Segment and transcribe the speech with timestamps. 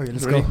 [0.00, 0.44] Okay, let's Ready?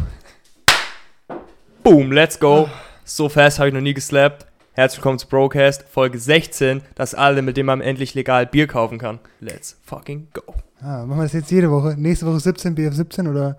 [1.29, 1.35] go.
[1.81, 2.69] Boom, let's go.
[3.05, 4.45] So fast habe ich noch nie geslappt.
[4.73, 6.81] Herzlich willkommen zu Brocast, Folge 16.
[6.95, 9.19] Das alle, mit dem man endlich legal Bier kaufen kann.
[9.39, 10.53] Let's fucking go.
[10.81, 11.95] Ah, machen wir das jetzt jede Woche?
[11.97, 13.57] Nächste Woche 17, BF 17 oder?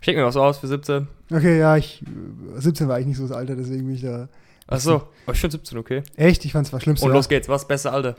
[0.00, 1.08] Schick mir was aus für 17.
[1.32, 2.04] Okay, ja, ich.
[2.56, 4.28] 17 war eigentlich nicht so das Alter, deswegen bin ich da.
[4.66, 6.02] Achso, aber ich finde 17 okay.
[6.16, 6.44] Echt?
[6.44, 7.06] Ich fand's war schlimmste.
[7.06, 8.16] Und los geht's, was beste Alter?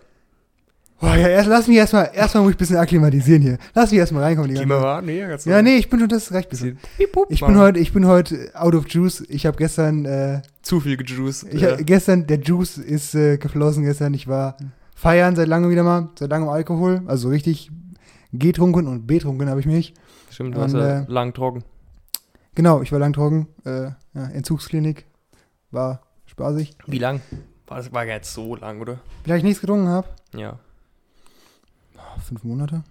[0.99, 3.57] Boah, ja, erst, lass mich erstmal, erstmal muss ich ein bisschen akklimatisieren hier.
[3.75, 4.49] Lass mich erstmal reinkommen.
[4.49, 4.81] Die ganze Zeit.
[4.81, 5.01] war?
[5.03, 6.79] Nee, ganz Ja, nee, ich bin schon, das reicht bisschen.
[7.29, 9.23] Ich bin heute, ich bin heute out of juice.
[9.29, 11.53] Ich habe gestern, äh, Zu viel gejuiced.
[11.53, 11.71] ich ja.
[11.71, 14.15] hab, gestern, der Juice ist äh, geflossen gestern.
[14.15, 14.57] Ich war
[14.95, 17.03] feiern seit langem wieder mal, seit langem Alkohol.
[17.05, 17.71] Also so richtig
[18.33, 19.93] getrunken und betrunken habe ich mich.
[20.31, 21.63] Stimmt, du ja äh, lang trocken.
[22.55, 23.47] Genau, ich war lang trocken.
[23.65, 25.05] Äh, ja, Entzugsklinik.
[25.69, 26.75] War spaßig.
[26.87, 27.21] Wie lang?
[27.67, 28.99] War, das war gar nicht so lang, oder?
[29.25, 30.07] Ich nichts getrunken habe?
[30.35, 30.57] Ja.
[32.21, 32.83] Fünf Monate.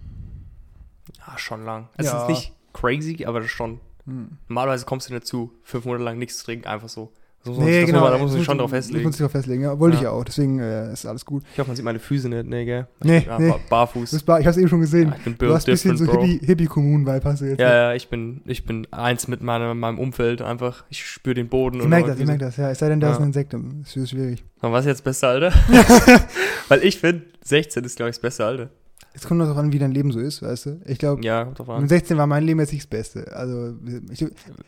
[1.25, 1.89] Ja, schon lang.
[1.97, 2.21] Es Ja.
[2.23, 3.79] ist nicht crazy, aber das ist schon.
[4.05, 4.29] Hm.
[4.47, 7.11] Normalerweise kommst du nicht dazu, fünf Monate lang nichts zu trinken, einfach so.
[7.45, 8.01] Das Nee, genau.
[8.01, 8.97] man, da muss man sich schon drauf festlegen.
[9.03, 9.79] Muss man sich drauf festlegen, ja.
[9.79, 9.99] Wollte Ja.
[10.01, 10.23] ich ja auch.
[10.25, 11.43] Deswegen äh, ist alles gut.
[11.53, 12.87] Ich hoffe, man sieht meine Füße nicht, nee, gell?
[13.03, 13.49] Nee, ja, nee.
[13.49, 14.11] bar- Barfuß.
[14.11, 15.09] Ich hab's eben schon gesehen.
[15.09, 16.23] Ja, ich bin du hast ein bisschen so Bro.
[16.23, 17.59] Hippie- Hippie-Kommunen-Vibe hast du jetzt.
[17.61, 20.83] Ja, ja, ich bin, ich bin eins mit meinem, meinem Umfeld einfach.
[20.89, 21.79] Ich spüre den Boden.
[21.79, 22.57] Ich merke das, ich merke das.
[22.57, 23.53] Ja, es sei denn, da ist ein Insekt.
[23.53, 24.43] Das ist schwierig.
[24.61, 25.53] Und was ist jetzt beste Alter?
[26.67, 28.69] Weil ich finde, 16 ist, glaube ich, das beste Alter.
[29.17, 30.81] Es kommt noch darauf an, wie dein Leben so ist, weißt du.
[30.85, 31.87] Ich glaube, Ja, mit an.
[31.87, 33.35] 16 war mein Leben jetzt nicht das Beste.
[33.35, 33.73] Also,
[34.11, 34.19] ich,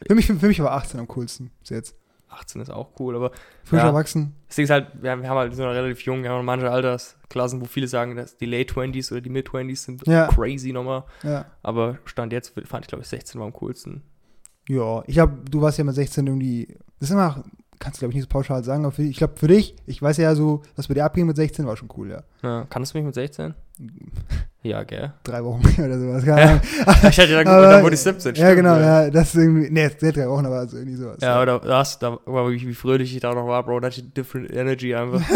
[0.08, 1.52] für, mich, für mich war 18 am coolsten.
[1.62, 1.96] Bis jetzt.
[2.30, 3.32] 18 ist auch cool, aber
[3.64, 3.88] Frisch Ja.
[3.88, 4.36] erwachsen.
[4.48, 6.70] das Ding ist halt, wir haben, wir haben halt so relativ jung, wir haben manche
[6.70, 10.28] Altersklassen, wo viele sagen, dass die Late 20s oder die Mid 20s sind Ja.
[10.28, 11.04] crazy nochmal.
[11.24, 11.46] Ja.
[11.64, 14.02] Aber Stand jetzt fand ich, glaube ich, 16 war am coolsten.
[14.68, 16.68] Ja, ich glaube, du warst ja mit 16 irgendwie.
[17.00, 17.44] Das ist immer,
[17.80, 20.00] kannst du glaube ich nicht so pauschal sagen, aber für, ich glaube für dich, ich
[20.02, 22.24] weiß ja so, was bei dir abging mit 16 war schon cool, ja.
[22.44, 23.56] Ja, kannst du mich mit 16?
[24.62, 25.14] Ja, gell?
[25.24, 26.28] Drei Wochen oder sowas.
[26.28, 26.60] Ahnung.
[27.10, 28.36] Ich hätte ja Aber- dann wurde ich 17.
[28.36, 29.10] ja, stimmt, genau, ja.
[29.10, 31.18] Das ist irgendwie, nee, nicht drei Wochen, aber so irgendwie sowas.
[31.22, 34.02] Ja, oder das, da war wie, wie fröhlich ich da noch war, Bro, da hatte
[34.02, 35.22] ich different energy einfach.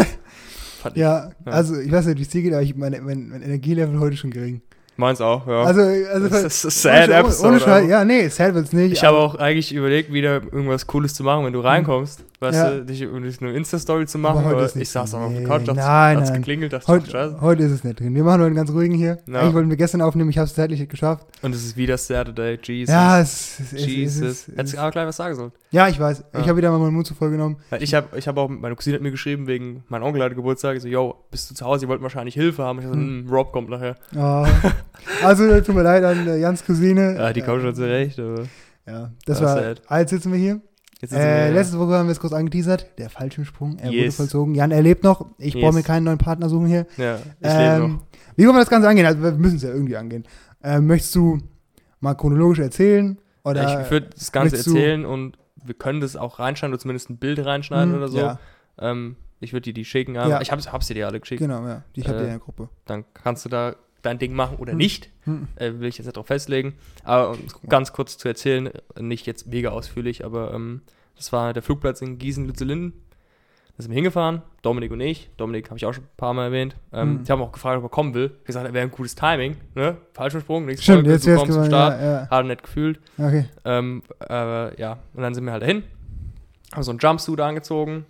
[0.86, 0.96] Ich.
[0.96, 1.52] Ja, Ja.
[1.52, 4.18] also ich weiß nicht, wie es dir geht, aber ich, mein, mein, mein Energielevel heute
[4.18, 4.60] schon gering.
[4.98, 5.62] Meins auch, ja.
[5.62, 7.48] Also, also das ist eine sad ohne, episode.
[7.48, 8.92] ohne Scheiß, aber- ja, nee, sad wird's nicht.
[8.92, 12.22] Ich habe auch eigentlich überlegt, wieder irgendwas Cooles zu machen, wenn du reinkommst.
[12.44, 12.70] Weißt Ja.
[12.70, 14.46] du, dich nicht nur Insta-Story zu Aber machen.
[14.46, 16.38] Aber ist nicht ich saß auch auf der Couch, dachte, nein, hat's nein.
[16.40, 17.40] geklingelt, dachte, ach, heute, scheiße.
[17.40, 18.14] heute ist es nicht drin.
[18.14, 19.18] Wir machen heute einen ganz ruhigen hier.
[19.26, 19.40] Ja.
[19.40, 21.26] Eigentlich wollten wir gestern aufnehmen, ich habe es zeitlich nicht geschafft.
[21.42, 22.92] Und es ist wieder Saturday, Jesus.
[22.92, 24.22] Ja, es, es, Jesus.
[24.22, 25.52] es, es, Hättest du aber gleich was sagen sollen.
[25.70, 26.24] Ja, ich weiß.
[26.32, 26.40] Ja.
[26.40, 27.56] Ich habe wieder mal meinen Mund zu voll genommen.
[27.70, 30.34] Weil ich habe ich hab auch, meine Cousine hat mir geschrieben, wegen mein Onkel hatte
[30.34, 30.76] Geburtstag.
[30.76, 31.86] Ich so, yo, bist du zu Hause?
[31.86, 32.78] Ihr wollt wahrscheinlich Hilfe haben.
[32.78, 33.24] Ich so, Hm.
[33.24, 33.96] hm, Rob kommt nachher.
[34.12, 34.46] Ja.
[35.22, 37.16] also, tut mir leid an äh, Jans Cousine.
[37.16, 38.42] Ja, die Äh, kommt schon zurecht, aber
[38.86, 39.42] Ja, das Das
[39.88, 39.98] war.
[40.00, 40.60] Jetzt sitzen wir hier.
[41.12, 42.86] Äh, letzte Woche haben wir es kurz angeteasert.
[42.98, 43.78] Der Fallschirmsprung.
[43.78, 44.16] Er wurde Yes.
[44.16, 44.54] vollzogen.
[44.54, 45.26] Jan, er lebt noch.
[45.38, 45.74] Ich brauche Yes.
[45.74, 46.86] mir keinen neuen Partner suchen hier.
[46.96, 48.00] Ja, ich Ähm, lebe noch.
[48.36, 49.06] Wie wollen wir das Ganze angehen?
[49.06, 50.24] Also, wir müssen es ja irgendwie angehen.
[50.62, 51.38] Ähm, möchtest du
[52.00, 53.18] mal chronologisch erzählen?
[53.44, 57.10] Oder Ja, ich würde das Ganze erzählen und wir können das auch reinschneiden oder zumindest
[57.10, 58.18] ein Bild reinschneiden Hm, oder so.
[58.18, 58.38] Ja,
[58.78, 60.14] Ähm, ich würde dir die schicken.
[60.14, 60.40] Ja.
[60.40, 61.40] Ich hab's, hab's dir die alle geschickt.
[61.40, 61.82] genau, ja.
[61.92, 62.68] Ich habe Äh, die in der Gruppe.
[62.86, 64.78] Dann kannst du da dein Ding machen oder Hm.
[64.78, 65.10] nicht.
[65.24, 65.48] Hm.
[65.56, 66.74] Äh, will ich jetzt nicht drauf festlegen.
[67.04, 67.38] Aber um
[67.68, 70.82] ganz kurz zu erzählen, nicht jetzt mega ausführlich, aber ähm,
[71.16, 72.92] das war der Flugplatz in Gießen-Lützelinden.
[73.76, 75.30] Da sind wir hingefahren, Dominik und ich.
[75.36, 76.76] Dominik habe ich auch schon ein paar Mal erwähnt.
[76.92, 77.20] Ähm, Hm.
[77.24, 78.26] Ich habe auch gefragt, ob er kommen will.
[78.26, 79.56] Ich hab gesagt, er wäre ein gutes Timing.
[79.74, 79.96] Ne?
[80.28, 81.64] Sprung, nächste Stimmt, Folge, jetzt du kommst zum.
[81.64, 82.00] Start.
[82.00, 83.00] Ja, Hat er nicht gefühlt.
[83.18, 83.26] ja.
[83.26, 83.44] Okay.
[83.64, 85.82] Ähm, äh, ja, und dann sind wir halt dahin,
[86.72, 88.06] haben so einen Jumpsuit angezogen,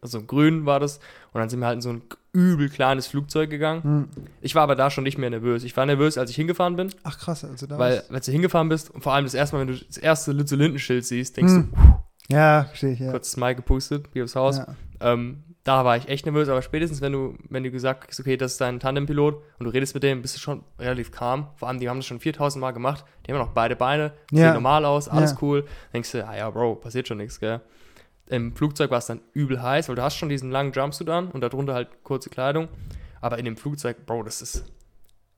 [0.00, 0.98] also grün war das,
[1.32, 3.82] und dann sind wir halt in so ein übel kleines Flugzeug gegangen.
[3.84, 4.08] Hm.
[4.40, 5.62] Ich war aber da schon nicht mehr nervös.
[5.62, 8.68] Ich war nervös, als ich hingefahren bin, Ach krass, also da weil, als du hingefahren
[8.68, 11.72] bist und vor allem das erste Mal, wenn du das erste Lütze-Linden-Schild siehst, denkst Hm.
[12.30, 13.10] Ja, verstehe ich, ja.
[13.10, 14.58] kurz Smile gepustet, wie aufs Haus.
[14.58, 14.66] ja.
[15.00, 18.36] Ähm, da war ich echt nervös, aber spätestens, wenn du, wenn du gesagt hast, okay,
[18.36, 21.46] das ist dein Tandempilot und du redest mit dem, bist du schon relativ calm.
[21.56, 23.04] Vor allem, die haben das schon 4000 Mal gemacht.
[23.26, 24.52] Die haben noch beide Beine, sehen Ja.
[24.54, 25.38] normal aus, alles Ja.
[25.40, 25.64] cool.
[25.94, 27.60] denkst du, ah ja, Bro, passiert schon nichts, gell.
[28.26, 31.28] Im Flugzeug war es dann übel heiß, weil du hast schon diesen langen Jumpsuit an
[31.28, 32.68] und darunter halt kurze Kleidung.
[33.22, 34.64] Aber in dem Flugzeug, Bro, das ist,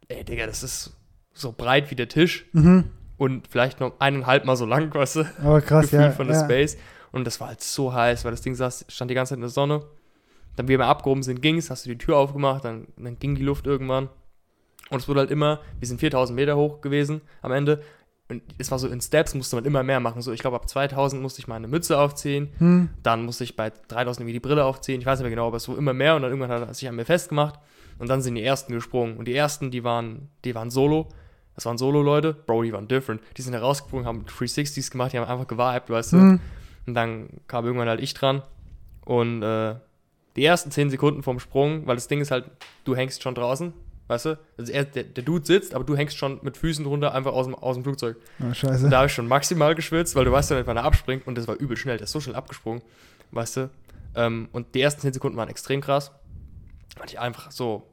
[0.08, 0.96] ey, Digga, das ist
[1.34, 2.84] so breit wie der Tisch Mhm.
[3.19, 5.25] Und vielleicht noch eineinhalb Mal so lang, weißt du.
[5.43, 6.11] Aber krass, Gefühl ja.
[6.11, 6.44] von der ja.
[6.44, 6.76] Space.
[7.12, 9.43] Und das war halt so heiß, weil das Ding saß, stand die ganze Zeit in
[9.43, 9.85] der Sonne.
[10.56, 13.35] Dann, wie wir abgehoben sind, ging es, hast du die Tür aufgemacht, dann, dann ging
[13.35, 14.08] die Luft irgendwann.
[14.90, 17.82] Und es wurde halt immer, wir sind 4000 Meter hoch gewesen am Ende.
[18.29, 20.20] Und es war so in Steps, musste man immer mehr machen.
[20.20, 22.50] So, ich glaube, ab 2000 musste ich meine Mütze aufziehen.
[22.58, 22.90] Hm.
[23.02, 25.00] Dann musste ich bei 3000 irgendwie die Brille aufziehen.
[25.00, 26.17] Ich weiß nicht mehr genau, aber es wurde immer mehr.
[26.17, 27.61] Und dann irgendwann hat er sich an mir festgemacht.
[27.99, 29.17] Und dann sind die ersten gesprungen.
[29.17, 31.08] Und die ersten, die waren, die waren solo.
[31.56, 32.35] Das waren Solo-Leute.
[32.35, 33.20] Bro, die waren different.
[33.37, 36.17] Die sind da rausgesprungen, haben 360s gemacht, die haben einfach gewiped, weißt du.
[36.19, 36.41] Hm.
[36.87, 38.43] Und dann kam irgendwann halt ich dran.
[39.05, 39.75] Und äh,
[40.37, 42.44] die ersten 10 Sekunden vom Sprung, weil das Ding ist halt,
[42.85, 43.73] du hängst schon draußen,
[44.08, 44.38] Weißt du?
[44.56, 47.47] Also er, der, der Dude sitzt, aber du hängst schon mit Füßen drunter einfach aus
[47.47, 48.17] dem, aus dem Flugzeug.
[48.41, 48.85] Oh, scheiße.
[48.85, 51.37] Und da habe ich schon maximal geschwitzt, weil du weißt ja wann er abspringt und
[51.37, 51.97] das war übel schnell.
[51.97, 52.82] Der ist so schnell abgesprungen,
[53.32, 53.70] weißt du?
[54.14, 56.12] Ähm, und die ersten 10 Sekunden waren extrem krass.
[56.97, 57.91] Weil ich einfach so,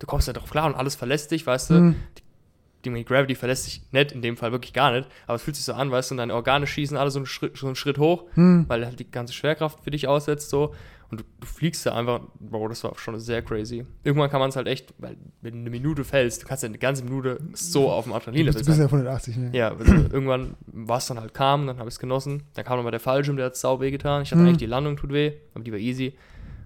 [0.00, 1.74] du kommst ja drauf klar und alles verlässt dich, weißt du?
[1.74, 1.96] Hm.
[2.84, 5.64] Die Gravity verlässt sich nicht, in dem Fall wirklich gar nicht, aber es fühlt sich
[5.64, 7.98] so an, weißt du, und deine Organe schießen alle so einen Schritt, so einen Schritt
[7.98, 8.64] hoch, Hm.
[8.68, 10.74] weil halt die ganze Schwerkraft für dich aussetzt, so.
[11.10, 13.84] Und du, du fliegst da einfach, Bro, das war schon sehr crazy.
[14.02, 16.70] Irgendwann kann man es halt echt, weil wenn du eine Minute fällst, du kannst ja
[16.70, 19.50] eine ganze Minute so auf dem Du Adrenalin bist, du bist ja 180, ne?
[19.52, 22.44] ja, also irgendwann war es dann halt calm, dann habe ich es genossen.
[22.54, 24.22] Dann kam nochmal der Fallschirm, der hat sau weh getan.
[24.22, 24.46] Ich hatte Mhm.
[24.48, 26.14] eigentlich die Landung tut weh, aber die war easy.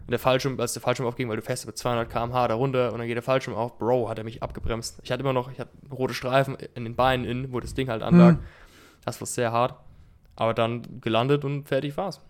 [0.06, 2.92] Und der Fallschirm, als der Fallschirm aufging, weil du fährst mit 200 km/h da runter
[2.92, 5.00] und dann geht der Fallschirm auf, Bro, hat er mich abgebremst.
[5.02, 7.88] Ich hatte immer noch, ich hatte rote Streifen in den Beinen innen, wo das Ding
[7.88, 8.34] halt anlag.
[8.34, 8.38] Hm.
[9.04, 9.74] Das war sehr hart.
[10.36, 12.20] Aber dann gelandet und fertig war's.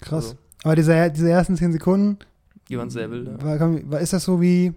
[0.00, 0.30] Krass.
[0.30, 2.18] Also, Aber diese, diese ersten 10 Sekunden,
[2.68, 3.28] die waren sehr wild.
[3.28, 3.60] Ja.
[3.90, 4.74] war, ist das so wie,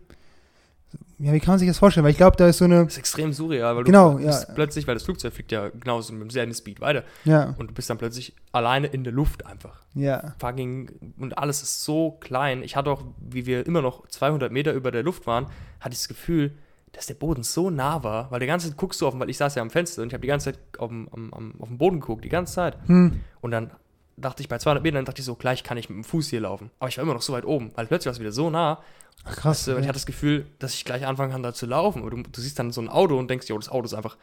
[1.20, 2.04] ja, wie kann man sich das vorstellen?
[2.04, 4.48] Weil ich glaube, da ist so eine, Das ist extrem surreal, weil Genau, du bist
[4.48, 4.54] ja.
[4.54, 7.90] plötzlich, weil das Flugzeug fliegt ja genauso mit demselben Speed weiter ja, und du bist
[7.90, 9.82] dann plötzlich alleine in der Luft einfach.
[9.94, 12.64] ja, fucking und alles ist so klein.
[12.64, 15.46] Ich hatte auch, wie wir immer noch 200 Meter über der Luft waren,
[15.80, 16.52] hatte ich das Gefühl,
[16.92, 19.30] dass der Boden so nah war, weil die ganze Zeit guckst du auf, den- weil
[19.30, 21.68] ich saß ja am Fenster und ich habe die ganze Zeit auf dem, am, auf
[21.70, 22.78] den Boden geguckt, die ganze Zeit.
[22.88, 23.72] hm, Und dann
[24.18, 26.42] dachte ich bei 200 Metern, dachte ich so, gleich kann ich mit dem Fuß hier
[26.42, 26.72] laufen.
[26.80, 28.82] Aber ich war immer noch so weit oben, weil plötzlich war es wieder so nah.
[29.24, 29.60] Ach, krass.
[29.60, 32.02] Weißt du, und ich hatte das Gefühl, dass ich gleich anfangen kann, da zu laufen.
[32.04, 34.18] Und du, du siehst dann so ein Auto und denkst, jo, das Auto ist einfach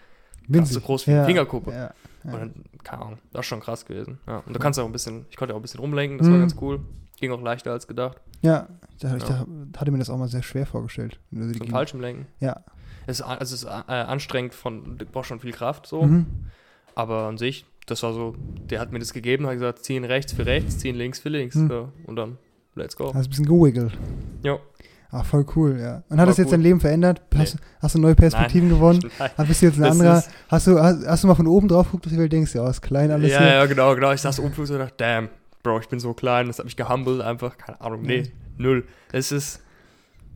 [0.49, 0.75] Winzig.
[0.75, 1.73] so groß wie eine ja, Fingerkuppe.
[1.73, 1.94] Ja,
[2.25, 2.39] Und ja.
[2.39, 2.55] dann,
[2.85, 4.19] keine Ahnung, das ist schon krass gewesen.
[4.27, 4.39] Ja.
[4.47, 6.41] Und du kannst auch ein bisschen, ich konnte auch ein bisschen rumlenken, das war Mhm.
[6.41, 6.81] ganz cool.
[7.21, 8.19] Ging auch leichter als gedacht.
[8.43, 8.67] ja,
[9.00, 9.47] da, ich Ja.
[9.73, 11.19] da, hatte mir das auch mal sehr schwer vorgestellt.
[11.31, 12.27] die So falschem Lenken.
[12.41, 12.62] Ja.
[13.06, 16.03] Es ist, also es ist äh, anstrengend von, du brauchst schon viel Kraft so.
[16.03, 16.27] Mhm.
[16.94, 18.34] Aber an sich, das war so,
[18.70, 21.55] der hat mir das gegeben, hat gesagt, ziehen rechts für rechts, ziehen links für links.
[21.56, 21.69] Mhm.
[21.69, 21.88] So.
[22.06, 22.38] Und dann,
[22.75, 23.12] let's go.
[23.14, 23.93] Hast ein bisschen gewiggelt.
[24.43, 24.61] Jo.
[25.14, 26.02] Ach, voll cool, ja.
[26.08, 26.52] Und hat das jetzt cool.
[26.52, 27.20] dein Leben verändert?
[27.32, 27.40] Nee.
[27.40, 29.00] Hast, hast du neue Perspektiven gewonnen?
[29.19, 29.31] Nein.
[29.37, 30.25] Hast, bist du jetzt ein Das anderer?
[30.49, 32.81] Hast du, hast, hast du mal von oben drauf geguckt, dass du denkst, ja, ist
[32.81, 33.49] klein alles Ja, hier?
[33.49, 34.12] ja, genau, genau.
[34.12, 35.29] Ich saß oben und dachte, damn,
[35.62, 37.56] Bro, ich bin so klein, das hat mich gehumbelt einfach.
[37.56, 38.84] Keine Ahnung, nee, null.
[39.12, 39.61] Es ist,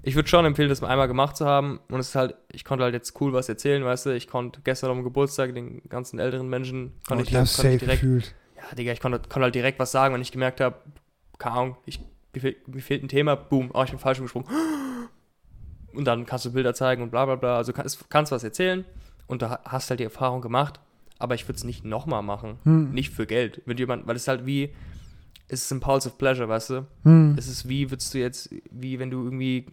[0.06, 1.80] ich würde schon empfehlen, das mal einmal gemacht zu haben.
[1.88, 4.10] Und es ist halt, ich konnte halt jetzt cool was erzählen, weißt du.
[4.10, 7.72] Ich konnte gestern am Geburtstag den ganzen älteren Menschen, Oh, konnte ich ich, hab's konnte
[7.72, 8.34] ich direkt gefühlt.
[8.56, 10.76] Ja, Digga, ich konnte, konnte halt direkt was sagen, wenn ich gemerkt habe,
[11.38, 11.98] keine Ahnung, ich,
[12.32, 14.46] mir, fehlt, mir fehlt ein Thema, boom, oh, ich bin falsch gesprungen.
[15.92, 17.56] Und dann kannst du Bilder zeigen und bla bla bla.
[17.56, 18.84] Also kannst, kannst was erzählen
[19.26, 20.78] und da hast halt die Erfahrung gemacht,
[21.18, 22.58] aber ich würde es nicht nochmal machen.
[22.62, 22.92] Hm.
[22.92, 23.60] Nicht für Geld.
[23.66, 24.72] Wenn jemand, weil es halt wie,
[25.48, 26.86] es ist Impulsive Pleasure, weißt du?
[27.02, 27.34] Hm.
[27.36, 29.66] Es ist wie, würdest du jetzt, wie wenn du irgendwie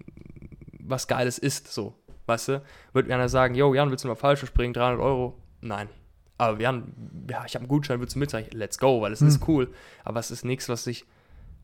[0.94, 1.94] was Geiles isst, so,
[2.28, 2.62] weißt du?
[2.94, 5.38] Würde mir einer sagen, yo, Jan, willst du mal falsch springen, 300 Euro?
[5.62, 5.90] Nein.
[6.38, 6.94] Aber Jan,
[7.30, 8.30] ja, ich habe einen Gutschein, willst du mit?
[8.30, 9.28] Sag ich, let's go, weil es Hm.
[9.28, 9.70] ist cool.
[10.04, 11.06] Aber es ist nichts, was sich,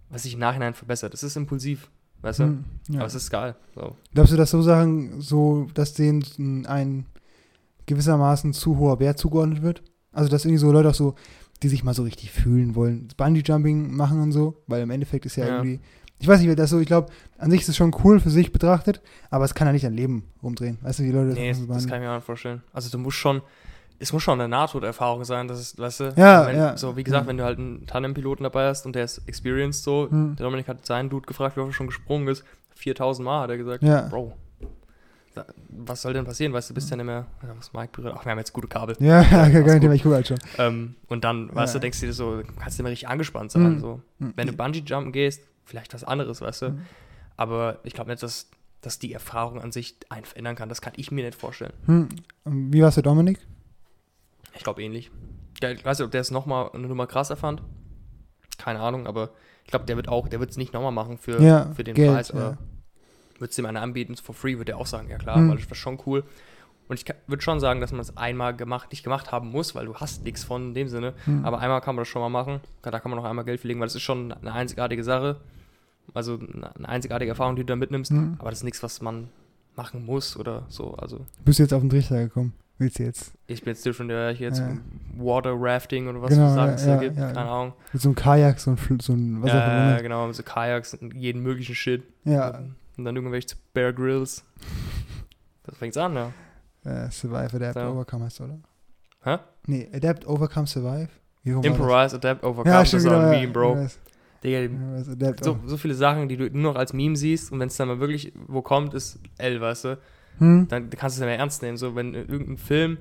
[0.09, 1.13] was sich im Nachhinein verbessert.
[1.13, 1.89] Es ist impulsiv,
[2.21, 2.43] weißt du?
[2.43, 2.65] Hm.
[2.89, 2.99] Ja.
[2.99, 3.55] Aber es ist geil.
[3.75, 3.95] So.
[4.13, 7.05] Glaubst du, dass so Sachen, so, dass denen ein
[7.87, 9.83] gewissermaßen zu hoher Wert zugeordnet wird?
[10.11, 11.15] Also, dass irgendwie so Leute auch so,
[11.63, 15.35] die sich mal so richtig fühlen wollen, Bungee-Jumping machen und so, weil im Endeffekt ist
[15.35, 15.53] ja, Ja.
[15.57, 15.79] irgendwie,
[16.19, 18.51] ich weiß nicht, das so, ich glaube, an sich ist es schon cool für sich
[18.51, 20.77] betrachtet, aber es kann ja nicht dein Leben rumdrehen.
[20.81, 21.69] Weißt du, wie Leute Nee, das, machen?
[21.73, 22.61] das kann ich mir auch nicht vorstellen.
[22.73, 23.41] Also du musst schon,
[23.99, 26.13] es muss schon eine Nahtoderfahrung sein, das ist, weißt du?
[26.15, 26.77] Ja, wenn, ja.
[26.77, 27.29] So, wie gesagt, Ja.
[27.29, 30.35] wenn du halt einen Tandem-Piloten dabei hast und der ist experienced so, Hm.
[30.37, 32.43] der Dominik hat seinen Dude gefragt, wie oft er schon gesprungen ist.
[32.75, 33.83] 4000 Mal hat er gesagt.
[33.83, 34.07] Ja.
[34.07, 34.33] Bro,
[35.69, 36.51] was soll denn passieren?
[36.53, 37.25] Weißt du, bist ja nicht mehr,
[37.57, 38.15] was Mike berührt.
[38.17, 38.95] Ach, wir haben jetzt gute Kabel.
[38.99, 39.81] Ja, ja, gar gut.
[39.81, 40.39] Thema, ich gucke halt schon.
[40.57, 41.79] Ähm, und dann, weißt Ja.
[41.79, 43.75] du, denkst du dir so, kannst du immer richtig angespannt sein.
[43.75, 43.79] Mhm.
[43.79, 44.01] So.
[44.19, 44.33] Hm.
[44.35, 46.69] Wenn du Bungee-Jumpen gehst, vielleicht was anderes, weißt du.
[46.71, 46.81] Mhm.
[47.37, 48.49] Aber ich glaube nicht, dass,
[48.81, 50.67] dass die Erfahrung an sich einen verändern kann.
[50.67, 51.73] Das kann ich mir nicht vorstellen.
[51.85, 52.09] Hm.
[52.45, 53.39] Wie war's für Dominik?
[54.55, 55.09] Ich glaube ähnlich.
[55.61, 57.61] Der, ich weiß nicht, ob der es nochmal eine Nummer krasser fand.
[58.57, 59.29] Keine Ahnung, aber
[59.63, 61.95] ich glaube, der wird auch, der wird es nicht nochmal machen für, Ja, für den
[61.95, 62.29] Geld, Preis.
[62.35, 62.57] ja.
[63.37, 65.49] Wird es dem einer anbieten, for free, wird er auch sagen, ja klar, Hm.
[65.49, 66.23] weil das war schon cool.
[66.89, 69.85] Und ich würde schon sagen, dass man es einmal gemacht, nicht gemacht haben muss, weil
[69.85, 71.13] du hast nichts von in dem Sinne.
[71.25, 71.45] Hm.
[71.45, 72.59] Aber einmal kann man das schon mal machen.
[72.81, 75.39] Da kann man noch einmal Geld verlegen, weil das ist schon eine einzigartige Sache.
[76.13, 78.11] Also eine einzigartige Erfahrung, die du da mitnimmst.
[78.11, 78.35] Hm.
[78.39, 79.29] Aber das ist nichts, was man
[79.75, 80.93] machen muss oder so.
[80.95, 82.53] Also Bist du jetzt auf den Trichter gekommen?
[82.77, 84.77] Willst du jetzt ich bin jetzt schon der hier jetzt Ja.
[85.17, 87.17] Water Rafting oder was Genau, Sachen es ja, da gibt.
[87.17, 87.51] ja, Keine ja.
[87.61, 87.73] Ahnung.
[87.91, 90.01] mit so einem Kajak, so ein, Fl- so ein was auch Ja, immer?
[90.01, 92.03] genau, so Kajaks und jeden möglichen Shit.
[92.23, 92.61] Ja,
[92.97, 94.43] Und dann irgendwelche Bear Grills.
[95.63, 96.31] Das fängt's an, ja.
[96.85, 97.79] äh, Survive, Adapt, So.
[97.81, 98.59] Overcome heißt, oder?
[99.23, 99.37] Hä?
[99.67, 101.09] Nee, Adapt, Overcome, Survive?
[101.43, 103.73] Improvise, Adapt, Overcome, Ja, das ist ein ja, Meme, Bro.
[103.73, 103.99] ich weiß.
[104.43, 107.67] Digga, Ja, so, so viele Sachen, die du nur noch als Meme siehst und wenn
[107.67, 109.97] es dann mal wirklich wo kommt, ist L, weißt du?
[110.37, 110.67] hm?
[110.69, 111.77] Dann kannst du es nicht mehr ernst nehmen.
[111.77, 112.97] So, wenn irgendein Film,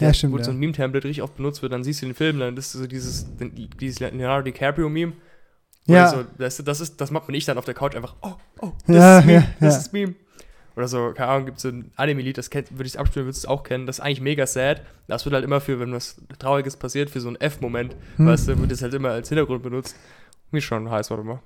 [0.00, 0.44] Ja, stimmt, wo ja.
[0.44, 2.86] so ein Meme-Template richtig oft benutzt wird, dann siehst du den Film, dann ist so
[2.86, 3.26] dieses,
[3.80, 5.12] dieses Leonardo DiCaprio-Meme.
[5.86, 6.08] Ja.
[6.08, 8.72] So, du, das, ist, das macht man ich dann auf der Couch einfach, oh, oh,
[8.86, 9.80] das Ja, ist Meme, ja, das ja.
[9.80, 10.14] ist Meme.
[10.76, 13.44] Oder so, keine Ahnung, gibt es so ein Anime-Lied, das kennt- würde ich abspielen, würdest
[13.44, 13.86] du es auch kennen.
[13.86, 14.82] Das ist eigentlich mega sad.
[15.08, 18.26] Das wird halt immer für, wenn was Trauriges passiert, für so einen F-Moment, Hm.
[18.26, 19.96] weißt du, wird das halt immer als Hintergrund benutzt.
[20.56, 21.38] Mir schon heiß, warte mal.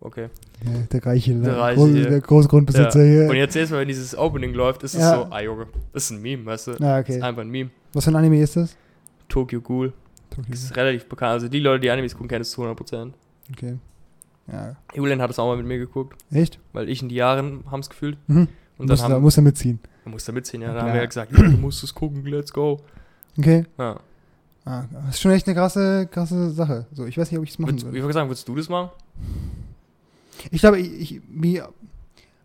[0.00, 0.28] Okay.
[0.64, 2.10] Ja, der Reiche, der, Der Reiche große, hier.
[2.10, 3.22] der große Grundbesitzer Ja.
[3.26, 3.36] Und hier.
[3.36, 5.14] jetzt erstmal, wenn dieses Opening läuft, ist es Ja.
[5.14, 6.70] so, ah Junge, das ist ein Meme, weißt du?
[6.72, 7.16] Ah, Das okay.
[7.18, 7.70] ist einfach ein Meme.
[7.92, 8.76] Was für ein Anime ist das?
[9.28, 9.92] Tokyo Ghoul.
[10.48, 11.30] Das ist relativ bekannt.
[11.34, 13.12] Also die Leute, die Animes gucken, kennen es zu 100%.
[13.52, 13.76] Okay.
[14.50, 14.74] Ja.
[14.94, 16.58] Julian hat es auch mal mit mir geguckt, Echt?
[16.72, 18.18] weil ich in die Jahren haben es gefühlt.
[18.26, 18.36] Mhm.
[18.38, 19.78] Und dann Muss, da, haben, muss er mitziehen.
[20.04, 20.74] man muss da mitziehen, ja.
[20.74, 22.80] Dann haben wir ja gesagt, du musst es gucken, let's go.
[23.38, 23.64] Okay.
[23.78, 24.00] Ja.
[24.64, 26.86] Ah, das ist schon echt eine krasse, krasse Sache.
[26.92, 28.02] So, ich weiß nicht, ob ich es machen Würdest, ich würde.
[28.04, 28.90] würde sagen, würdest du das machen?
[30.50, 31.72] Ich glaube, ich, ich wie, hab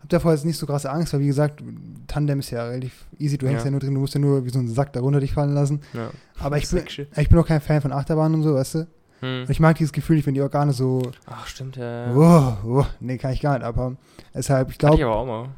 [0.10, 1.62] davor jetzt nicht so krasse Angst, weil wie gesagt,
[2.08, 3.66] Tandem ist ja relativ easy, du hängst Ja.
[3.66, 5.82] ja, nur drin, du musst ja nur wie so ein Sack darunter dich fallen lassen.
[5.94, 6.10] Ja.
[6.40, 6.84] Aber ich bin,
[7.16, 8.88] ich bin auch kein Fan von Achterbahnen und so, weißt du?
[9.20, 9.46] Hm.
[9.50, 12.14] Ich mag dieses Gefühl, ich finde die Organe so, Ach, stimmt, ja.
[12.16, 13.96] oh, oh, nee, kann ich gar nicht, aber
[14.34, 15.50] deshalb, ich Hatte ich glaube, aber auch mal.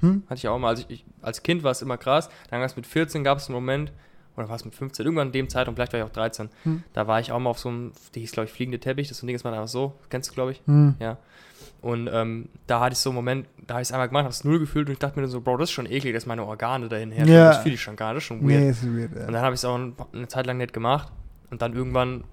[0.00, 0.22] hm?
[0.28, 0.68] Hatte ich auch mal.
[0.70, 2.28] Also ich, ich, als Kind war es immer krass.
[2.50, 3.92] Dann gab es mit 14 gab es einen Moment,
[4.36, 6.48] oder war es mit 15, irgendwann in dem Zeitraum, vielleicht war ich auch 13.
[6.64, 6.82] Hm.
[6.92, 9.08] Da war ich auch mal auf so einem, der hieß, glaube ich, fliegende Teppich.
[9.08, 10.60] Das ist so ein Ding, das man einfach so, kennst du, glaube ich.
[10.66, 10.94] Hm.
[11.80, 14.32] Und ähm, da hatte ich so einen Moment, da habe ich es einmal gemacht, habe
[14.32, 16.44] es null gefühlt und ich dachte mir so, Bro, das ist schon eklig, dass meine
[16.44, 17.34] Organe dahin herrschen.
[17.34, 17.48] Ja.
[17.50, 18.60] Das fühle ich schon gar nicht, das ist schon weird.
[18.60, 19.12] Nee, ist weird.
[19.12, 19.26] Und Ja.
[19.26, 21.12] dann habe ich es auch ein- eine Zeit lang nicht gemacht.
[21.50, 22.24] Und dann irgendwann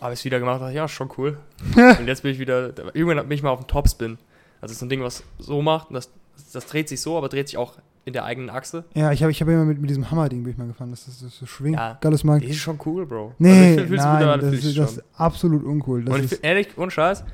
[0.00, 1.38] habe ich es wieder gemacht und dachte, ja, schon cool.
[1.76, 4.18] und jetzt bin ich wieder, irgendwann bin ich mal auf dem Topspin.
[4.60, 6.10] Also so ein Ding, was so macht, und das,
[6.52, 8.84] das dreht sich so, aber dreht sich auch in der eigenen Achse.
[8.94, 11.04] Ja, ich habe ich hab immer mit, mit diesem Hammer-Ding bin ich mal gefahren, das,
[11.04, 11.76] das so schwingt.
[11.76, 11.98] Ja.
[12.24, 12.44] Markt.
[12.44, 13.34] Das ist schon cool, Bro.
[13.38, 16.04] Nee, also ich nein, das, ist, das ist absolut uncool.
[16.04, 17.24] Das Und ich ist, ehrlich, ohne Scheiß,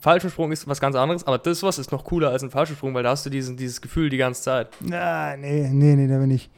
[0.00, 3.02] Fallschirmsprung ist was ganz anderes, aber das was ist noch cooler als ein Fallschirmsprung, weil
[3.02, 4.68] da hast du diesen, dieses Gefühl die ganze Zeit.
[4.80, 6.48] na, nee, nee, nee, da bin ich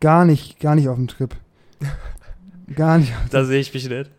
[0.00, 1.34] gar nicht, gar nicht auf dem Trip.
[2.74, 3.12] gar nicht.
[3.30, 4.10] Da sehe ich mich nicht.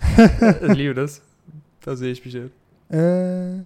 [0.62, 1.22] ich liebe das.
[1.82, 2.50] Da sehe ich mich nicht.
[2.90, 3.64] Äh,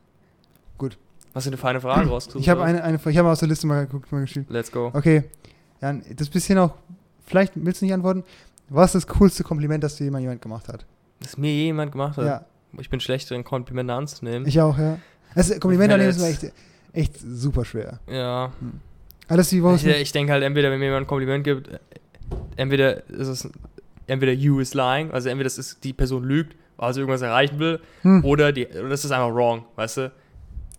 [1.35, 2.43] Was für eine feine Frage rausgesucht?
[2.43, 4.47] ich habe eine, eine, ich habe aus der Liste mal geguckt, mal geschrieben.
[4.49, 4.91] Let's go.
[4.95, 5.25] Okay,
[5.81, 6.75] Jan, das bisschen auch,
[7.27, 8.25] vielleicht willst du nicht antworten.
[8.71, 10.85] Was ist das coolste Kompliment, das dir jemand, jemand gemacht hat?
[11.21, 12.27] Das mir jemand gemacht hat.
[12.27, 12.45] Ja,
[12.79, 14.47] Ich bin schlecht drin, Komplimente anzunehmen.
[14.47, 14.99] ich auch, ja.
[15.35, 16.53] Also, Kompliment Wenn annehmen ist echt,
[16.93, 18.01] echt super schwer.
[18.07, 18.53] ja.
[19.31, 19.75] Alles die Woche.
[19.77, 21.69] Ich, ich denke halt, entweder, wenn mir jemand ein Kompliment gibt,
[22.57, 23.49] entweder ist es,
[24.07, 27.79] entweder you is lying, also entweder das ist, die Person lügt, also irgendwas erreichen will,
[28.03, 30.13] Hm, oder, die, oder das ist einfach wrong, weißt du?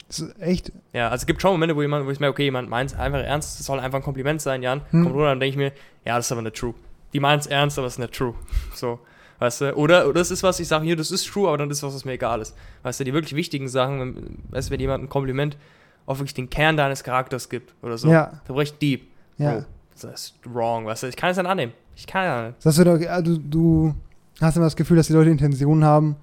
[0.10, 0.72] Das ist echt.
[0.92, 2.98] Ja, also es gibt schon Momente, wo jemand, wo ich merke, okay, jemand meint es
[3.00, 4.82] einfach ernst, das soll einfach ein Kompliment sein, Jan.
[4.92, 5.04] Hm.
[5.04, 5.72] Kommt runter, dann denke ich mir,
[6.06, 6.74] ja, das ist aber nicht true.
[7.14, 8.34] Die meint es ernst, aber es ist nicht true.
[8.76, 9.00] So,
[9.40, 9.76] weißt du?
[9.76, 11.94] Oder, oder das ist was, ich sage, hier, das ist true, aber dann ist was,
[11.96, 12.56] was mir egal ist.
[12.84, 15.58] Weißt du, die wirklich wichtigen Sachen, wenn, weißt du, wenn jemand ein Kompliment
[16.06, 19.08] auf wirklich den Kern deines Charakters gibt oder so, Ja, da bricht deep.
[19.38, 19.54] ja.
[19.60, 19.66] Bro,
[20.02, 21.08] das ist wrong, weißt du?
[21.08, 21.74] Ich kann es nicht annehmen.
[21.96, 22.66] Ich kann ja nicht.
[22.66, 23.94] Du doch, ja, du,
[24.42, 26.16] hast immer das Gefühl, dass die Leute Intentionen haben,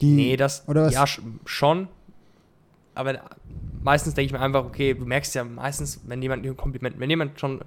[0.00, 0.12] die.
[0.14, 0.92] Nee, das, oder was?
[0.92, 1.88] ja, sch- schon.
[2.94, 3.14] Aber
[3.82, 6.98] meistens denke ich mir einfach, okay, du merkst ja meistens, wenn jemand dir ein Kompliment,
[6.98, 7.60] wenn jemand schon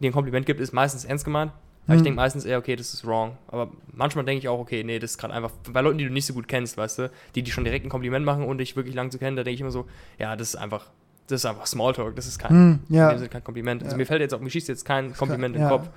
[0.00, 1.52] dir ein Kompliment gibt, ist meistens ernst gemeint.
[1.86, 2.04] Aber ich Hm.
[2.04, 3.36] denke meistens eher, okay, das ist wrong.
[3.48, 6.12] Aber manchmal denke ich auch, okay, nee, das ist gerade einfach, bei Leuten, die du
[6.12, 8.76] nicht so gut kennst, weißt du, die, die schon direkt ein Kompliment machen und dich
[8.76, 9.86] wirklich lang zu kennen, da denke ich immer so,
[10.18, 10.90] ja, das ist einfach,
[11.26, 13.28] das ist einfach Smalltalk, das ist kein, Hm, in ja.
[13.28, 13.82] kein Kompliment.
[13.82, 13.96] Also Ja.
[13.98, 15.68] mir fällt jetzt auch, mir schießt jetzt kein Kompliment in ja.
[15.68, 15.90] den Kopf,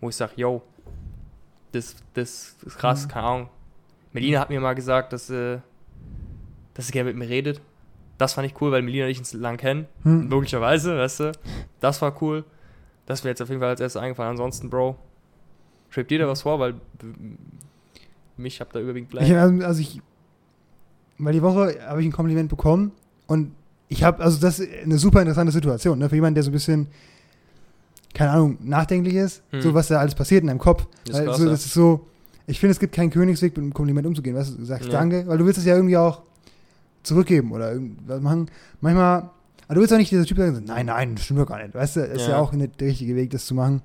[0.00, 0.62] wo ich sage, yo,
[1.72, 3.10] das, das ist krass, Mhm.
[3.10, 3.48] keine Ahnung.
[4.12, 5.58] Melina hat mir mal gesagt, dass, äh,
[6.74, 7.60] dass sie gerne mit mir redet.
[8.18, 9.86] Das fand ich cool, weil Melina und ich uns lang kennen.
[10.02, 10.28] Hm.
[10.28, 11.32] Logischerweise, weißt du.
[11.80, 12.44] Das war cool.
[13.06, 14.32] Das wäre jetzt auf jeden Fall als erstes eingefallen.
[14.32, 14.96] Ansonsten, Bro,
[15.90, 16.74] schreibt dir da was vor, weil
[18.36, 19.32] mich habt da überwiegend Ich, blank.
[19.32, 20.00] also also ich,
[21.18, 22.92] weil die Woche habe ich ein Kompliment bekommen
[23.26, 23.52] und
[23.88, 26.52] ich habe, also das ist eine super interessante Situation, ne, für jemanden, der so ein
[26.52, 26.86] bisschen,
[28.14, 29.62] keine Ahnung, nachdenklich ist, Hm.
[29.62, 30.86] so was da alles passiert in deinem Kopf.
[31.06, 31.50] Das ist Weil krass, so, ja.
[31.50, 32.06] das ist so,
[32.46, 34.92] ich finde, es gibt keinen Königsweg, mit einem Kompliment umzugehen, weißt du, du sagst Ja.
[34.92, 36.22] Danke, weil du willst es ja irgendwie auch
[37.02, 38.50] zurückgeben oder irgendwas machen.
[38.80, 39.30] Manchmal,
[39.66, 41.74] aber du willst auch nicht dieser Typ sagen, nein, nein, das stimmt doch gar nicht,
[41.74, 42.38] weißt du, ist ja, Ja.
[42.38, 43.82] auch nicht der richtige Weg, das zu machen.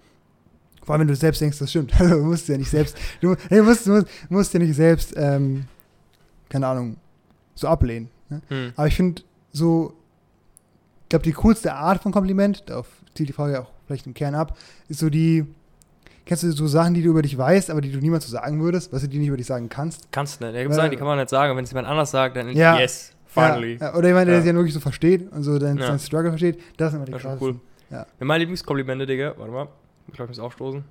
[0.83, 1.93] Vor allem, wenn du selbst denkst, das stimmt.
[1.99, 5.65] Also, du musst ja nicht selbst, du, du, musst, musst, musst ja nicht selbst, ähm,
[6.49, 6.97] keine Ahnung,
[7.55, 8.09] so ablehnen.
[8.29, 8.41] Ne?
[8.49, 8.73] Hm.
[8.75, 9.93] Aber ich finde so,
[11.03, 14.35] ich glaube, die coolste Art von Kompliment, darauf zielt die Frage auch vielleicht im Kern
[14.35, 15.45] ab, ist so die,
[16.25, 18.61] kennst du so Sachen, die du über dich weißt, aber die du niemals so sagen
[18.61, 20.11] würdest, was du die nicht über dich sagen kannst?
[20.11, 20.55] Kannst du nicht.
[20.55, 21.55] Da gibt Weil- Sachen, die kann man nicht sagen.
[21.57, 22.77] Wenn es jemand anders sagt, dann Ja.
[22.79, 23.77] yes, finally.
[23.79, 24.39] Ja, oder jemand, der Ja.
[24.41, 25.97] es ja wirklich so versteht und so deinen Ja.
[25.99, 27.59] Struggle versteht, das ist immer die Das ist cool.
[27.89, 28.05] Ja.
[28.19, 29.67] Meine Lieblingskomplimente, Digga, warte mal,
[30.07, 30.83] ich glaube, ich muss aufstoßen.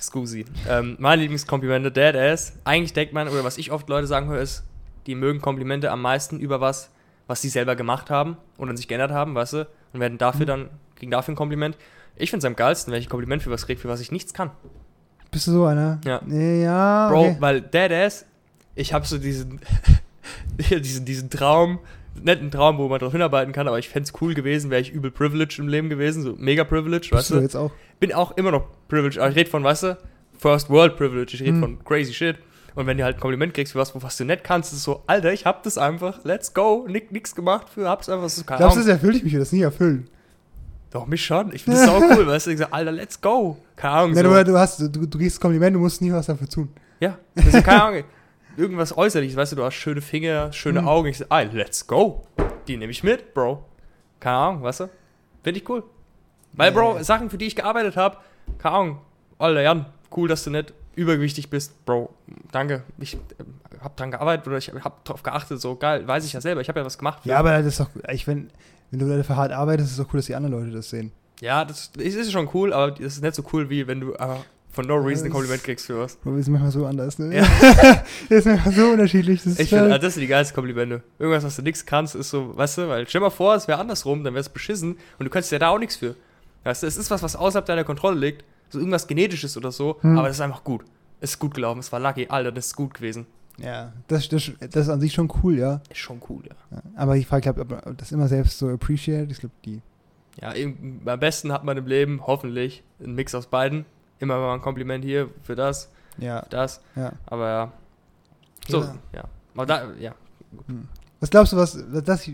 [0.00, 0.44] Scusi.
[0.68, 2.52] Ähm, meine Lieblingskomplimente, Deadass.
[2.64, 4.62] Eigentlich denkt man, oder was ich oft Leute sagen höre, ist,
[5.06, 6.90] die mögen Komplimente am meisten über was,
[7.26, 9.68] was sie selber gemacht haben und an sich geändert haben, weißt du?
[9.92, 10.46] Und werden dafür Mhm.
[10.46, 11.76] dann, kriegen dafür ein Kompliment.
[12.18, 14.12] Ich finde es am geilsten, wenn ich ein Kompliment für was kriege, für was ich
[14.12, 14.50] nichts kann.
[15.30, 16.00] Bist du so einer?
[16.04, 16.20] Ja.
[16.26, 17.08] Ja.
[17.10, 17.36] Bro, okay.
[17.40, 18.24] weil Deadass,
[18.74, 19.60] ich habe so diesen,
[20.58, 21.78] diesen, diesen Traum,
[22.22, 24.90] netten Traum, wo man drauf hinarbeiten kann, aber ich fände es cool gewesen, wäre ich
[24.92, 27.40] übel privileged im Leben gewesen, so mega privileged, Bist weißt du du?
[27.42, 27.70] jetzt auch?
[28.00, 29.98] Bin auch immer noch privileged, aber ich rede von, weißt du,
[30.38, 31.60] First World Privilege, ich rede Hm.
[31.60, 32.36] von crazy shit.
[32.74, 34.78] Und wenn du halt ein Kompliment kriegst für was, wo was du nicht kannst, ist
[34.78, 38.28] es so, Alter, ich hab das einfach, let's go, Nick, nix gemacht für, hab's einfach,
[38.28, 40.08] so, keine Glaubst du, das erfüllt ich mich, das nie erfüllen?
[40.90, 43.58] Doch, mich schon, ich finde das auch cool, weißt du, ich sag, Alter, let's go,
[43.76, 44.32] keine Ahnung, Ja, so.
[44.34, 46.70] du, du, hast, du, du gehst Kompliment, du musst nie was dafür tun.
[47.00, 48.04] Ja, das ist keine Ahnung.
[48.56, 50.88] Irgendwas äußerliches, weißt du, du hast schöne Finger, schöne Hm.
[50.88, 51.08] Augen.
[51.08, 52.26] Ich sag, ey, let's go.
[52.66, 53.64] Die nehme ich mit, Bro.
[54.18, 54.88] Keine Ahnung, weißt du?
[55.44, 55.84] Finde ich cool.
[56.54, 57.02] Weil, Bro, Nee.
[57.04, 58.16] Sachen, für die ich gearbeitet habe,
[58.58, 58.98] keine Ahnung.
[59.38, 62.12] Alter, Jan, cool, dass du nicht übergewichtig bist, Bro.
[62.50, 62.82] Danke.
[62.98, 63.18] Ich äh,
[63.80, 66.60] hab dran gearbeitet oder ich hab drauf geachtet, so geil, weiß ich ja selber.
[66.62, 67.20] Ich habe ja was gemacht.
[67.26, 68.50] Ja, aber das ist doch, ich, wenn,
[68.90, 71.12] wenn du dafür hart arbeitest, ist es doch cool, dass die anderen Leute das sehen.
[71.40, 74.12] ja, das ist, ist schon cool, aber das ist nicht so cool, wie wenn du
[74.14, 74.36] äh,
[74.70, 76.18] von no reason ein das- Kompliment kriegst für was.
[76.24, 77.36] Aber wir sind manchmal so anders, ne?
[77.36, 77.42] Ja.
[78.28, 79.42] das ist manchmal so unterschiedlich.
[79.42, 81.02] Das Ich finde, voll- also das sind die geilsten Komplimente.
[81.18, 83.78] Irgendwas, was du nichts kannst, ist so, weißt du, weil stell mal vor, es wäre
[83.78, 86.14] andersrum, dann wäre es beschissen und du könntest ja da auch nichts für.
[86.64, 89.96] Weißt du, es ist was, was außerhalb deiner Kontrolle liegt, so irgendwas Genetisches oder so,
[90.02, 90.18] Hm.
[90.18, 90.82] aber es ist einfach gut.
[91.20, 93.26] Es ist gut gelaufen, es war lucky, Alter, das ist gut gewesen.
[93.60, 95.80] Ja, das, das, das ist an sich schon cool, ja.
[95.90, 96.54] Ist schon cool, ja.
[96.70, 99.30] Ja, Aber ich frage, ob ob das immer selbst so appreciate.
[99.30, 99.80] Ich glaube, die.
[100.40, 103.84] Ja, eben, am besten hat man im Leben hoffentlich einen Mix aus beiden.
[104.20, 107.12] Immer mal ein Kompliment hier für das, Ja, für das, ja.
[107.26, 107.72] aber ja.
[108.68, 108.94] So, Ja.
[109.14, 109.24] ja.
[109.54, 110.14] Aber da, ja.
[111.20, 112.28] Was glaubst du, was, das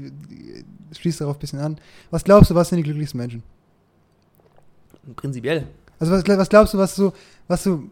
[0.93, 1.79] schließt darauf ein bisschen an.
[2.11, 3.43] Was glaubst du, was sind die glücklichsten Menschen?
[5.17, 5.67] Prinzipiell.
[5.99, 7.13] Also was, was glaubst du, was so,
[7.49, 7.85] was so,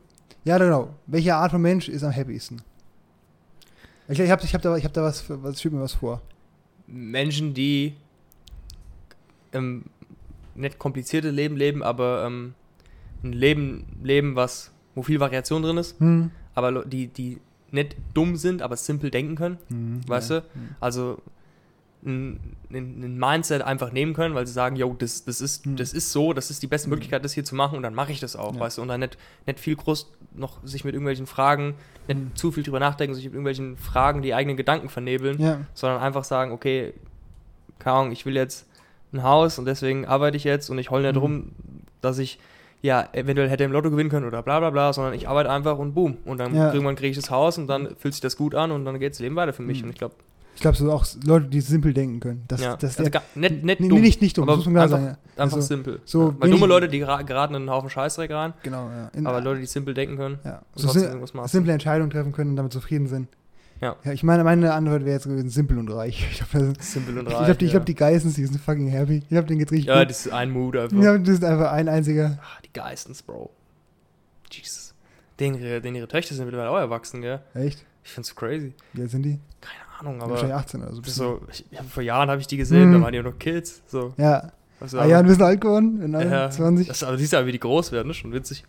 [0.45, 2.62] ja genau, welche Art von Mensch ist am happiesten?
[4.09, 5.95] Ich, ich habe ich hab da, ich hab da was, für- was schiebt mir was
[5.95, 6.21] vor.
[6.87, 7.95] Menschen, die
[9.53, 9.85] ähm,
[10.55, 12.55] nicht komplizierte Leben leben, aber ähm,
[13.23, 16.31] ein Leben leben, was, wo viel Variation drin ist, Hm.
[16.55, 17.39] aber die, die
[17.71, 19.59] nicht dumm sind, aber simpel denken können.
[19.69, 20.41] Hm, Weißt ja.
[20.41, 20.47] du?
[20.81, 21.23] Also
[22.05, 22.41] ein,
[22.71, 25.77] ein ein Mindset einfach nehmen können, weil sie sagen, yo, das, das, ist, Hm.
[25.77, 28.13] das ist so, das ist die beste Möglichkeit, das hier zu machen und dann mache
[28.13, 28.61] ich das auch, Ja.
[28.61, 28.83] weißt du?
[28.83, 29.17] Und dann nicht,
[29.47, 31.75] nicht viel groß noch sich mit irgendwelchen Fragen,
[32.09, 35.61] nicht zu viel drüber nachdenken, sich mit irgendwelchen Fragen die eigenen Gedanken vernebeln Ja.
[35.75, 36.93] sondern einfach sagen, okay,
[37.79, 38.67] keine Ahnung, ich will jetzt
[39.12, 41.23] ein Haus und deswegen arbeite ich jetzt und ich heule nicht Mhm.
[41.23, 41.51] rum,
[42.01, 42.38] dass ich
[42.81, 45.79] ja eventuell hätte im Lotto gewinnen können oder bla bla bla, sondern ich arbeite einfach
[45.79, 46.17] und boom.
[46.25, 46.73] Und dann Ja.
[46.73, 49.12] irgendwann kriege ich das Haus und dann fühlt sich das gut an und dann geht
[49.12, 49.79] das Leben weiter für mich.
[49.83, 49.85] Mhm.
[49.85, 50.15] Und ich glaube,
[50.55, 52.45] Ich glaube, so auch Leute, die simpel denken können.
[52.47, 54.67] Das, ja, das also der, nicht, nicht nee, dumm, nicht, nicht dumm, aber das muss
[54.67, 55.19] man klar einfach- sagen.
[55.37, 55.43] Ja.
[55.43, 56.01] einfach Also, simpel.
[56.05, 56.37] so ja.
[56.38, 59.09] Weil dumme Leute, die gera- geraten in einen Haufen Scheißdreck rein, Genau, ja.
[59.09, 60.62] In, aber Leute, die simpel denken können, ja.
[60.75, 63.29] so sim simple Entscheidungen treffen können und damit zufrieden sind.
[63.81, 63.97] Ja.
[64.05, 66.25] ja ich meine, meine Antwort wäre jetzt gewesen, simpel und reich.
[66.31, 67.47] Ich glaube, Simpel und ich reich.
[67.47, 67.79] glaub, die, ich ja.
[67.79, 69.19] glaub, die Geissens, die sind fucking happy.
[69.19, 70.11] Ich glaube, denen geht's richtig ja, gut.
[70.11, 71.03] das ist ein Mood einfach.
[71.03, 72.38] Ja, das ist einfach ein einziger.
[72.41, 73.51] Ah, die Geistens, Bro.
[74.51, 74.95] Jesus.
[75.41, 77.41] Den ihre, den ihre Töchter sind mittlerweile auch erwachsen, gell?
[77.55, 77.85] Echt?
[78.05, 78.75] Ich find's crazy.
[78.93, 79.41] Wie alt sind die?
[79.61, 81.03] Keine Ahnung, Wahrscheinlich aber 18 oder so.
[81.05, 82.95] so, ich, ich vor Jahren habe ich die gesehen, Mhm.
[82.95, 83.83] da waren die noch Kids.
[83.87, 84.12] So.
[84.17, 84.53] Ja.
[84.81, 86.88] Also, Ah ja, ein bisschen alt geworden, in ja, 20.
[86.88, 88.15] das, aber siehst du ja, wie die groß werden, ne?
[88.15, 88.65] Schon witzig.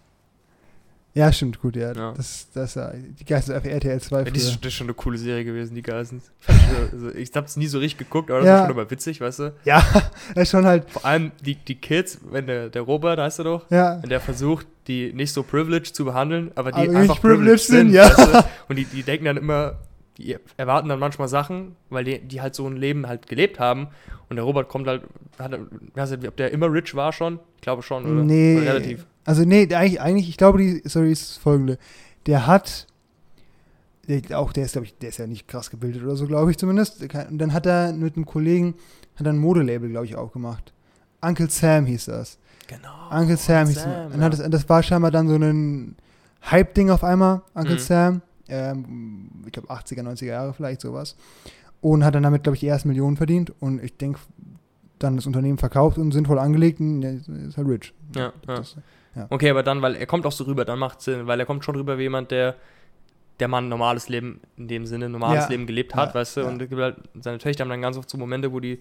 [1.15, 1.93] Ja, stimmt, gut, ja.
[1.93, 2.11] Ja.
[2.13, 4.49] Das, das ja die Geister auf RTL 2 Ja, die früher.
[4.49, 6.21] ist, das ist schon eine coole Serie gewesen, die schon-
[6.91, 8.55] Also, ich hab's nie so richtig geguckt, aber das Ja.
[8.61, 9.53] ist schon immer witzig, weißt du?
[9.63, 9.83] Ja,
[10.33, 13.45] das ist schon halt, Vor allem die, die Kids, wenn der, der Robert, heißt er
[13.45, 14.01] doch, ja.
[14.01, 17.67] wenn der versucht, die nicht so privileged zu behandeln, aber die Aber nicht einfach privileged
[17.67, 17.93] privileged sind, sind.
[17.95, 18.09] ja.
[18.33, 18.49] Weißt du?
[18.69, 19.75] Und die, die denken dann immer,
[20.17, 23.87] die erwarten dann manchmal Sachen, weil die, die halt so ein Leben halt gelebt haben.
[24.29, 25.03] Und der Robert kommt halt,
[25.39, 25.57] hat,
[25.95, 27.39] weiß nicht, ob der immer rich war schon?
[27.55, 28.23] Ich glaube schon, oder?
[28.23, 28.57] Nee.
[28.57, 29.05] Oder relativ.
[29.25, 31.77] Also, nee, eigentlich, eigentlich, ich glaube, die Story ist folgende.
[32.25, 32.87] Der hat,
[34.07, 36.51] der, auch der ist, glaube ich, der ist ja nicht krass gebildet oder so, glaube
[36.51, 37.01] ich zumindest.
[37.01, 38.75] Und dann hat er mit einem Kollegen,
[39.15, 40.73] hat er ein Modelabel, glaube ich, aufgemacht.
[41.21, 42.37] Uncle Sam hieß das.
[42.67, 43.09] Genau.
[43.11, 44.13] Uncle Sam hieß Sam, das.
[44.13, 44.49] Und hat das.
[44.49, 45.95] Das war scheinbar dann so ein
[46.49, 47.79] Hype-Ding auf einmal, Uncle Mhm.
[47.79, 48.21] Sam.
[48.47, 51.15] Ähm, ich glaube 80er, 90er Jahre vielleicht sowas.
[51.81, 53.51] Und hat dann damit, glaube ich, die ersten Millionen verdient.
[53.59, 54.19] Und ich denke,
[54.99, 57.93] dann das Unternehmen verkauft und sinnvoll angelegt und ist halt rich.
[58.15, 58.55] Ja, ja.
[58.55, 58.75] Das,
[59.29, 61.63] Okay, aber dann, weil er kommt auch so rüber, dann macht Sinn, weil er kommt
[61.63, 62.55] schon rüber wie jemand, der
[63.39, 65.49] der mal ein normales Leben in dem Sinne, ein normales Ja.
[65.49, 66.47] Leben gelebt hat, Ja, weißt du, ja.
[66.47, 68.79] und es halt, seine Töchter haben dann ganz oft so Momente, wo die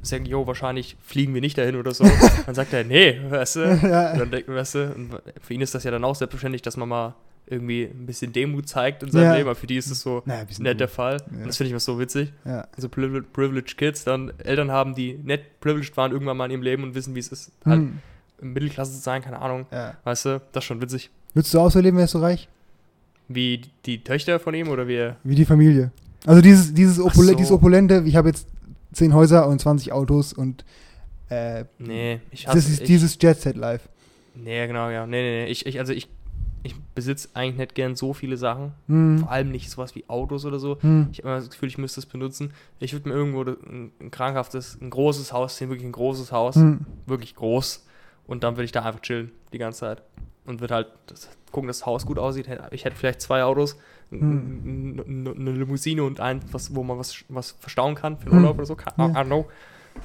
[0.00, 2.04] sagen, jo, wahrscheinlich fliegen wir nicht dahin oder so.
[2.46, 5.10] dann sagt er, nee, weißt du, ja, dann weißt du, und
[5.40, 7.14] für ihn ist das ja dann auch selbstverständlich, dass man mal
[7.46, 9.34] irgendwie ein bisschen Demut zeigt in seinem Ja.
[9.34, 10.88] Leben, aber für die ist es so naja, nicht der.
[10.88, 11.18] Fall.
[11.30, 11.38] Ja.
[11.38, 12.32] Und das finde ich immer so witzig.
[12.44, 12.66] Ja.
[12.76, 16.62] So privi- privileged Kids dann Eltern haben, die nicht privileged waren irgendwann mal in ihrem
[16.62, 17.98] Leben und wissen, wie es ist, halt Hm.
[18.40, 19.66] in Mittelklasse zu sein, keine Ahnung.
[19.70, 19.94] ja.
[20.04, 21.10] Weißt du, das ist schon witzig.
[21.34, 22.48] Würdest du auch so leben, wärst du reich?
[23.28, 25.16] Wie die Töchter von ihm oder wie er.
[25.24, 25.90] Wie die Familie.
[26.26, 27.34] Also dieses, dieses, Opul so.
[27.34, 28.46] dieses Opulente, ich habe jetzt
[28.92, 30.64] 10 Häuser und 20 Autos und
[31.30, 33.88] äh, Nee, ich hasse das ist ich, dieses Jet Set Life.
[34.34, 35.06] Nee, genau, ja.
[35.06, 35.50] Nee, nee, nee.
[35.50, 36.08] Ich, ich, also ich
[36.62, 38.72] ich besitze eigentlich nicht gern so viele Sachen.
[38.86, 39.18] Hm.
[39.18, 40.78] Vor allem nicht sowas wie Autos oder so.
[40.80, 41.08] Hm.
[41.10, 42.52] Ich habe immer das Gefühl, ich müsste es benutzen.
[42.78, 46.54] Ich würde mir irgendwo ein, ein krankhaftes, ein großes Haus sehen, wirklich ein großes Haus,
[46.56, 46.80] Hm.
[47.06, 47.86] wirklich groß.
[48.26, 50.02] Und dann würde ich da einfach chillen die ganze Zeit.
[50.44, 52.48] Und würde halt das, gucken, dass das Haus gut aussieht.
[52.72, 53.76] Ich hätte vielleicht zwei Autos,
[54.10, 55.00] Hm.
[55.06, 58.38] eine Limousine und ein, was, wo man was, was verstauen kann für den Hm.
[58.42, 58.76] Urlaub oder so.
[58.98, 59.22] Ja.
[59.24, 59.44] I.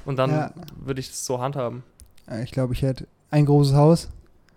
[0.05, 0.51] Und dann Ja.
[0.77, 1.83] würde ich das so handhaben.
[2.43, 4.09] Ich glaube, ich hätte ein großes Haus,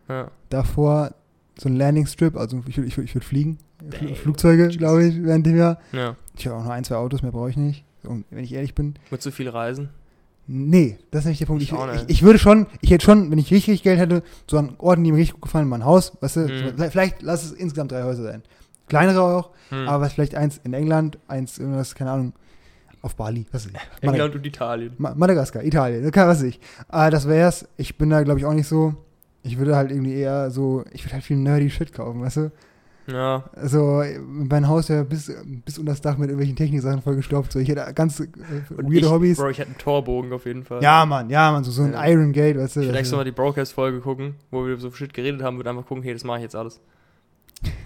[0.09, 0.31] Ja.
[0.49, 1.13] davor
[1.61, 3.59] so ein Landing Strip, also ich würde ich würd, ich würd fliegen.
[3.91, 4.15] Fl Dang.
[4.15, 5.79] Flugzeuge, glaube ich, während dem Jahr.
[5.93, 6.17] ja.
[6.37, 7.85] Ich habe auch noch ein, zwei Autos, mehr brauche ich nicht.
[8.05, 9.91] Und wenn ich ehrlich bin, Mit so viel Reisen.
[10.47, 11.63] nee, das ist nicht der Punkt.
[11.63, 14.75] Ich, Ich ich, würde schon, ich hätte schon, wenn ich richtig Geld hätte, so an
[14.79, 17.45] Orten, die mir richtig gut gefallen, mal ein Haus, weißt du, so, vielleicht, vielleicht lass
[17.45, 18.43] es insgesamt drei Häuser sein.
[18.89, 19.87] Kleinere auch, Hm.
[19.87, 22.33] aber vielleicht eins in England, eins irgendwas, keine Ahnung,
[23.03, 24.03] auf Bali, was weiß ich.
[24.03, 24.93] Madag- England und Italien.
[24.99, 26.59] Ma Madagaskar, Italien, was weiß ich.
[26.91, 27.69] Äh, das wär's.
[27.77, 28.95] Ich bin da, glaube ich, auch nicht so.
[29.43, 32.53] Ich würde halt irgendwie eher so, ich würde halt viel nerdy Shit kaufen, weißt du?
[33.07, 33.45] Ja.
[33.55, 35.33] Also, mein Haus wäre bis,
[35.65, 37.51] bis unter das Dach mit irgendwelchen Techniksachen vollgestopft.
[37.53, 38.29] So, ich hätte ganz äh,
[38.69, 39.39] weirde ich, Hobbys.
[39.39, 40.83] Bro, ich hätte einen Torbogen auf jeden Fall.
[40.83, 42.07] Ja, Mann, ja, Mann, so, so ein Ja.
[42.07, 42.81] Iron Gate, weißt du?
[42.83, 46.05] Extra ist- mal die Broadcast-Folge gucken, wo wir so Shit geredet haben, würde einfach gucken,
[46.05, 46.81] hey, das mache ich jetzt alles.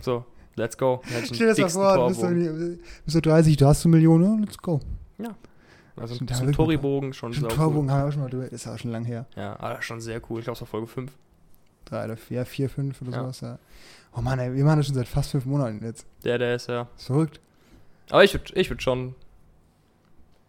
[0.02, 0.24] So,
[0.56, 1.00] let's go.
[1.32, 2.20] Stell dir das mal vor, du bist
[3.06, 4.80] so, so 30, du hast eine Million, ja, let's go.
[5.96, 8.28] Also Stimmt, da so haben ein Toribogen schon sau Torbogen haben wir auch schon mal
[8.28, 9.26] drüber, das ist auch schon lang her.
[9.36, 10.40] Ja, aber schon sehr cool.
[10.40, 11.12] Ich glaube, es war Folge 5.
[11.84, 13.20] Drei oder vier, vier, fünf oder Ja.
[13.22, 13.58] sowas, ja.
[14.16, 16.06] Oh Mann, ey, wir machen das schon seit fast fünf Monaten jetzt.
[16.24, 16.88] Der, der ist ja.
[16.96, 17.40] Ist verrückt.
[18.10, 19.14] Aber ich würde ich würd schon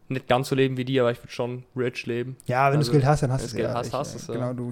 [0.07, 2.37] nicht ganz so leben wie die, aber ich würde schon rich leben.
[2.45, 3.73] Ja, wenn Also, du das Geld hast, dann hast du es Geld ja.
[3.73, 4.33] hast, ich, hast du's, ja.
[4.35, 4.71] Genau, du.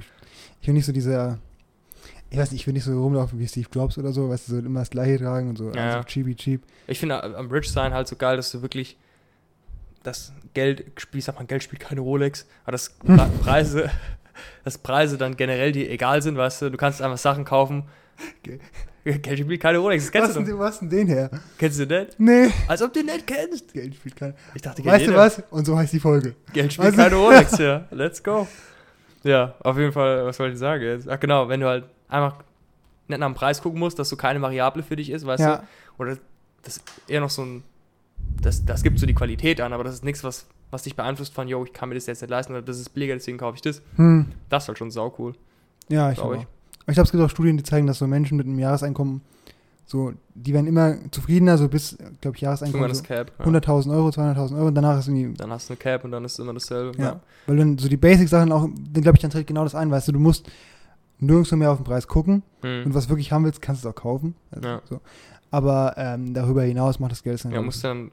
[0.62, 1.40] Ich will nicht so dieser,
[2.30, 4.52] ich weiß nicht, ich will nicht so rumlaufen wie Steve Jobs oder so, weißt du,
[4.54, 6.62] so immer das Gleiche tragen und so, Ja, also cheapy cheap.
[6.88, 8.96] Ich finde äh, am Rich sein halt so geil, dass du wirklich
[10.04, 13.90] das Geld, wie sagt man, Geld spielt keine Rolex, aber das Pre- Preise,
[14.64, 17.84] dass Preise dann generell dir egal sind, weißt du, du kannst einfach Sachen kaufen.
[18.44, 18.60] Ge-
[19.04, 20.66] Geld spielt keine Rolex, das Was kennst denn, du den- doch.
[20.66, 21.30] was denn den her?
[21.58, 22.20] Kennst du nicht?
[22.20, 22.50] Nee.
[22.68, 23.74] Als ob du den nicht kennst.
[23.74, 24.34] Geld spielt kein.
[24.56, 25.44] Ich dachte, Weißt du was?
[25.50, 26.36] Und so heißt die Folge.
[26.54, 27.86] Geld spielt Also- keine Rolex, ja.
[27.92, 28.48] Let's go.
[29.24, 31.08] Ja, auf jeden Fall, was wollte ich sagen jetzt?
[31.10, 32.36] Ach genau, wenn du halt einfach
[33.08, 35.56] nicht nach dem Preis gucken musst, dass so keine Variable für dich ist, weißt Ja.
[35.58, 35.64] du?
[36.04, 36.18] Oder
[36.64, 37.64] das ist eher noch so ein,
[38.42, 41.34] das, das gibt so die Qualität an, aber das ist nichts, was, was dich beeinflusst
[41.34, 43.56] von, yo, ich kann mir das jetzt nicht leisten oder das ist billiger, deswegen kaufe
[43.56, 43.82] ich das.
[43.96, 44.28] Hm.
[44.50, 45.34] Das ist halt schon sau cool.
[45.90, 46.48] Ja, ich Glaub glaube ich.
[46.88, 46.94] ich.
[46.94, 49.22] Glaube, es gibt auch Studien, die zeigen, dass so Menschen mit einem Jahreseinkommen,
[49.86, 53.04] so, die werden immer zufriedener, so bis, glaube ich, Jahreseinkommen so.
[53.04, 53.22] Ja.
[53.24, 56.24] 100.000 Euro, 200.000 Euro und danach ist irgendwie Dann hast du eine Cap und dann
[56.26, 56.98] ist es immer dasselbe.
[57.02, 57.20] Ja.
[57.48, 60.14] Weil dann so die Basic-Sachen auch, glaube ich, dann tritt genau das ein, weißt du,
[60.14, 60.50] du musst
[61.20, 62.86] nirgendwo mehr auf den Preis gucken Hm.
[62.86, 64.36] und was wirklich haben willst, kannst du es auch kaufen.
[64.52, 64.82] Also, Ja.
[64.90, 65.02] so.
[65.52, 67.52] Aber ähm, darüber hinaus macht das Geld dann.
[67.52, 68.10] Ja, musst dann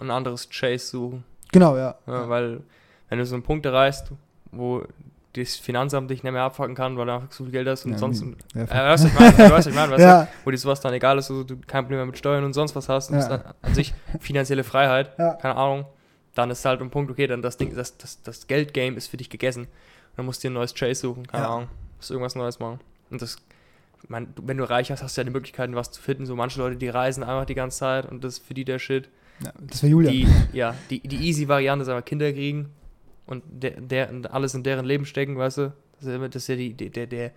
[0.00, 1.24] ein anderes Chase suchen.
[1.52, 1.94] Genau, ja.
[2.06, 2.60] Ja, Weil,
[3.08, 4.10] wenn du so einen Punkt erreichst,
[4.52, 4.84] wo
[5.32, 7.92] das Finanzamt dich nicht mehr abfacken kann, weil du einfach so viel Geld hast und
[7.92, 8.22] Ja, sonst.
[8.22, 9.92] Äh, Ja, weißt du, was ich meine?
[9.92, 10.28] Weißt, ich weißt ja?
[10.44, 12.74] Wo dir sowas dann egal ist, also du kein Problem mehr mit Steuern und sonst
[12.74, 13.28] was hast und Ja.
[13.28, 15.86] dann an sich finanzielle Freiheit, keine Ahnung,
[16.34, 19.16] dann ist halt ein Punkt, okay, dann das Ding, das, das, das Geldgame ist für
[19.16, 19.68] dich gegessen.
[20.16, 21.46] Dann musst du dir ein neues Chase suchen, keine.
[21.46, 22.80] Ahnung, musst irgendwas Neues machen.
[23.10, 23.36] Und das,
[24.08, 26.26] du- wenn du reich hast, hast du ja die Möglichkeiten, was zu finden.
[26.26, 28.78] So manche Leute, die reisen einfach die ganze Zeit und das ist für die der
[28.80, 29.08] Shit.
[29.44, 30.10] Ja, das wäre Julia.
[30.10, 32.68] Die, ja, die, die easy Variante ist einfach Kinder kriegen
[33.26, 35.72] und der, der, alles in deren Leben stecken, weißt du?
[35.98, 37.30] Das ist ja, das ist ja die, der, der,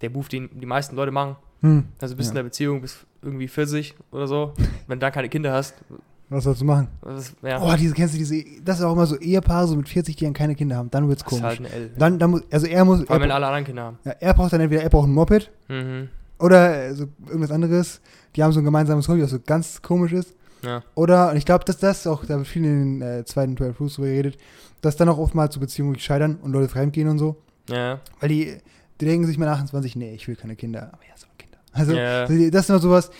[0.00, 1.36] der Move, den die meisten Leute machen.
[1.62, 1.84] Hm.
[2.00, 2.32] Also bist Ja.
[2.32, 4.54] in der Beziehung, bis irgendwie 40 oder so.
[4.86, 5.74] Wenn du dann keine Kinder hast,
[6.30, 6.88] Was sollst du machen?
[7.02, 9.76] das ist, ja, Oh, diese, kennst du diese, das ist auch immer so Ehepaare, so
[9.76, 11.58] mit 40, die dann keine Kinder haben, dann wird's das ist komisch.
[11.60, 11.90] halt ein L.
[11.98, 13.98] Dann, dann muss, also er muss, Vor allem, wenn alle anderen Kinder haben.
[14.04, 16.08] ja, er braucht dann entweder, er braucht ein Moped Mhm.
[16.38, 18.00] oder so irgendwas anderes.
[18.36, 20.34] Die haben so ein gemeinsames Hobby, was so ganz komisch ist.
[20.62, 20.82] Ja.
[20.94, 23.80] Oder, und ich glaube, dass das auch, da wird viel in den äh, zweiten 12
[23.80, 24.38] Rules drüber geredet,
[24.80, 27.36] dass dann auch oftmals so Beziehungen scheitern und Leute fremdgehen und so.
[27.68, 28.00] Ja.
[28.20, 28.56] Weil die,
[29.00, 30.90] die denken sich mal nach 28, nee, ich will keine Kinder.
[30.92, 31.58] Aber ja, so Kinder.
[31.72, 32.26] Also, Ja.
[32.26, 33.10] das ist immer sowas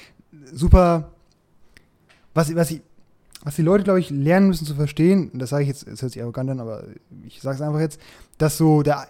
[0.52, 1.10] super,
[2.34, 2.82] was, was, ich,
[3.42, 6.02] was die Leute, glaube ich, lernen müssen zu verstehen, und das sage ich jetzt, es
[6.02, 6.84] hört sich arrogant an, aber
[7.24, 8.00] ich sage es einfach jetzt,
[8.38, 9.06] dass so der,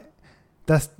[0.66, 0.90] dass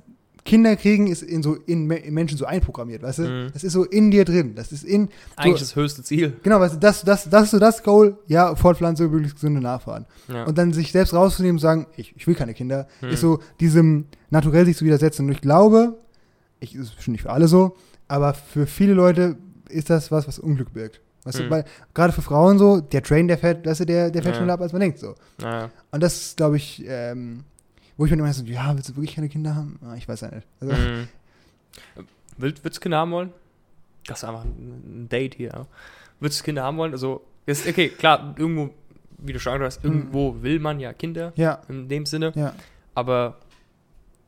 [0.43, 3.23] Kinder kriegen ist in so in, in Menschen so einprogrammiert, weißt du?
[3.23, 3.49] Mhm.
[3.53, 4.55] Das ist so in dir drin.
[4.55, 6.33] Das ist in, Eigentlich das höchste Ziel.
[6.41, 10.05] genau, weißt du, das, das, das ist so das Goal, ja, Fortpflanzung, möglichst gesunde Nachfahren.
[10.27, 10.45] Ja.
[10.45, 13.09] Und dann sich selbst rauszunehmen und sagen, ich, ich will keine Kinder, Hm.
[13.09, 15.25] ist so diesem naturell sich zu widersetzen.
[15.27, 15.97] Und ich glaube,
[16.59, 17.75] ich, das ist bestimmt nicht für alle so,
[18.07, 19.37] aber für viele Leute
[19.69, 21.01] ist das was, was Unglück birgt.
[21.23, 21.49] Weißt du, Hm.
[21.51, 24.39] weil gerade für Frauen so, der Train, der fährt, weißt du, der, der fährt Ja.
[24.39, 24.97] schneller ab, als man denkt.
[24.97, 25.13] So.
[25.39, 25.69] ja.
[25.91, 27.43] Und das ist, glaube ich, ähm,
[28.01, 29.77] wo ich mir immer so, ja, willst du wirklich keine Kinder haben?
[29.85, 30.47] Ah, ich weiß ja nicht.
[30.59, 31.07] Also, Mhm.
[32.37, 33.29] Will, würdest du Kinder haben wollen?
[34.07, 35.67] Das ist einfach ein Date hier.
[36.19, 36.93] Würdest du Kinder haben wollen?
[36.93, 38.71] Also, ist, okay, klar, irgendwo,
[39.19, 39.91] wie du schon gesagt hast, Mhm.
[39.91, 42.31] irgendwo will man ja Kinder Ja, in dem Sinne.
[42.35, 42.53] ja.
[42.95, 43.37] Aber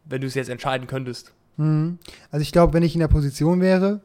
[0.06, 1.98] wenn du es jetzt entscheiden könntest, Mhm.
[2.32, 4.02] Also ich glaube, wenn ich in der Position wäre,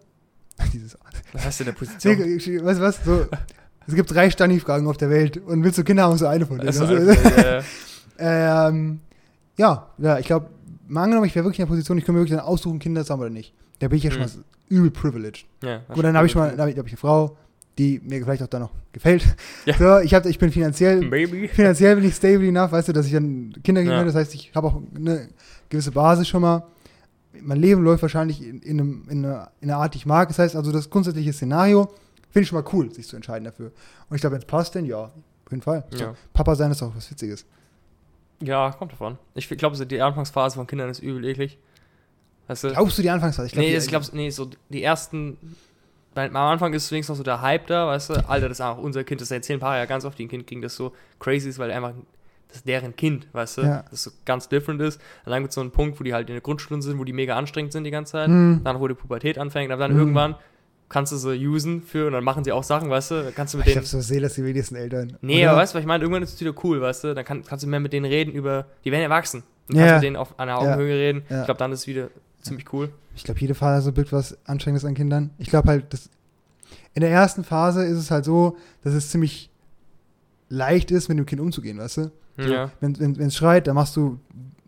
[0.72, 0.96] Dieses,
[1.32, 2.16] Was hast du in der Position?
[2.38, 3.04] du was?
[3.04, 3.26] So,
[3.86, 6.58] es gibt drei Stani-Fragen auf der Welt und willst du Kinder haben, so eine von
[6.58, 6.68] denen.
[6.68, 7.10] Also, Also,
[7.42, 7.62] äh,
[8.18, 9.00] ähm,
[9.58, 10.48] ja, ja, ich glaube,
[10.86, 13.04] mal angenommen, ich wäre wirklich in der Position, ich könnte mir wirklich dann aussuchen, Kinder
[13.04, 13.52] zu haben oder nicht.
[13.80, 14.26] Da bin ich ja schon Mhm.
[14.28, 15.44] mal übel privileged.
[15.62, 17.36] ja, Gut, dann habe ich schon mal, dann habe ich, hab ich eine Frau,
[17.78, 19.24] die mir vielleicht auch dann noch gefällt.
[19.66, 19.74] Ja.
[19.76, 21.48] So, ich, hab, ich bin finanziell, Baby.
[21.48, 23.98] finanziell bin ich stable enough, weißt du, dass ich dann Kinder kriegen Ja.
[23.98, 24.06] kann.
[24.06, 25.28] Das heißt, ich habe auch eine
[25.68, 26.64] gewisse Basis schon mal.
[27.40, 30.28] Mein Leben läuft wahrscheinlich in, in, einem, in, einer, in einer Art, die ich mag.
[30.28, 31.84] Das heißt, also das grundsätzliche Szenario
[32.30, 33.70] finde ich schon mal cool, sich zu entscheiden dafür.
[34.08, 35.12] Und ich glaube, wenn es passt, dann ja, auf
[35.50, 35.84] jeden Fall.
[35.90, 36.14] So, Ja.
[36.32, 37.44] Papa sein ist auch was Witziges.
[38.42, 39.18] Ja, kommt davon.
[39.34, 41.58] Ich glaube, so die Anfangsphase von Kindern ist übel eklig.
[42.46, 42.68] Weißt du?
[42.72, 43.46] Glaubst du die Anfangsphase?
[43.48, 45.36] Ich glaub, nee, die- ich glaube, nee, so die ersten.
[46.14, 48.28] Am Anfang ist wenigstens noch so der Hype da, weißt du?
[48.28, 50.28] Alter, das ist auch unser Kind, das erzählen ein paar ja ganz oft, die ein
[50.28, 51.92] Kind kriegen, das so crazy ist, weil einfach
[52.48, 53.62] das ist deren Kind, weißt du?
[53.62, 53.84] Ja.
[53.90, 55.00] Das so ganz different ist.
[55.26, 57.04] Und dann gibt es so einen Punkt, wo die halt in der Grundschule sind, wo
[57.04, 58.28] die mega anstrengend sind die ganze Zeit.
[58.28, 58.62] Hm.
[58.64, 59.98] Dann, wo die Pubertät anfängt, aber dann Mhm.
[59.98, 60.34] irgendwann
[60.88, 63.22] kannst du sie usen für und dann machen sie auch Sachen, weißt du?
[63.24, 63.84] Dann kannst du mit Ich denen.
[63.84, 65.16] habe so sehe, dass die wenigsten Eltern.
[65.20, 65.50] Nee, Oder?
[65.52, 66.02] aber weißt du, ich meine?
[66.04, 67.14] Irgendwann ist es wieder cool, weißt du?
[67.14, 68.66] Dann kann, kannst du mehr mit denen reden über.
[68.84, 69.42] Die werden erwachsen.
[69.68, 69.82] Du Ja.
[69.84, 70.58] kannst mit denen auf einer Ja.
[70.58, 71.22] Augenhöhe reden.
[71.28, 71.40] Ja.
[71.40, 72.08] Ich glaube, dann ist es wieder
[72.42, 72.88] ziemlich cool.
[73.16, 75.30] Ich glaube, jede Phase birgt was Anstrengendes an Kindern.
[75.38, 76.08] Ich glaube halt, dass
[76.94, 79.50] in der ersten Phase ist es halt so, dass es ziemlich
[80.48, 82.10] leicht ist, mit dem Kind umzugehen, weißt du?
[82.38, 82.70] So, Ja.
[82.80, 84.18] Wenn wenn es schreit, dann machst du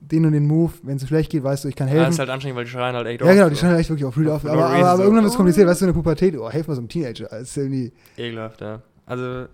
[0.01, 0.73] den und den Move.
[0.83, 2.11] Wenn es schlecht geht, weißt du, ich kann Ja, helfen.
[2.13, 4.05] ist halt anstrengend, weil die schreien halt echt Ja, genau, oft die schreien echt wirklich
[4.07, 4.43] auf Real auf.
[4.43, 6.67] For Aber, aber, aber irgendwann ist es kompliziert, weißt du, in der Pubertät, oh, helf
[6.69, 7.27] mal so einem Teenager.
[7.31, 8.81] Das ist irgendwie, Ekelhaft, ja.
[9.07, 9.47] Also,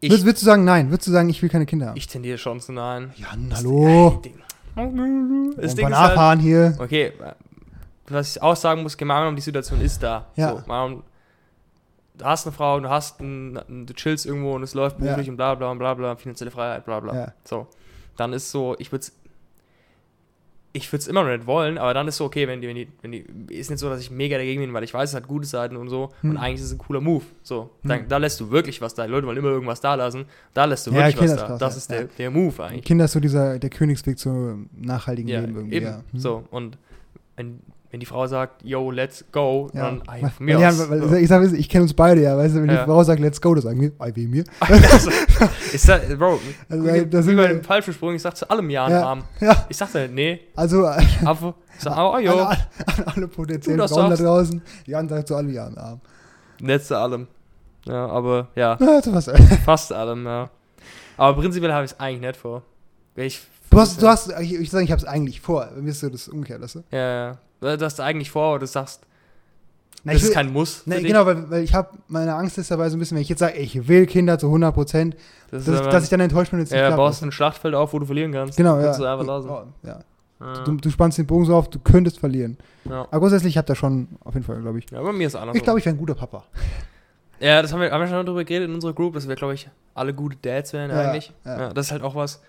[0.00, 0.90] ich, würdest, würdest du sagen, nein?
[0.90, 1.96] Würdest du sagen, ich will keine Kinder haben?
[1.96, 3.12] ich tendiere schon zu nein.
[3.16, 4.20] Jan, hallo.
[4.76, 4.82] Das
[5.56, 6.74] Das Ding ist halt, nachfahren hier.
[6.78, 7.12] okay,
[8.08, 10.26] was ich auch sagen muss, angenommen, die Situation ist da.
[10.36, 10.50] Ja.
[10.50, 11.02] So, angenommen,
[12.18, 15.04] du hast eine Frau, du hast ein, du chillst irgendwo und es läuft Ja.
[15.06, 17.14] beruflich und bla bla und bla bla, finanzielle Freiheit, bla bla.
[17.14, 17.32] Ja.
[17.44, 17.66] So.
[18.16, 19.12] Dann ist so, ich würde es
[20.76, 22.74] ich würde es immer noch nicht wollen, aber dann ist so, okay, wenn die, wenn
[22.74, 23.24] die, wenn die,
[23.54, 25.76] ist nicht so, dass ich mega dagegen bin, weil ich weiß, es hat gute Seiten
[25.76, 26.30] und so Hm.
[26.30, 27.22] und eigentlich ist es ein cooler Move.
[27.44, 28.08] So, da, Hm.
[28.08, 29.04] da lässt du wirklich was da.
[29.06, 30.24] Die Leute wollen immer irgendwas da lassen.
[30.52, 31.46] Da lässt du Ja, wirklich was da.
[31.46, 32.08] krass, das ist der, Ja.
[32.18, 32.84] der Move eigentlich.
[32.84, 35.76] Kinder ist so dieser, der Königsweg zum nachhaltigen Ja, Leben irgendwie.
[35.76, 35.86] eben.
[35.86, 36.02] Ja.
[36.10, 36.18] Hm.
[36.18, 36.76] So, und
[37.36, 37.60] wenn,
[37.94, 39.84] wenn die Frau sagt, yo, let's go, Ja.
[39.84, 40.78] dann, ja, Weil- von mir weil, aus.
[40.80, 41.14] ja, weil, so.
[41.14, 42.80] Ich sag, ich kenne uns beide ja, weißt du, wenn Ja.
[42.80, 44.42] die Frau sagt, let's go, das sagen wir, ei, wegen mir.
[44.58, 45.10] also,
[45.72, 48.50] ich sag, Bro, Also, wie, da wie sind bei wir- dem Fallschirmsprung, ich sag zu
[48.50, 48.98] allem Ja Ja.
[48.98, 49.06] ja.
[49.06, 49.22] Arm.
[49.40, 53.28] Ja, Ich sag halt, nee, also an aber, ich sag, oh, yo, alle, an alle
[53.28, 56.00] potenziellen das Frauen da draußen, Jan sagt zu allem ja im Arm.
[56.60, 57.28] nicht zu allem.
[57.86, 59.00] Ja, aber, ja, Ja,
[59.64, 60.50] fast allem, ja.
[61.16, 62.62] Aber prinzipiell habe ich es eigentlich nicht vor.
[63.14, 65.68] Ich, du hast, du hast ich, ich sage, ich habe es eigentlich vor.
[65.80, 66.82] Mir ist so das umgekehrt, weißt du?
[66.90, 67.38] Ja, ja.
[67.76, 69.02] Du hast eigentlich vor, oder du sagst,
[70.04, 70.84] Na, das ich ist will- kein Muss.
[70.84, 71.04] dich.
[71.04, 73.40] genau, weil, weil ich habe, meine Angst ist dabei so ein bisschen, wenn ich jetzt
[73.40, 75.16] sage, ich will Kinder zu 100 Prozent,
[75.50, 76.96] Das dass, dass ich dann enttäuscht bin, nicht ja, klappt.
[76.96, 78.56] baust ein Schlachtfeld auf, wo du verlieren kannst.
[78.56, 78.96] Genau, ja.
[78.96, 79.02] Du.
[79.02, 80.00] Oh, ja.
[80.40, 80.64] Ja.
[80.64, 82.58] Du, du spannst den Bogen so auf, du könntest verlieren.
[82.84, 83.02] ja.
[83.02, 84.90] Aber grundsätzlich, ich habe da schon, auf jeden Fall, glaube ich.
[84.90, 85.56] ja, bei mir ist anders.
[85.56, 86.44] Ich glaube, ich wäre ein guter Papa.
[87.40, 89.54] Ja, das haben wir, haben wir schon darüber geredet in unserer Group, dass wir, glaube
[89.54, 91.32] ich, alle gute Dads wären eigentlich.
[91.44, 91.72] Ja.
[91.72, 92.40] das ist halt auch was.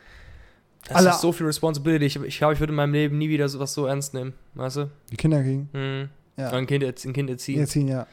[0.88, 2.06] Das Alle- ist so viel Responsibility.
[2.06, 4.34] Ich, ich glaube, ich würde in meinem Leben nie wieder sowas so ernst nehmen.
[4.54, 4.90] Weißt du?
[5.12, 5.70] Die Kinder kriegen.
[5.74, 6.10] Hm.
[6.38, 6.52] Ja.
[6.52, 7.60] Ein, kind, ein Kind erziehen.
[7.60, 8.08] Erziehen, ja.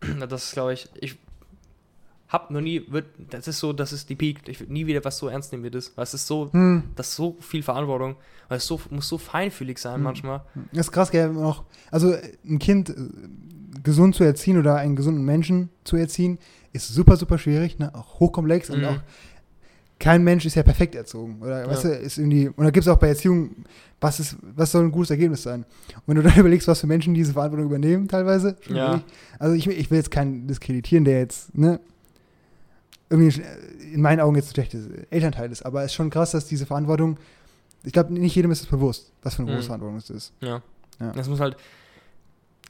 [0.28, 1.16] Das ist, glaube ich, ich
[2.28, 4.48] hab noch nie, wird, das ist so, das ist die Peak.
[4.48, 5.92] Ich würde nie wieder was so ernst nehmen wie das.
[5.96, 6.84] Weil es ist so, Hm.
[6.96, 8.16] das ist so viel Verantwortung.
[8.48, 10.02] Weil es so, muss so feinfühlig sein Hm.
[10.02, 10.42] manchmal.
[10.72, 12.94] Das ist krass, gell, noch, also ein Kind äh,
[13.82, 16.38] gesund zu erziehen oder einen gesunden Menschen zu erziehen,
[16.72, 17.94] ist super, super schwierig, ne?
[17.94, 18.84] auch hochkomplex und Mhm.
[18.86, 18.98] auch
[19.98, 21.38] kein Mensch ist ja perfekt erzogen.
[21.40, 21.68] Oder Ja.
[21.70, 23.54] weißt du, ist irgendwie, und da gibt es auch bei Erziehung,
[24.00, 25.64] was ist, was soll ein gutes Ergebnis sein?
[25.94, 29.02] Und wenn du dann überlegst, was für Menschen diese Verantwortung übernehmen, teilweise, Ja.
[29.38, 31.80] also ich, ich will jetzt keinen diskreditieren, der jetzt, ne,
[33.10, 33.42] irgendwie
[33.92, 36.66] in meinen Augen jetzt ein schlechtes Elternteil ist, aber es ist schon krass, dass diese
[36.66, 37.18] Verantwortung,
[37.84, 39.54] ich glaube, nicht jedem ist es bewusst, was für eine Mhm.
[39.56, 40.32] große Verantwortung es ist.
[40.40, 40.62] Ja.
[41.00, 41.12] Ja.
[41.12, 41.56] Das muss halt.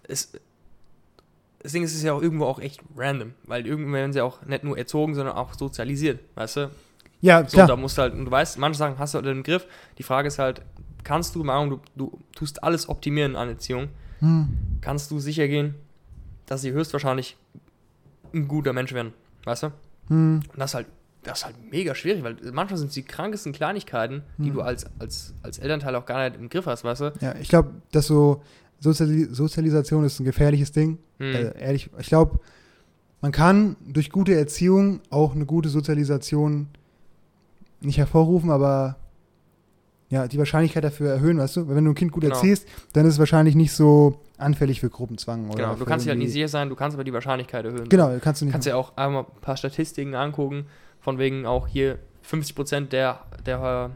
[0.07, 0.33] Es,
[1.63, 4.65] deswegen ist es ja auch irgendwo auch echt random, weil irgendwann werden sie auch nicht
[4.65, 6.71] nur erzogen, sondern auch sozialisiert, weißt du?
[7.25, 7.67] Ja, So, klar.
[7.69, 9.67] da musst du halt, und du weißt, manche Sachen hast du halt im Griff.
[9.99, 10.61] Die Frage ist halt,
[11.05, 13.89] kannst du, Meinung, du, du tust alles optimieren an Erziehung,
[14.21, 14.49] Hm.
[14.81, 15.75] kannst du sicher gehen,
[16.47, 17.37] dass sie höchstwahrscheinlich
[18.35, 19.13] ein guter Mensch werden,
[19.45, 19.67] weißt du?
[20.09, 20.41] Hm.
[20.53, 20.87] Und das ist halt,
[21.23, 24.55] das ist halt mega schwierig, weil manchmal sind es die krankesten Kleinigkeiten, die Hm.
[24.55, 27.13] du als, als, als Elternteil auch gar nicht im Griff hast, weißt du?
[27.21, 28.43] Ja, ich glaube, dass so
[28.81, 30.99] Soziali Sozialisation ist ein gefährliches Ding.
[31.19, 32.39] Äh, ehrlich, ich glaube,
[33.23, 36.69] man kann durch gute Erziehung auch eine gute Sozialisation
[37.85, 38.97] nicht hervorrufen, aber
[40.11, 41.69] ja, die Wahrscheinlichkeit dafür erhöhen, weißt du?
[41.69, 42.35] Weil wenn du ein Kind gut Genau.
[42.35, 45.49] erziehst, dann ist es wahrscheinlich nicht so anfällig für Gruppenzwang.
[45.49, 47.89] Oder Genau, du kannst dich halt nicht sicher sein, du kannst aber die Wahrscheinlichkeit erhöhen.
[47.89, 48.53] Genau, kannst du Du nicht.
[48.53, 50.67] kannst ja auch einmal ein paar Statistiken angucken,
[51.01, 53.91] von wegen auch hier 50% der, der,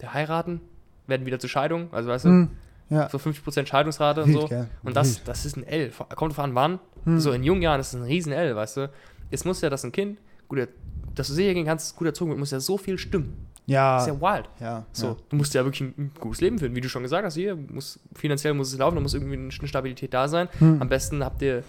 [0.00, 0.60] der heiraten
[1.06, 1.88] werden wieder zur Scheidung.
[1.92, 2.50] Also weißt du, Hm,
[2.90, 3.08] Ja.
[3.10, 4.46] So 50% Scheidungsrate und Wild, so.
[4.48, 4.66] gell?
[4.82, 5.28] Und das, Wild.
[5.28, 5.90] das ist ein L.
[6.16, 6.78] Kommt drauf an, wann.
[7.04, 7.20] Hm.
[7.20, 8.90] So in jungen Jahren ist es ein riesen L, weißt du.
[9.30, 10.68] Es muss ja, dass ein Kind, gut,
[11.14, 13.46] dass du sicher gehen kannst, gut erzogen wird, muss ja so viel stimmen.
[13.66, 14.48] ja, Das ist ja wild.
[14.60, 15.16] ja, So, ja.
[15.28, 17.34] du musst ja wirklich ein, gutes Leben führen, wie du schon gesagt hast.
[17.34, 20.48] Hier muss finanziell muss es laufen, da muss irgendwie eine Stabilität da sein.
[20.58, 20.80] Hm.
[20.82, 21.62] Am besten habt ihr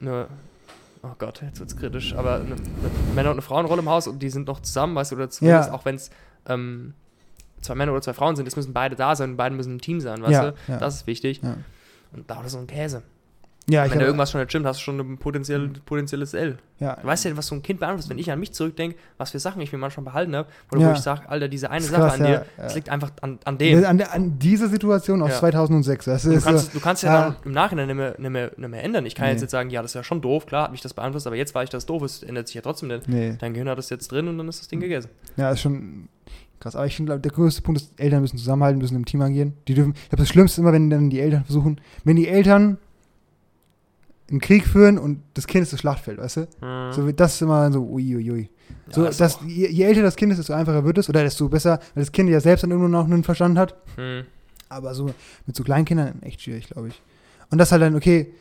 [0.00, 0.26] eine,
[1.02, 2.56] oh Gott, jetzt wird's kritisch, aber eine, eine
[3.14, 5.68] Männer- und eine Frauenrolle im Haus und die sind noch zusammen, weißt du, oder zumindest
[5.70, 5.74] Ja.
[5.74, 6.10] auch wenn es
[6.46, 6.94] ähm,
[7.62, 10.00] zwei Männer oder zwei Frauen sind, es müssen beide da sein beide müssen ein Team
[10.00, 10.54] sein, weißt du?
[10.68, 10.78] ja.
[10.78, 11.40] Das ist wichtig.
[12.12, 13.02] Und da ist so ein Käse.
[13.68, 16.58] Ja, ich wenn da irgendwas schon nicht stimmt, hast du schon ein potenziell, potenzielles L.
[16.78, 18.08] ja, Du weißt ja, was so ein Kind beeinflusst.
[18.08, 20.88] Wenn ich an mich zurückdenke, was für Sachen ich mir manchmal behalten habe, oder Ja.
[20.88, 22.44] wo ich sage, Alter, diese eine Sache krass, an dir, ja.
[22.58, 23.84] das liegt einfach an, an dem.
[23.84, 25.38] An, an dieser Situation aus Ja.
[25.38, 26.04] 2006.
[26.04, 27.24] Das Du ist kannst, so, du kannst ja, ja.
[27.30, 29.04] dann im Nachhinein nicht mehr, nicht, mehr, nicht mehr ändern.
[29.04, 29.32] Ich kann Nee.
[29.32, 31.34] jetzt nicht sagen, ja, das ist ja schon doof, klar hat mich das beeinflusst, aber
[31.34, 33.08] jetzt war ich das doof, es ändert sich ja trotzdem nicht.
[33.08, 35.10] nee, Dein Gehirn hat das jetzt drin und dann ist das Ding gegessen.
[35.36, 36.08] ja, ist schon
[36.60, 36.76] krass.
[36.76, 39.54] Aber ich finde, der größte Punkt ist, Eltern müssen zusammenhalten, müssen im Team agieren.
[39.66, 42.28] Die dürfen, ich glaube, das Schlimmste ist immer, wenn dann die Eltern versuchen, wenn die
[42.28, 42.78] Eltern
[44.30, 46.40] einen Krieg führen und das Kind ist das Schlachtfeld, weißt du?
[46.60, 46.92] Mhm.
[46.92, 48.42] So, das ist immer so, uiuiui.
[48.88, 51.22] Ja, So, das dass, je, je älter das Kind ist, desto einfacher wird es oder
[51.22, 53.76] desto besser, weil das Kind ja selbst dann irgendwo noch einen Verstand hat.
[53.96, 54.24] Mhm.
[54.68, 55.06] Aber so
[55.46, 57.00] mit so Kleinkindern echt schwierig, glaube ich.
[57.50, 58.32] Und das halt dann, okay,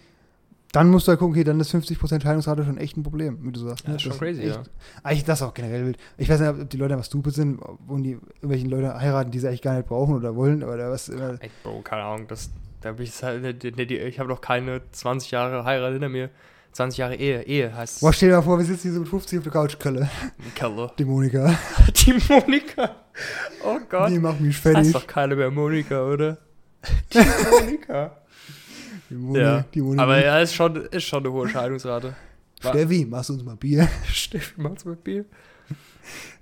[0.72, 3.52] dann musst du halt gucken, okay, dann ist 50% Scheidungsrate schon echt ein Problem, wie
[3.52, 3.86] du sagst.
[3.86, 3.96] Ja, ne?
[3.96, 4.64] ist schon Das crazy, echt, ja.
[5.04, 5.98] Eigentlich das auch generell wild.
[6.18, 9.40] Ich weiß nicht, ob die Leute einfach stupid sind, wo die irgendwelche Leute heiraten, die
[9.40, 11.08] sie eigentlich gar nicht brauchen oder wollen oder was.
[11.08, 11.38] Immer.
[11.40, 12.50] Ey, Bro, keine Ahnung, das,
[12.86, 16.30] da bin ich halt, ne, ne, ich habe noch keine 20 Jahre Heirat hinter mir.
[16.74, 19.10] 20 Jahre Ehe, Ehe heißt Boah, stell dir mal vor, wir sitzen hier so mit
[19.10, 20.10] 50 auf der Couch, Kölle.
[20.56, 20.92] Keller.
[21.00, 21.58] Die Monika.
[21.96, 22.96] Die Monika.
[23.64, 24.10] Oh Gott.
[24.12, 24.80] Die macht mich Das fertig.
[24.86, 26.38] heißt doch keine mehr Monika, oder?
[27.14, 27.18] Die
[27.50, 28.18] Monika.
[29.10, 29.64] Die Moni, ja.
[29.74, 30.00] die Moni.
[30.00, 32.16] Aber ja, ist schon, ist schon eine hohe Scheidungsrate.
[32.60, 33.88] Steffi, machst du uns mal Bier?
[34.12, 35.26] Steffi, macht's mit Bier.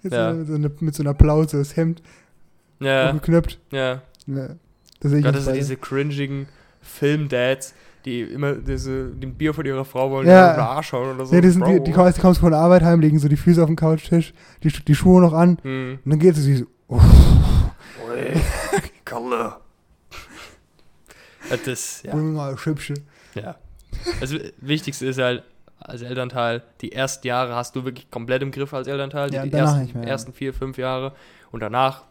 [0.01, 0.34] Jetzt Ja.
[0.34, 2.01] mit, so eine, mit so einer Plauze, das Hemd
[2.79, 3.60] Ja, aufgeknöpft.
[3.71, 4.01] ja.
[4.25, 4.49] Ja.
[5.03, 5.59] Das sehe ich Gott, uns das sind beide.
[5.59, 6.47] diese cringigen
[6.81, 7.73] Film-Dads,
[8.05, 10.43] die immer diese, den Bier von ihrer Frau wollen, Ja.
[10.45, 11.35] die auf den Arsch hauen oder so.
[11.35, 13.37] Ja, die, sind, die, die, kommen, die kommen von der Arbeit heim, legen so die
[13.37, 15.99] Füße auf den Couchtisch, die, die Schuhe noch an Hm.
[16.03, 16.99] und dann geht sie so, oh,
[18.09, 18.41] Ui,
[19.05, 19.53] Kalle.
[21.65, 22.15] Das, ja.
[22.15, 22.93] mal das Hübsche.
[23.35, 23.55] ja.
[24.19, 25.43] Das Wichtigste ist halt,
[25.79, 29.31] als Elternteil, die ersten Jahre hast du wirklich komplett im Griff als Elternteil.
[29.33, 30.09] Ja, die ersten, nicht mehr, ja.
[30.09, 31.13] ersten vier, fünf Jahre.
[31.51, 32.03] Und danach,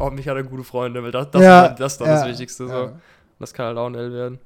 [0.00, 2.28] hoffentlich hat er gute Freunde, weil das, das, Ja, ist, dann- das dann ja, das
[2.28, 2.66] Wichtigste.
[2.66, 2.72] So.
[2.72, 2.92] Ja,
[3.38, 4.38] Das kann halt auch ein L werden.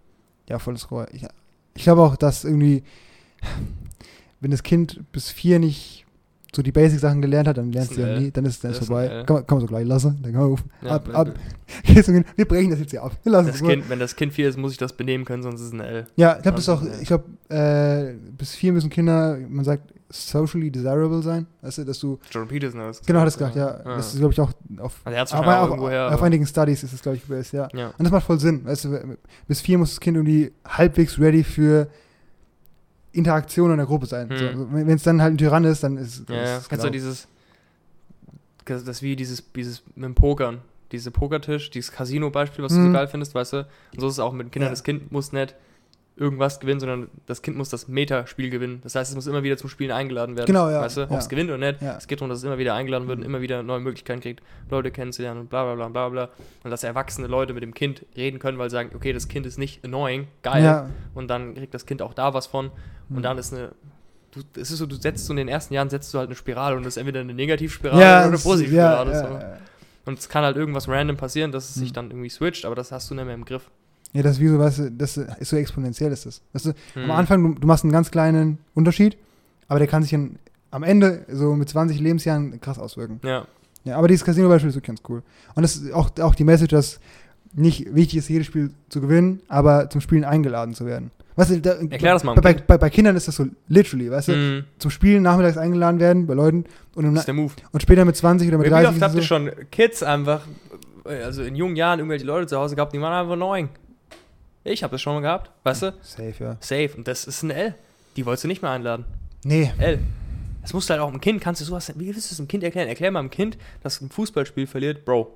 [0.48, 1.06] ja volles Rohr.
[1.12, 1.24] Ich,
[1.74, 2.82] ich glaube auch, dass irgendwie,
[4.40, 6.02] wenn das Kind bis vier nicht
[6.54, 8.86] so die Basic-Sachen gelernt hat, dann lernst Das du ja nie, dann ist Das ein
[8.86, 9.06] vorbei.
[9.06, 9.24] L.
[9.24, 10.70] Kann, man- kann man so gleich lassen, dann kann man rufen.
[10.82, 11.28] Ja, ab, ab.
[12.36, 13.12] Wir brechen das jetzt hier ab.
[13.24, 15.42] Wir lassen Das es kind, wenn das Kind vier ist, muss ich das benehmen können,
[15.42, 16.06] sonst ist es ein L.
[16.14, 19.92] Ja, ich glaube, das ist auch, ich glaube, äh, bis vier müssen Kinder, man sagt,
[20.14, 21.46] socially desirable sein.
[21.62, 23.72] Weißt du, dass du, Jordan Peterson hat das genau, hat das gesagt, ja.
[23.82, 26.14] Das ist, glaube ich, auch auf, Also er aber auch auf, irgendwoher.
[26.14, 27.68] auf einigen Studies ist es, glaube ich, gebased, ja.
[27.74, 27.88] ja.
[27.88, 28.64] Und das macht voll Sinn.
[28.64, 29.16] Weißt du,
[29.48, 31.88] bis vier muss das Kind irgendwie halbwegs ready für
[33.12, 34.28] Interaktion in der Gruppe sein.
[34.28, 34.36] Hm.
[34.38, 36.42] So, wenn es dann halt ein Tyrann ist, dann ist Ja, ja.
[36.68, 36.90] Kennst du genau.
[36.90, 37.28] dieses,
[38.64, 42.88] das ist wie dieses, dieses mit dem Pokern, diese Pokertisch, dieses Casino-Beispiel, was du so
[42.88, 42.92] Mhm.
[42.92, 43.56] geil findest, weißt du?
[43.58, 44.68] Und so ist es auch mit Kindern.
[44.68, 44.70] Ja.
[44.70, 45.54] Das Kind muss nicht
[46.16, 48.80] irgendwas gewinnen, sondern das Kind muss das Metaspiel gewinnen.
[48.84, 50.46] Das heißt, es muss immer wieder zum Spielen eingeladen werden.
[50.46, 51.18] Genau, ja, Weißt du, ob ja.
[51.18, 51.82] es gewinnt oder nicht.
[51.82, 51.96] Ja.
[51.96, 54.40] Es geht darum, dass es immer wieder eingeladen wird und immer wieder neue Möglichkeiten kriegt,
[54.70, 56.28] Leute kennenzulernen und bla bla bla bla bla.
[56.62, 59.44] Und dass erwachsene Leute mit dem Kind reden können, weil sie sagen, okay, das Kind
[59.46, 60.62] ist nicht annoying, geil.
[60.62, 62.66] Ja, Und dann kriegt das Kind auch da was von.
[63.10, 63.22] Und Mhm.
[63.22, 63.72] dann ist eine.
[64.30, 66.34] Du, es ist so, du setzt so in den ersten Jahren setzt du halt eine
[66.36, 69.12] Spirale und das ist entweder eine Negativspirale ja, oder eine Positivspirale.
[69.12, 70.10] ja, so.
[70.10, 71.94] Und es kann halt irgendwas random passieren, dass es sich Mhm.
[71.94, 73.70] dann irgendwie switcht, aber das hast du nicht mehr im Griff.
[74.14, 76.40] Ja, das ist wie so, weißt du, das ist so exponentiell ist das.
[76.52, 77.04] Weißt du, Mhm.
[77.04, 79.16] Am Anfang, du, du machst einen ganz kleinen Unterschied,
[79.68, 80.36] aber der kann sich in,
[80.70, 83.20] am Ende, so mit 20 Lebensjahren, krass auswirken.
[83.24, 83.46] Ja.
[83.84, 85.22] Ja, aber dieses Casino-Beispiel ist wirklich ganz cool.
[85.54, 87.00] Und das ist auch, auch die Message, dass
[87.52, 91.10] nicht wichtig ist, jedes Spiel zu gewinnen, aber zum Spielen eingeladen zu werden.
[91.36, 94.28] Weißt du, da, Erklär das mal bei, bei, bei, Kindern ist das so literally, weißt
[94.28, 94.64] du, Mhm.
[94.78, 97.52] zum Spielen nachmittags eingeladen werden bei Leuten und, im, Das ist der Move.
[97.72, 100.02] und später mit 20 oder mit Wie 30 oft ist habt ihr so, schon Kids
[100.02, 100.46] einfach,
[101.04, 103.68] äh, also in jungen Jahren irgendwelche Leute zu Hause gehabt, die waren einfach annoying.
[104.64, 105.94] Ich habe das schon mal gehabt, weißt du?
[106.00, 106.56] Safe, ja.
[106.60, 106.90] Safe.
[106.96, 107.74] Und das ist ein L.
[108.16, 109.04] Die wolltest du nicht mehr einladen.
[109.44, 110.00] Nee, L.
[110.62, 112.48] Das musst du halt auch einem Kind, kannst du sowas, wie willst du es einem
[112.48, 112.88] Kind erklären?
[112.88, 115.34] Erklär mal einem Kind, das ein Fußballspiel verliert, Bro.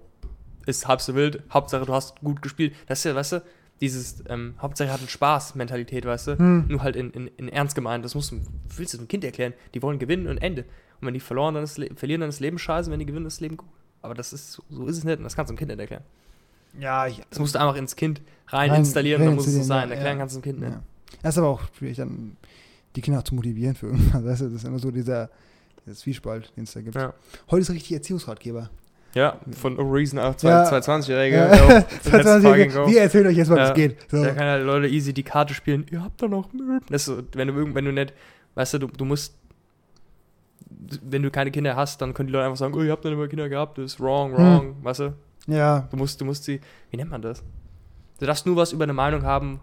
[0.65, 2.75] Ist halb so wild, Hauptsache du hast gut gespielt.
[2.87, 3.43] Das ist ja, weißt du,
[3.83, 6.39] dieses, ähm, Hauptsache hat einen Spaß-Mentalität, weißt du?
[6.39, 6.65] Hm.
[6.69, 8.05] Nur halt in, in, in ernst gemeint.
[8.07, 8.41] Das musst du,
[8.77, 9.53] willst du einem Kind erklären.
[9.75, 10.63] Die wollen gewinnen und Ende.
[11.01, 13.27] Und wenn die verloren, dann ist, verlieren, dann ist das Leben scheiße, wenn die gewinnen,
[13.27, 13.69] ist das Leben gut.
[14.01, 16.05] Aber das ist, so ist es nicht und das kannst du einem Kind nicht erklären.
[16.79, 19.63] Ja, ich, Das musst du einfach ins Kind rein, Rein- installieren, dann muss es so
[19.63, 19.89] sein.
[19.89, 20.21] ja, Erklären ja.
[20.23, 20.71] kannst du dem Kind nicht.
[20.73, 20.83] ja.
[21.23, 22.37] Das ist aber auch schwierig, dann
[22.97, 24.23] die Kinder auch zu motivieren für irgendwas.
[24.25, 25.31] Das ist immer so dieser,
[25.85, 26.95] dieser Zwiespalt, den es da gibt.
[26.95, 27.13] Ja.
[27.51, 28.71] Heute ist richtig Erziehungsratgeber.
[29.15, 30.65] Ja, von A Reason auch Ja.
[30.71, 31.37] 220-Jährige.
[31.37, 31.55] Ja.
[31.55, 31.79] Ja.
[31.79, 32.91] Let's 22 fucking go.
[32.91, 33.69] Wir erzählen euch jetzt mal, wie Ja.
[33.69, 33.97] es geht.
[34.11, 34.23] So.
[34.23, 35.87] Da kann halt Leute easy die Karte spielen.
[35.91, 36.81] Ihr habt da noch Müll.
[36.91, 38.13] Das so, wenn du, wenn du nicht,
[38.55, 39.35] weißt du, du, du musst,
[41.03, 43.11] wenn du keine Kinder hast, dann können die Leute einfach sagen, oh, ihr habt noch
[43.11, 44.39] nicht mal Kinder gehabt, das ist wrong, Hm.
[44.45, 45.15] wrong, weißt du?
[45.49, 47.43] Ja, Du musst, du musst sie, wie nennt man das?
[48.21, 49.61] Du darfst nur was über eine Meinung haben,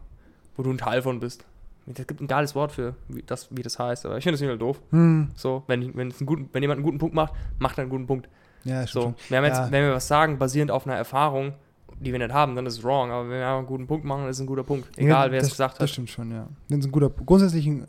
[0.57, 1.45] wo du ein Teil von bist.
[1.87, 4.47] Es gibt ein geiles Wort für, wie das, wie das heißt, aber ich finde das
[4.47, 4.81] nicht doof.
[4.89, 5.29] hm.
[5.35, 7.91] So, wenn, wenn, es einen guten, wenn jemand einen guten Punkt macht, macht er einen
[7.91, 8.27] guten Punkt.
[8.63, 9.29] ja, So, stimmt.
[9.29, 9.71] wir haben jetzt, Ja.
[9.71, 11.53] wenn wir was sagen, basierend auf einer Erfahrung,
[11.99, 13.11] die wir nicht haben, dann ist es wrong.
[13.11, 14.87] Aber wenn wir einen guten Punkt machen, ist es ein guter Punkt.
[14.97, 15.89] Egal, Ja, wer das, es gesagt Das hat.
[15.91, 16.47] stimmt schon, ja.
[16.69, 17.85] Wenn es ein guter, grundsätzlich ein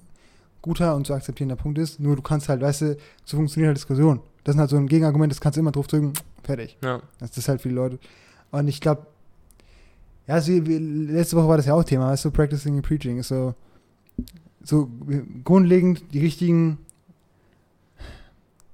[0.60, 3.78] guter und zu akzeptierender Punkt ist, nur du kannst halt, weißt du, so funktioniert halt
[3.78, 4.20] Diskussion.
[4.44, 6.12] Das ist halt so ein Gegenargument, das kannst du immer drauf drücken,
[6.46, 6.78] fertig.
[6.82, 7.02] Ja.
[7.20, 7.98] Das ist halt für die Leute.
[8.50, 9.06] Und ich glaube,
[10.26, 13.28] ja, also letzte Woche war das ja auch Thema, weißt du, Practicing and Preaching ist
[13.28, 13.54] so,
[14.62, 14.88] so
[15.44, 16.78] grundlegend die richtigen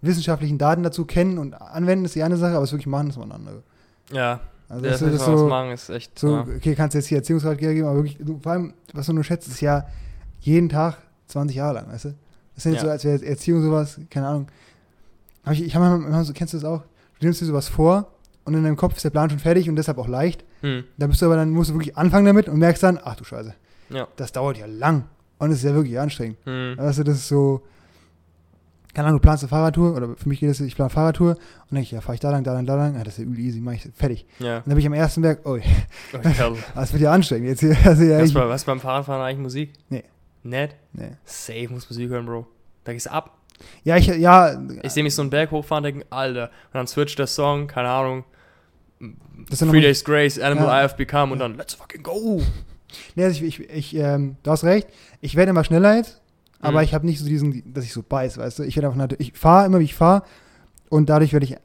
[0.00, 3.16] wissenschaftlichen Daten dazu kennen und anwenden ist die eine Sache, aber es wirklich machen ist
[3.16, 3.62] mal eine andere.
[4.10, 6.18] Ja, Also du, das das so, machen ist echt.
[6.18, 6.40] so, ja.
[6.56, 9.48] okay, kannst jetzt hier Erziehungsratgeber geben, aber wirklich, du, vor allem, was du nur schätzt,
[9.48, 9.86] ist ja
[10.40, 10.98] jeden Tag
[11.28, 12.14] 20 Jahre lang, weißt du?
[12.54, 12.86] Das ist nicht Ja.
[12.86, 14.48] so, als wäre Erziehung sowas, keine Ahnung.
[15.44, 16.82] Hab ich, ich habe immer so, kennst du das auch?
[17.22, 18.08] Du nimmst dir sowas vor
[18.44, 20.44] und in deinem Kopf ist der Plan schon fertig und deshalb auch leicht.
[20.62, 20.82] Hm.
[20.98, 23.22] Da bist du aber dann, musst du wirklich anfangen damit und merkst dann, ach du
[23.22, 23.54] Scheiße,
[23.90, 24.08] Ja.
[24.16, 25.04] das dauert ja lang.
[25.38, 26.38] Und es ist ja wirklich anstrengend.
[26.44, 26.74] Hm.
[26.76, 27.62] Weißt du, das ist so,
[28.92, 31.38] keine Ahnung, du planst eine Fahrradtour, oder für mich geht das, ich plane Fahrradtour und
[31.70, 33.24] denke ich, ja, fahre ich da lang, da lang, da lang, ja, das ist ja
[33.24, 34.26] übel easy, mach ich fertig.
[34.40, 34.56] Ja.
[34.58, 35.58] Und dann bin ich am ersten Berg, oh,
[36.12, 36.18] Oh,
[36.74, 37.46] das wird ja anstrengend.
[37.48, 39.72] Jetzt hier, also ja, Was, was beim Fahrradfahren eigentlich Musik?
[39.88, 40.02] Nee.
[40.42, 40.74] Nett?
[40.92, 41.12] nee.
[41.24, 42.46] Safe muss Musik hören, Bro.
[42.84, 43.38] Da gehst du ab.
[43.84, 46.44] Ja, ich, ja, Ich sehe mich so einen Berg hochfahren und denke, Alter.
[46.46, 48.24] Und dann switcht der Song, keine Ahnung.
[49.58, 50.80] Three Days Grace, Animal Ja.
[50.80, 52.40] I Have Become und dann Let's fucking go.
[53.16, 54.86] nee, also ich, ich, ich ähm, du hast recht,
[55.20, 56.20] ich werde immer schneller jetzt,
[56.60, 56.84] aber Mhm.
[56.84, 59.32] ich habe nicht so diesen, dass ich so beiß, weißt du, ich werde einfach, ich
[59.34, 60.22] fahre immer, wie ich fahre
[60.88, 61.56] und dadurch werde ich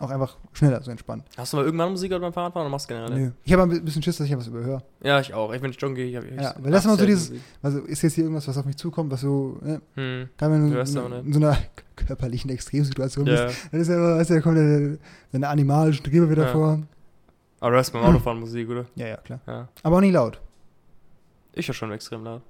[0.00, 1.24] auch einfach schneller, so entspannt.
[1.36, 3.18] Hast du mal irgendwann Musik gehört beim Fahrradfahren oder machst du generell?
[3.18, 3.30] Nö.
[3.44, 4.82] Ich habe ein bisschen Schiss, dass ich was überhöre.
[5.02, 5.52] Ja, ich auch.
[5.52, 6.02] Ich bin Junkie.
[6.02, 7.32] Ich hab, ich Ja, weil das ist so dieses-.
[7.62, 10.28] Also ist jetzt hier irgendwas, was auf mich zukommt, was so, ne, Hm.
[10.36, 10.94] kann man Du in, nicht.
[11.26, 11.58] in so einer
[11.96, 13.50] körperlichen Extremsituation bist, Ja.
[13.72, 14.98] dann ist ja immer, weißt du, da kommt der,
[15.32, 16.52] deine animalische Triebe wieder Ja.
[16.52, 16.80] vor.
[17.60, 18.86] Aber du hörst beim Autofahren Musik, oder?
[18.94, 19.40] Ja, ja, klar.
[19.46, 19.68] Ja.
[19.82, 20.40] Aber auch nicht laut.
[21.52, 22.42] Ich höre schon extrem laut.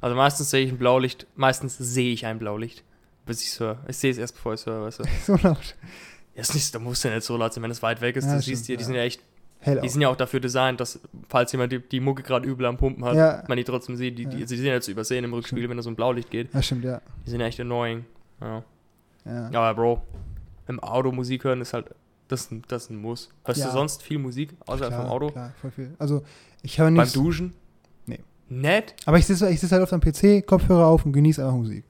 [0.00, 2.82] Also meistens sehe ich ein Blaulicht, meistens sehe ich ein Blaulicht,
[3.26, 3.78] bis ich es höre.
[3.86, 5.04] Ich sehe es erst, bevor ich es höre, weißt du.
[5.24, 5.76] so laut.
[6.34, 8.24] Ja, ist nicht, da muss ja nicht so laut sein, wenn es weit weg ist.
[8.26, 8.86] Ja, du stimmt, siehst die, die ja.
[8.86, 9.20] sind ja echt,
[9.60, 9.92] Hell die auf.
[9.92, 13.04] sind ja auch dafür designt, dass, falls jemand die, die Mucke gerade übel am Pumpen
[13.04, 13.42] hat, Ja.
[13.48, 14.18] man die trotzdem sieht.
[14.18, 14.46] Die, die, Ja.
[14.46, 16.52] die sind ja zu übersehen im Rückspiegel, wenn da so ein Blaulicht geht.
[16.54, 17.00] Ja, stimmt, ja.
[17.26, 18.04] Die sind ja echt annoying.
[18.40, 18.62] Ja.
[19.26, 19.50] ja.
[19.60, 20.02] Aber Bro,
[20.68, 21.86] im Auto Musik hören ist halt,
[22.28, 23.28] das, das ist ein Muss.
[23.44, 23.66] Hörst Ja.
[23.66, 25.30] du sonst viel Musik außerhalb klar, vom Auto?
[25.32, 25.94] Klar, voll viel.
[25.98, 26.22] Also,
[26.62, 27.16] ich höre Beim nicht.
[27.16, 27.52] Duschen?
[28.06, 28.20] Nee.
[28.48, 28.94] Nett?
[29.04, 31.84] Aber ich sitze ich sitz halt auf dem PC, Kopfhörer auf und genieße einfach Musik.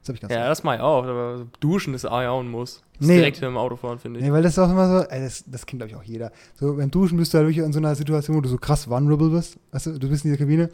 [0.00, 2.82] Das habe ich ganz Ja, das mache ich auch, aber Duschen ist auch ein Muss.
[2.98, 3.16] Das Nee.
[3.16, 4.24] direkt im Auto fahren, finde ich.
[4.26, 6.32] Nee, weil das ist auch immer so, ey, das, das kennt glaube ich auch jeder.
[6.58, 8.88] So, beim Duschen bist du halt wirklich in so einer Situation, wo du so krass
[8.88, 9.58] vulnerable bist.
[9.72, 10.70] Weißt du, du bist in dieser Kabine.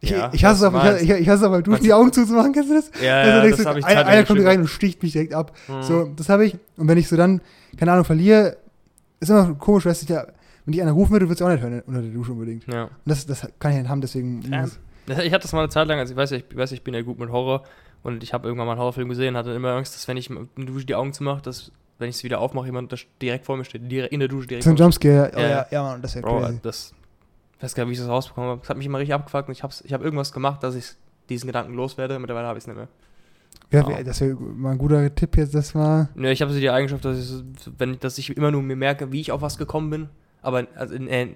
[0.00, 2.52] Ich, Ja, ich hasse es auch, ich, ich, hasse auch beim Duschen, die Augen zuzumachen,
[2.52, 2.90] kennst du das?
[3.02, 5.34] Ja, Also, ja das du, habe ich einer, einer kommt rein und sticht mich direkt
[5.34, 5.54] ab.
[5.68, 5.82] Mhm.
[5.82, 6.56] So, das habe ich.
[6.76, 7.40] Und wenn ich so dann,
[7.76, 8.56] keine Ahnung, verliere,
[9.20, 10.26] ist immer komisch, weißt du, ja,
[10.64, 12.66] wenn dich einer rufen würde, würdest du auch nicht hören unter der Dusche unbedingt.
[12.66, 12.88] Und Ja.
[13.04, 14.66] das, das kann ich nicht haben, deswegen Ja.
[15.24, 16.82] Ich hatte das mal eine Zeit lang, also ich weiß, ja, ich weiß, ja, ich
[16.82, 17.64] bin ja gut mit Horror
[18.02, 20.48] und ich habe irgendwann mal einen Horrorfilm gesehen, hatte immer Angst, dass wenn ich in
[20.56, 23.56] der Dusche die Augen zumache, dass wenn ich es wieder aufmache, jemand das direkt vor
[23.56, 25.66] mir steht, direkt in der Dusche direkt so ein Jumpscare, oh, Ja, ja, ja.
[25.70, 26.60] ja, Mann, das wäre Bro, crazy.
[26.62, 26.94] das,
[27.58, 28.60] ich weiß gar nicht, wie ich das rausbekommen habe.
[28.60, 30.92] Das hat mich immer richtig abgefuckt und ich habe ich hab irgendwas gemacht, dass ich
[31.28, 32.18] diesen Gedanken loswerde.
[32.18, 32.88] Mittlerweile habe ich es nicht mehr.
[33.70, 34.02] Ja, wow.
[34.02, 36.08] Das wäre mal ein guter Tipp jetzt, das war.
[36.16, 37.44] Ja, ich habe so die Eigenschaft, dass ich,
[37.78, 40.08] wenn, dass ich immer nur mir merke, wie ich auf was gekommen bin,
[40.42, 41.34] aber also, äh,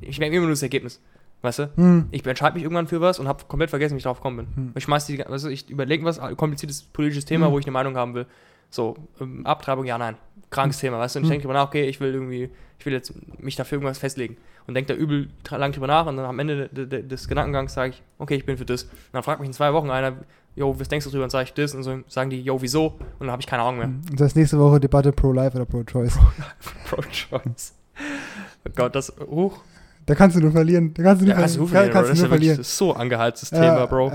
[0.00, 1.00] ich merke immer nur das Ergebnis.
[1.42, 1.70] Weißt du?
[1.76, 4.36] Hm, Ich entscheide mich irgendwann für was und habe komplett vergessen, wie ich drauf gekommen
[4.36, 4.46] bin.
[4.54, 4.72] Hm.
[4.76, 7.52] Ich schmeiß die, also ich überlege was, kompliziertes politisches Thema, Hm.
[7.52, 8.26] wo ich eine Meinung haben will.
[8.70, 10.16] So, ähm, Abtreibung, ja, nein.
[10.50, 11.18] Krankes Thema, weißt du?
[11.18, 11.32] Und ich Hm.
[11.32, 14.36] denke drüber nach, okay, ich will irgendwie, ich will jetzt mich dafür irgendwas festlegen.
[14.66, 17.74] Und denke da übel lang drüber nach und dann am Ende de, de, des Gedankengangs
[17.74, 18.84] sage ich, okay, ich bin für das.
[18.84, 20.12] Und dann fragt mich in zwei Wochen einer,
[20.54, 21.24] yo, was denkst du drüber?
[21.24, 21.74] Und sage ich das.
[21.74, 22.86] Und so sagen die, yo, wieso?
[23.18, 23.88] Und dann habe ich keine Ahnung mehr.
[23.88, 26.16] Und das nächste Woche Debatte pro-life oder pro-choice.
[26.88, 27.74] Pro-Choice.
[28.66, 29.58] Oh Gott, das, huch.
[30.06, 30.92] Da kannst du nur verlieren.
[30.94, 32.56] Da kannst du nur, Ja, verlieren, kannst Das du ist nur verlieren.
[32.58, 34.10] das ist so angeheiztes Thema, Bro.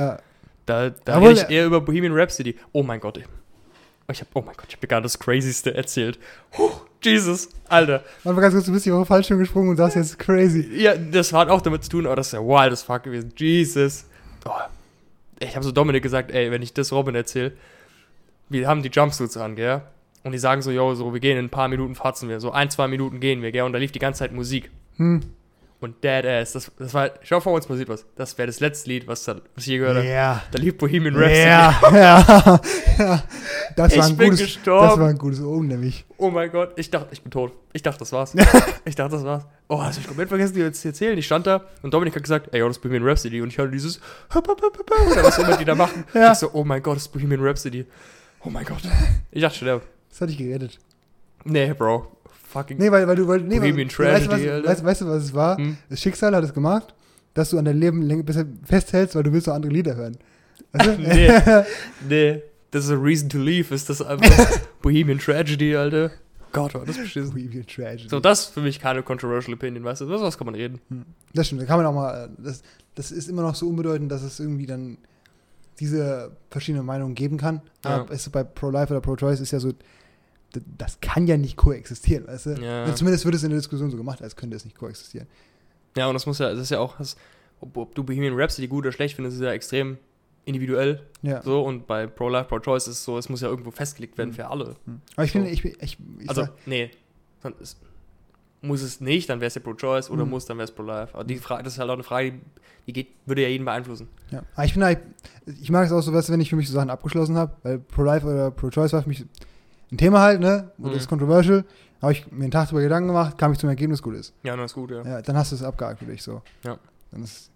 [0.65, 2.55] Da, da rede ich eher über Bohemian Rhapsody.
[2.73, 3.17] Oh mein Gott.
[3.17, 3.25] Ich,
[4.11, 6.19] ich hab, oh mein Gott, ich habe gerade das Crazyste erzählt.
[6.57, 8.03] Huch, Jesus, Alter.
[8.23, 10.67] Warte mal ganz kurz, du bist die Woche falsch schon gesprungen und sagst jetzt crazy.
[10.73, 13.31] Ja, das hat auch damit zu tun, aber das ist ja wild as fuck gewesen.
[13.38, 14.05] Jesus.
[14.45, 14.51] Oh.
[15.39, 17.53] Ich habe so Dominik gesagt, ey, wenn ich das Robin erzähle,
[18.49, 19.81] wir haben die Jumpsuits an, gell?
[20.23, 22.39] Und die sagen so, yo, so, wir gehen in ein paar Minuten fatzen wir.
[22.41, 23.63] So ein, zwei Minuten gehen wir, gell?
[23.63, 24.69] Und da lief die ganze Zeit Musik.
[24.97, 25.21] Hm.
[25.80, 26.53] Und Dead Ass.
[26.53, 28.05] Das, das war, schau vor uns passiert was.
[28.15, 30.07] Das wäre das letzte Lied, was, da, was ich je gehört habe.
[30.07, 30.41] Ja.
[30.51, 31.39] Da lief Bohemian Rhapsody.
[31.39, 32.61] Ja, ja,
[32.97, 33.23] ja.
[33.75, 34.88] Das war, Ich ein bin gutes, gestorben.
[34.89, 36.05] das war ein gutes Omen, nämlich.
[36.17, 37.53] Oh mein Gott, ich dachte, ich bin tot.
[37.73, 38.34] Ich dachte, das war's.
[38.86, 39.45] ich dachte, das war's.
[39.67, 41.17] Oh, das hab ich komplett vergessen, dir zu erzählen.
[41.17, 43.41] Ich stand da und Dominik hat gesagt, ey, oh, das ist Bohemian Rhapsody.
[43.41, 43.99] Und ich hörte dieses
[44.34, 46.03] oder was immer die da machen.
[46.13, 46.32] Ja.
[46.32, 47.86] Ich so, oh mein Gott, das ist Bohemian Rhapsody.
[48.43, 48.82] Oh mein Gott.
[49.32, 50.80] Ich dachte schon, ja, Das hat dich gerettet.
[51.43, 52.16] nee, Bro.
[52.58, 52.78] Fucking.
[52.78, 54.70] Nee, weil, weil du weil, nee, Bohemian weißt, du, was, Tragedy, Alter.
[54.70, 55.58] weißt, weißt du, was es war?
[55.58, 55.78] Hm?
[55.89, 56.93] Das Schicksal hat es gemacht,
[57.34, 60.18] dass du an deinem Leben länger besser festhältst, weil du willst noch andere Lieder hören.
[60.72, 60.91] Weißt du?
[61.01, 61.30] Nee.
[62.10, 62.41] Nee,
[62.72, 63.74] das ist a reason to leave.
[63.74, 66.12] Ist das einfach Bohemian Tragedy, Alter.
[66.51, 67.32] Gott, war das beschissen.
[67.32, 68.10] Bohemian Tragedy.
[68.10, 70.10] So, das ist für mich keine controversial opinion, weißt du?
[70.10, 70.82] Was kann man reden.
[71.34, 72.64] Das stimmt, da kann man auch mal, das,
[72.95, 74.97] das ist immer noch so unbedeutend, dass es irgendwie dann
[75.80, 77.62] diese verschiedenen Meinungen geben kann.
[77.86, 78.05] Ja.
[78.10, 79.74] Es, bei Pro-Life oder Pro-Choice ist ja so,
[80.78, 82.49] das kann ja nicht koexistieren, weißt du?
[82.62, 82.93] Ja.
[82.95, 85.28] Zumindest wird es in der Diskussion so gemacht, als könnte es nicht koexistieren.
[85.95, 87.16] Ja, und das muss ja, das ist ja auch, das,
[87.60, 89.97] ob, ob du Bohemian Rhapsody gut oder schlecht findest, ist ja extrem
[90.45, 91.01] individuell.
[91.24, 91.41] Ja.
[91.41, 94.34] So, und bei Pro-Life, Pro-Choice ist es so, es muss ja irgendwo festgelegt werden Mhm.
[94.36, 94.76] für alle.
[94.86, 95.01] Hm.
[95.16, 95.39] Aber ich So.
[95.39, 96.91] finde, ich, ich, ich, ich Also, sag, nee.
[97.43, 97.78] Dann ist,
[98.62, 100.32] muss es nicht, dann wäre es ja Pro-Choice oder Mhm.
[100.32, 101.14] muss, dann wäre es Pro-Life.
[101.16, 102.39] Aber die Frage, das ist halt auch eine Frage, die,
[102.88, 104.08] die geht, würde ja jeden beeinflussen.
[104.32, 104.43] ja.
[104.55, 104.99] Aber ich finde, halt,
[105.62, 107.80] ich mag es auch so, weißt wenn ich für mich so Sachen abgeschlossen habe, weil
[107.80, 109.26] Pro-Life oder Pro-Choice war für mich
[109.91, 110.71] ein Thema halt, ne?
[110.77, 110.85] Mhm.
[110.89, 111.63] das ist controversial.
[112.01, 114.33] Habe ich mir einen Tag darüber Gedanken gemacht, kam ich zum Ergebnis, gut ist.
[114.43, 115.01] Ja, dann ist gut, ja.
[115.03, 116.41] Ja, dann hast du es abgehakt für dich so.
[116.63, 116.77] Ja.
[117.11, 117.49] Dann ist,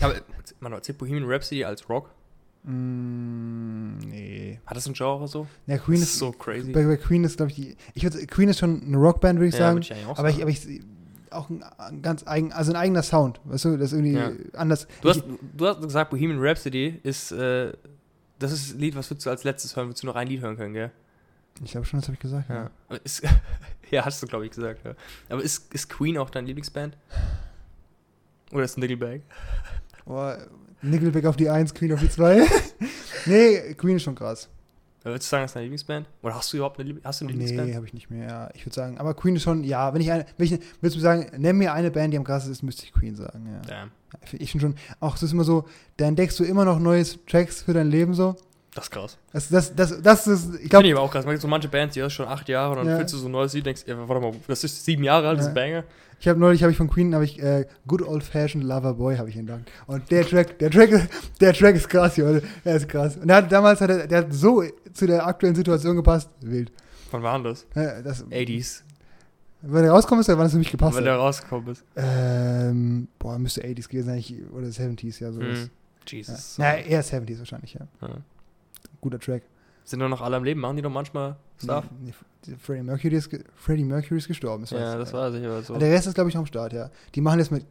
[0.00, 0.14] Aber,
[0.60, 2.08] man erzählt Bohemian Rhapsody als Rock.
[2.64, 4.60] mm, nee.
[4.64, 5.46] Hat das ein Genre so?
[5.66, 6.72] Ja, Queen das ist, so crazy.
[6.72, 9.48] bei, bei Queen ist, glaube ich, die, ich würd, Queen ist schon eine Rockband, würde
[9.48, 9.78] ich ja, sagen.
[9.82, 10.42] ich auch aber ich, sagen.
[10.42, 10.80] aber ich,
[11.30, 14.30] auch ein, ein ganz eigen, also ein eigener Sound, weißt du, das ist irgendwie Ja.
[14.58, 14.86] anders.
[15.00, 15.24] Du hast, ich,
[15.56, 17.72] du hast gesagt, Bohemian Rhapsody ist, äh,
[18.38, 19.88] das ist ein Lied, was würdest du als letztes hören?
[19.88, 20.90] Würdest du noch ein Lied hören können, gell?
[21.64, 22.48] Ich glaube schon, das habe ich gesagt.
[22.48, 22.70] Ja.
[22.90, 22.96] Ja.
[23.04, 23.22] Ist,
[23.90, 24.94] ja, hast du, glaube ich, gesagt, ja.
[25.28, 26.96] Aber ist, ist Queen auch deine Lieblingsband?
[28.52, 29.22] Oder ist Nickelback?
[30.04, 30.38] Boah,
[30.82, 32.42] Nickelback auf die 1, Queen auf die 2.
[33.26, 34.48] nee, Queen ist schon krass.
[35.04, 36.08] Würdest du sagen, das ist deine Lieblingsband?
[36.22, 37.68] Oder hast du überhaupt eine, Liebl- hast du eine Lieblingsband?
[37.68, 38.28] Nee, habe ich nicht mehr.
[38.28, 40.96] Ja, ich würde sagen, aber Queen ist schon, ja, wenn ich eine, wenn ich, willst
[40.96, 43.60] du sagen, nenn mir eine Band, die am krassesten ist, müsste ich Queen sagen, ja.
[43.62, 43.90] Damn.
[44.32, 47.62] Ich finde schon, auch es ist immer so, da entdeckst du immer noch neue Tracks
[47.62, 48.36] für dein Leben so.
[48.74, 49.18] Das ist krass.
[49.32, 51.26] Das, das, das, das ist, ich Finde glaube, ich aber auch krass.
[51.26, 52.96] Man so manche Bands, die hast schon acht Jahre und dann Ja.
[52.96, 55.38] findest du so ein neues Lied denkst, ja, warte mal, das ist sieben Jahre alt,
[55.38, 55.84] das ist ein Banger.
[56.18, 59.16] ich habe neulich, habe ich von Queen, habe ich äh, Good Old Fashioned Lover Boy,
[59.18, 59.70] habe ich entdeckt.
[59.86, 61.08] Und der Track, der Track, ist-
[61.40, 62.46] der Track ist krass, Leute.
[62.64, 63.16] Der ist krass.
[63.18, 64.62] Und der hat, damals hat er, der hat so
[64.94, 66.30] zu der aktuellen Situation gepasst.
[66.40, 66.72] Wild.
[67.10, 67.66] Wann war denn das?
[67.74, 68.82] Ja, das, 80s.
[69.60, 71.08] wenn er rauskommt, ist er, wann es für mich gepasst Wenn hat.
[71.08, 71.84] der rausgekommen ist.
[71.94, 75.58] Ähm, boah, müsste 80s gewesen sein, ich, oder 70s, ja, sowas.
[75.58, 75.70] Mhm.
[76.06, 76.56] Jesus.
[76.56, 76.74] Ja.
[76.76, 77.86] ja, eher 70s wahrscheinlich, ja.
[78.00, 78.08] Ja.
[79.02, 79.42] Guter Track.
[79.84, 80.60] Sind doch noch alle am Leben?
[80.60, 81.84] Machen die doch manchmal Stuff?
[82.00, 82.12] Nee,
[82.46, 84.62] nee, Freddie, Mercury ist, Freddie Mercury ist gestorben.
[84.62, 85.14] Das Ja, weiß das ich.
[85.14, 85.74] war sicher so.
[85.74, 86.88] Aber Der Rest ist, glaube ich, noch am Start, ja.
[87.14, 87.66] Die machen jetzt mit,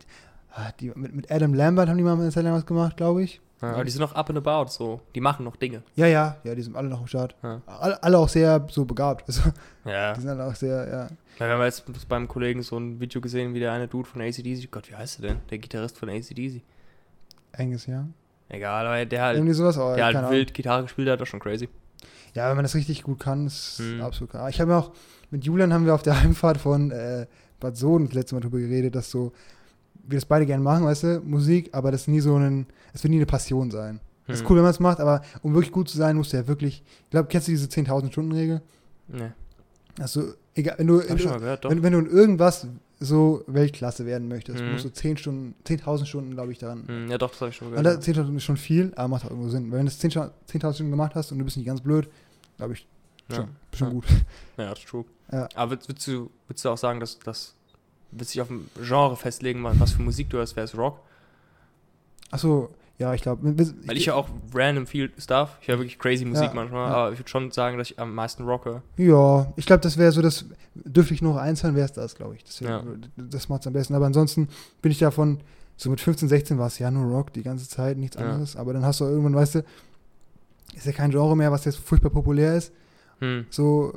[0.53, 3.39] ah, die, mit, mit Adam Lambert haben die mal Zeit lang was gemacht, glaube ich.
[3.61, 4.99] Ja, aber die sind noch up and about, so.
[5.15, 5.83] Die machen noch Dinge.
[5.95, 7.35] Ja, ja, ja, die sind alle noch am Start.
[7.43, 7.61] Ja.
[7.67, 9.23] Alle, alle auch sehr so begabt.
[9.27, 9.41] Also,
[9.85, 10.13] Ja.
[10.15, 11.07] die sind alle auch sehr, ja.
[11.39, 14.21] Ja, wir haben jetzt beim Kollegen so ein Video gesehen, wie der eine Dude von
[14.21, 15.39] ACDC, Gott, wie heißt der denn?
[15.49, 16.61] Der Gitarrist von ACDC.
[17.53, 18.05] Enges, ja.
[18.53, 20.31] Egal, aber der halt, Irgendwie sowas, aber der halt Ahnung.
[20.31, 21.69] wild Gitarre gespielt hat, ist schon crazy.
[22.33, 24.01] Ja, wenn man das richtig gut kann, ist Hm.
[24.01, 24.49] absolut krass.
[24.53, 24.91] Ich habe auch,
[25.29, 27.27] mit Julian haben wir auf der Heimfahrt von äh,
[27.61, 29.31] Bad Soden das letzte Mal drüber geredet, dass so,
[30.03, 33.11] wir das beide gerne machen, weißt du, Musik, aber das nie so ein, es wird
[33.11, 33.99] nie eine Passion sein.
[34.27, 36.37] Das ist cool, wenn man es macht, aber um wirklich gut zu sein, musst du
[36.37, 38.61] ja wirklich, ich glaube, kennst du diese 10.000 Stunden Regel?
[39.09, 39.33] Ne,
[39.99, 41.69] Also, egal, wenn du, mal gehört, doch.
[41.69, 42.67] wenn, wenn du in irgendwas
[43.03, 44.71] so Weltklasse werden möchtest, Mhm.
[44.71, 46.87] musst du 10 Stunden, 10.000 Stunden, glaube ich, daran.
[46.87, 47.85] Hm, ja, doch, das habe ich schon gehört.
[48.03, 49.71] 10.000 Stunden ist schon viel, aber macht auch irgendwo Sinn.
[49.71, 52.07] Weil wenn du das 10.000 10.000 Stunden gemacht hast und du bist nicht ganz blöd,
[52.57, 52.87] glaube ich,
[53.29, 53.35] Ja.
[53.37, 53.93] schon, schon Ja.
[53.93, 54.05] gut.
[54.57, 55.05] Ja, das ist true.
[55.31, 55.49] Ja.
[55.55, 57.55] Aber würdest, du, würdest du auch sagen, dass das
[58.11, 60.99] willst du dich auf ein Genre festlegen, was für Musik du hörst, wäre es Rock?
[62.29, 63.41] Achso, ja, ich glaube.
[63.87, 65.57] Weil ich höre auch random viel Stuff.
[65.61, 66.95] Ich höre wirklich crazy Musik Ja, manchmal, ja.
[66.95, 68.81] aber ich würde schon sagen, dass ich am meisten Rock höre.
[68.97, 72.15] Ja, ich glaube, das wäre so das, dürfte ich noch eins hören, wäre es das,
[72.15, 72.43] glaube ich.
[72.43, 72.83] Das, Ja.
[73.17, 73.95] das macht es am besten.
[73.95, 74.49] Aber ansonsten
[74.81, 75.39] bin ich davon,
[75.77, 78.23] so mit 15, 16 war es ja nur Rock die ganze Zeit, nichts Ja.
[78.29, 78.55] anderes.
[78.55, 79.63] Aber dann hast du irgendwann, weißt du,
[80.75, 82.71] ist ja kein Genre mehr, was jetzt furchtbar populär ist.
[83.19, 83.45] Hm.
[83.49, 83.93] So,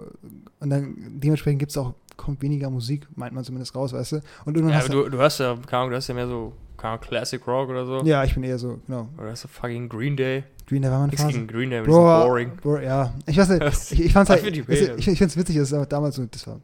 [0.60, 4.16] und dann dementsprechend gibt es auch, kommt weniger Musik, meint man zumindest raus, weißt du.
[4.44, 6.26] Und irgendwann Ja, hast aber du, du hörst ja, keine Ahnung, du hörst ja mehr
[6.28, 6.52] so,
[6.84, 8.02] keine Classic Rock oder so.
[8.04, 9.08] Ja, ich bin eher so, genau.
[9.16, 10.44] Oder du fucking Green Day?
[10.66, 11.32] Green Day war Nichts Phase.
[11.34, 12.52] gegen Green Day, Bro, boring.
[12.62, 13.14] Bro, ja.
[13.26, 13.62] Ich weiß nicht,
[13.92, 16.60] ich, ich fand's halt, ich ich, find's witzig, das ist aber damals so, das war,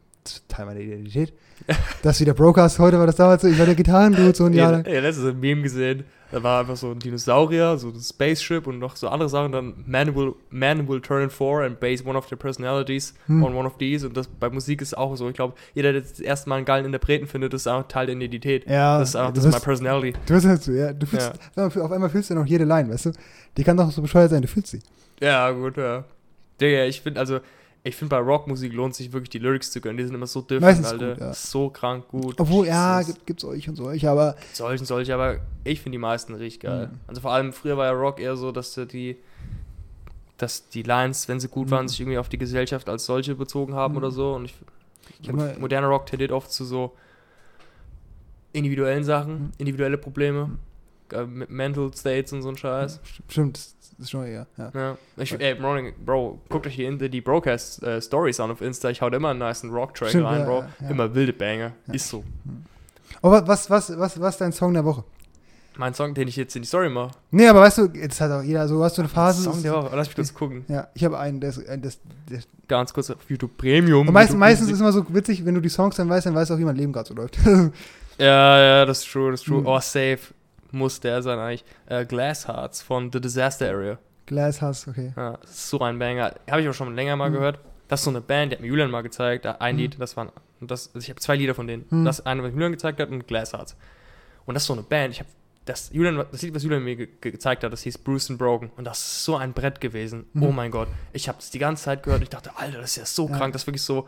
[0.47, 1.33] Teil meiner Identität.
[2.03, 4.53] das wie der Broadcast heute war das damals so, ich war der Gitarrendude so ein
[4.53, 4.85] Jahr Ja, lang.
[4.85, 6.03] ja, letztens ein Meme gesehen.
[6.31, 9.51] Da war einfach so ein Dinosaurier, so ein Spaceship und noch so andere Sachen.
[9.51, 13.43] Dann Man will, man will turn four and base one of their personalities Hm.
[13.43, 14.07] on one of these.
[14.07, 15.27] Und das bei Musik ist auch so.
[15.27, 18.15] Ich glaube, jeder, der das erste Mal einen geilen Interpreten findet, ist auch Teil der
[18.15, 18.65] Identität.
[18.69, 20.13] Ja, das ist auch das ist my bist- personality.
[20.25, 20.93] Du bist halt so, ja.
[20.93, 23.11] Du fühlst, auf einmal fühlst du noch jede Line, weißt du?
[23.57, 24.79] Die kann doch so bescheuert sein, du fühlst sie.
[25.19, 26.05] Ja, gut, ja.
[26.61, 27.39] Digga, ich finde, also,
[27.83, 29.97] ich finde bei Rockmusik lohnt sich wirklich die Lyrics zu gönnen.
[29.97, 31.09] Die sind immer so different, Alter.
[31.13, 31.33] gut, ja.
[31.33, 32.39] So krank gut.
[32.39, 33.13] Obwohl, ja, Jesus.
[33.15, 36.87] gibt, gibt's euch und solche, aber Solchen, solche, aber ich finde die meisten richtig geil.
[36.91, 36.99] Mhm.
[37.07, 39.17] Also vor allem früher war ja Rock eher so, dass die,
[40.37, 41.89] dass die Lines, wenn sie gut waren, Mhm.
[41.89, 43.97] sich irgendwie auf die Gesellschaft als solche bezogen haben Mhm.
[43.97, 44.33] oder so.
[44.33, 44.55] Und ich,
[45.19, 46.95] Ich mal- moderner Rock tendiert oft zu so
[48.53, 49.51] individuellen Sachen, Mhm.
[49.57, 50.57] individuelle Probleme, mit
[51.47, 52.99] Mental States und so ein Scheiß.
[52.99, 54.71] st- stimmt, das ist schon eher, ja.
[54.73, 54.97] Ja.
[55.17, 58.89] Ich, ey, Morning, Bro, guckt euch die, In- die Broadcast äh, Stories an auf Insta.
[58.89, 60.63] Ich hau da immer einen nice Rock-Track Stimmt, rein, ja, Bro.
[60.81, 60.89] ja.
[60.89, 61.73] Immer wilde Banger.
[61.91, 62.23] Ist so.
[63.21, 65.03] Aber was, was, was, was ist dein Song der Woche?
[65.77, 67.11] Mein Song, den ich jetzt in die Story mache.
[67.31, 69.41] Nee, aber weißt du, jetzt hat auch jeder so, hast du eine Phase.
[69.43, 69.95] Song der Woche.
[69.95, 70.65] Lass mich kurz gucken.
[70.67, 71.99] Ja, ich habe einen, der ist, das,
[72.29, 74.07] der, Ganz kurz auf YouTube Premium.
[74.07, 74.73] und meist, YouTube meistens Music.
[74.75, 76.65] ist immer so witzig, wenn du die Songs dann weißt, dann weißt du auch, wie
[76.65, 77.37] mein Leben gerade so läuft.
[78.17, 79.61] Ja, ja, das ist true, das ist true.
[79.61, 79.65] Mhm.
[79.65, 80.19] Oh, safe.
[80.71, 81.65] Muss der sein eigentlich.
[81.87, 83.97] Äh, Glass Hearts von The Disaster Area.
[84.25, 85.11] Glass Hass, okay.
[85.17, 86.33] Ja, das ist so ein Banger.
[86.49, 87.33] Habe ich auch schon länger mal Mhm.
[87.33, 87.59] gehört.
[87.89, 89.45] Das ist so eine Band, die hat mir Julian mal gezeigt.
[89.45, 89.81] äh, Ein Mhm.
[89.81, 90.31] Lied, das waren.
[90.61, 91.85] Das, also ich habe zwei Lieder von denen.
[91.89, 92.05] Mhm.
[92.05, 93.75] Das eine, was Julian gezeigt hat, und Glass Hearts.
[94.45, 95.13] Und das ist so eine Band.
[95.13, 95.29] Ich habe
[95.65, 98.39] das, Julian, das Lied, was Julian mir ge ge gezeigt hat, das hieß Bruce and
[98.39, 98.71] Broken.
[98.77, 100.25] Und das ist so ein Brett gewesen.
[100.33, 100.43] Mhm.
[100.43, 100.87] Oh mein Gott.
[101.13, 103.27] Ich habe das die ganze Zeit gehört und ich dachte, Alter, das ist ja so
[103.27, 103.37] Ja.
[103.37, 103.51] krank.
[103.53, 104.07] Das ist wirklich so.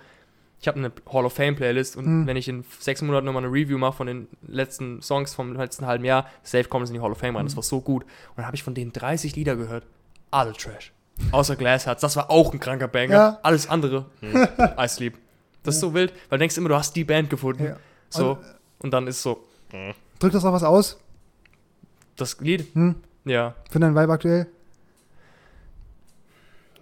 [0.64, 2.26] Ich habe eine Hall of Fame Playlist und Mhm.
[2.26, 5.86] wenn ich in sechs Monaten nochmal eine Review mache von den letzten Songs vom letzten
[5.86, 7.46] halben Jahr, safe kommt es in die Hall of Fame rein.
[7.46, 7.58] Das Mhm.
[7.58, 8.04] war so gut.
[8.04, 9.86] Und dann habe ich von denen 30 Lieder gehört.
[10.32, 10.94] Alle Trash.
[11.34, 12.00] Außer Glass Hearts.
[12.02, 13.14] Das war auch ein kranker Banger.
[13.14, 13.40] Ja.
[13.44, 14.06] Alles andere.
[14.22, 14.48] Hm.
[14.80, 15.18] I sleep.
[15.64, 17.66] Das ist so wild, weil du denkst immer, du hast die Band gefunden.
[17.66, 17.76] Ja.
[18.10, 18.38] So.
[18.80, 19.44] Und dann ist so.
[20.20, 20.98] Drückt das noch was aus?
[22.16, 22.96] Das Lied, Hm?
[23.26, 23.54] ja.
[23.70, 24.48] Für dein Vibe aktuell?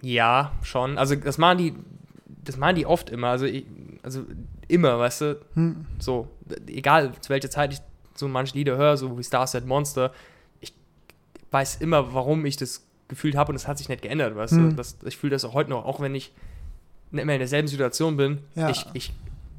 [0.00, 0.98] Ja, schon.
[0.98, 1.74] Also das machen die,
[2.44, 3.28] das machen die oft immer.
[3.28, 3.64] Also, ich,
[4.02, 4.24] also
[4.68, 5.86] immer, weißt du, Hm?
[5.98, 6.28] so,
[6.66, 7.80] egal zu welcher Zeit ich
[8.14, 10.12] so manche Lieder höre, so wie Starset Monster,
[10.60, 10.72] ich
[11.50, 14.70] weiß immer, warum ich das gefühlt habe und es hat sich nicht geändert, weißt Hm.
[14.70, 14.76] du.
[14.76, 16.32] Das, ich fühle das auch heute noch, auch wenn ich
[17.10, 18.38] nicht mehr in derselben Situation bin.
[18.54, 18.68] Ja.
[18.70, 19.12] Ich, ich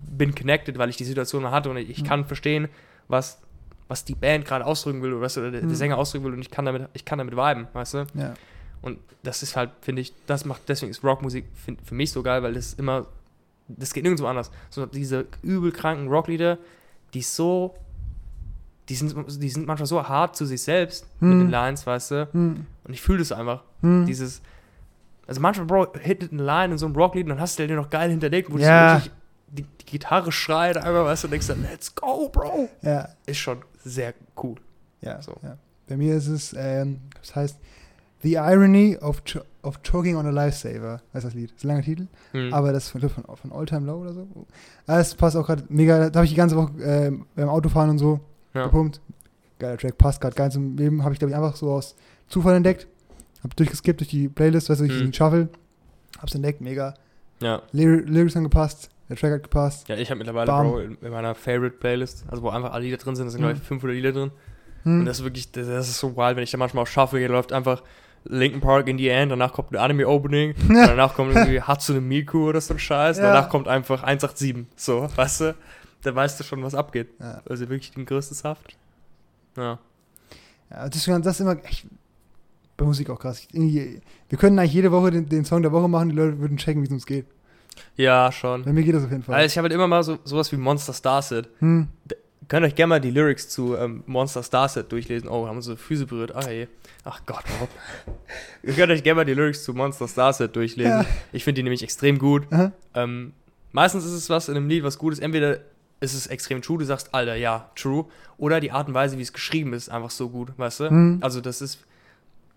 [0.09, 2.03] bin connected, weil ich die Situation mal hatte und ich Hm.
[2.05, 2.67] kann verstehen,
[3.07, 3.39] was,
[3.87, 5.75] was die Band gerade ausdrücken will, oder was der, der Hm.
[5.75, 8.05] Sänger ausdrücken will und ich kann damit, ich kann damit viben, weißt du.
[8.15, 8.33] Ja.
[8.83, 12.21] Und das ist halt, finde ich, das macht, deswegen ist Rockmusik find, für mich so
[12.21, 13.07] geil, weil das immer,
[13.67, 14.51] das geht nirgendwo anders.
[14.69, 16.57] So diese übelkranken Rocklieder,
[17.15, 17.73] die so,
[18.89, 21.39] die sind, die sind manchmal so hart zu sich selbst mit Hm.
[21.39, 22.27] den Lines, weißt du.
[22.33, 22.65] Hm?
[22.83, 23.63] Und ich fühle das einfach.
[23.81, 24.05] Hm?
[24.05, 24.41] Dieses,
[25.25, 27.77] also manchmal, Bro, hittet eine Line in so einem Rocklied und dann hast du den
[27.77, 28.95] noch geil hinterlegt, wo Ja.
[28.95, 29.13] wirklich
[29.47, 32.69] die, die Gitarre schreit, einfach, weißt du, und denkst dann, let's go, Bro.
[32.81, 34.13] Ja, Ist schon sehr
[34.43, 34.55] cool.
[34.99, 35.37] ja, So.
[35.41, 35.57] ja.
[35.87, 37.57] Bei mir ist es, ähm, das heißt
[38.23, 41.51] The Irony of, cho of Choking on a Lifesaver, heißt das Lied.
[41.51, 42.53] Das ist ein langer Titel, Hm.
[42.53, 44.27] aber das ist von, von, von All Time Low oder so.
[44.87, 47.89] Ah, Das passt auch gerade mega, da habe ich die ganze Woche äh, beim Autofahren
[47.91, 48.19] und so
[48.53, 48.63] ja.
[48.65, 48.99] gepumpt.
[49.59, 51.95] Geiler Track, passt gerade ganz im Leben, habe ich glaube ich einfach so aus
[52.27, 52.87] Zufall entdeckt.
[53.43, 55.05] Hab durchgeskippt durch die Playlist, weißt du, durch Mhm.
[55.07, 55.49] den Shuffle.
[56.19, 56.93] Hab's entdeckt, mega.
[57.41, 57.61] ja.
[57.73, 59.87] Lyri Lyrics haben gepasst, der Track hat gepasst.
[59.89, 60.67] Ja, ich habe mittlerweile, Bam.
[60.67, 63.53] Bro, in, in meiner Favorite-Playlist, also wo einfach alle Lieder drin sind, da sind, glaube
[63.55, 63.65] ich, Mhm.
[63.65, 64.31] 500 Lieder drin.
[64.83, 64.99] Hm.
[65.01, 67.17] Und das ist wirklich, das, das ist so wild, wenn ich da manchmal auch schaffe,
[67.17, 67.83] hier läuft einfach
[68.25, 72.49] Linkin Park in the End, danach kommt ein Anime-Opening, und danach kommt irgendwie Hatsune Miku
[72.49, 73.33] oder so ein Scheiß, Ja.
[73.33, 75.55] danach kommt einfach 187, so, weißt du?
[76.03, 77.09] Da weißt du schon, was abgeht.
[77.19, 77.41] ja.
[77.47, 78.75] Also wirklich den größten Saft.
[79.57, 79.79] Ja.
[80.69, 81.85] Ja, das, ist das ist immer echt
[82.75, 83.47] bei Musik auch krass.
[83.51, 86.57] Ich, wir können eigentlich jede Woche den, den Song der Woche machen, die Leute würden
[86.57, 87.25] checken, wie es uns geht.
[87.95, 88.63] Ja, schon.
[88.63, 89.35] Bei mir geht das auf jeden Fall.
[89.35, 91.49] Also ich habe halt immer mal so sowas wie Monster Starset.
[91.59, 91.87] Hm.
[92.47, 95.29] Könnt euch gerne mal die Lyrics zu ähm, Monster Starset durchlesen.
[95.29, 96.33] Oh, haben unsere Füße berührt.
[96.35, 96.67] Ach, hey.
[97.03, 97.67] Ach Gott, warum?
[98.63, 100.91] Ihr könnt euch gerne mal die Lyrics zu Monster Starset durchlesen.
[100.91, 101.05] Ja.
[101.31, 102.47] Ich finde die nämlich extrem gut.
[102.93, 103.33] Ähm,
[103.71, 105.19] meistens ist es was in einem Lied, was gut ist.
[105.19, 105.59] Entweder
[105.99, 108.05] ist es extrem true, du sagst, Alter, ja, true.
[108.37, 110.89] Oder die Art und Weise, wie es geschrieben ist, einfach so gut, weißt du?
[110.89, 111.17] Hm.
[111.21, 111.79] Also, das ist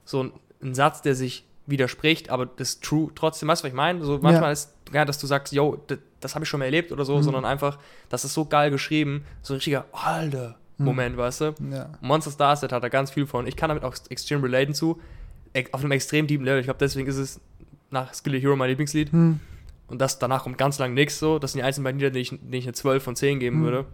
[0.05, 0.32] so ein,
[0.62, 3.49] ein Satz, der sich widerspricht, aber das ist true trotzdem.
[3.49, 4.05] Weißt du, was ich meine?
[4.05, 4.53] So manchmal Ja.
[4.53, 7.17] ist, ja, dass du sagst, yo, das, das habe ich schon mal erlebt oder so,
[7.19, 7.23] Mhm.
[7.23, 10.85] sondern einfach, das ist so geil geschrieben, so ein richtiger, Alter, Mhm.
[10.85, 11.55] Moment, weißt du?
[11.71, 11.91] Ja.
[12.01, 13.47] Monster Starset hat da ganz viel von.
[13.47, 15.01] Ich kann damit auch extrem relaten zu.
[15.73, 16.61] Auf einem extrem tiefen Level.
[16.61, 17.41] Ich glaube, deswegen ist es
[17.91, 19.11] nach Skilly Hero mein Lieblingslied.
[19.11, 19.41] Hm.
[19.89, 21.39] Und das danach kommt ganz lang nichts so.
[21.39, 23.61] Das sind die einzelnen beiden Lieder, denen ich, denen ich eine 12 von 10 geben
[23.61, 23.64] Mhm.
[23.64, 23.87] würde.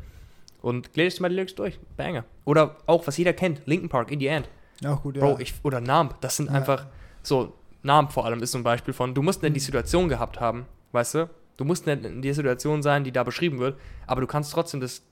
[0.61, 1.79] Und lese ich mal die Lyrics durch.
[1.97, 2.25] Banger.
[2.45, 4.49] Oder auch, was jeder kennt, Linkin Park, In the End.
[4.85, 5.23] Auch gut, ja.
[5.23, 6.20] Bro, ich, oder Namp.
[6.20, 6.87] Das sind einfach
[7.23, 7.53] so,
[7.83, 9.64] Namp vor allem ist so ein Beispiel von, du musst nicht die Mhm.
[9.64, 11.30] Situation gehabt haben, weißt du?
[11.57, 14.80] Du musst nicht in der Situation sein, die da beschrieben wird, aber du kannst trotzdem
[14.80, 15.03] das,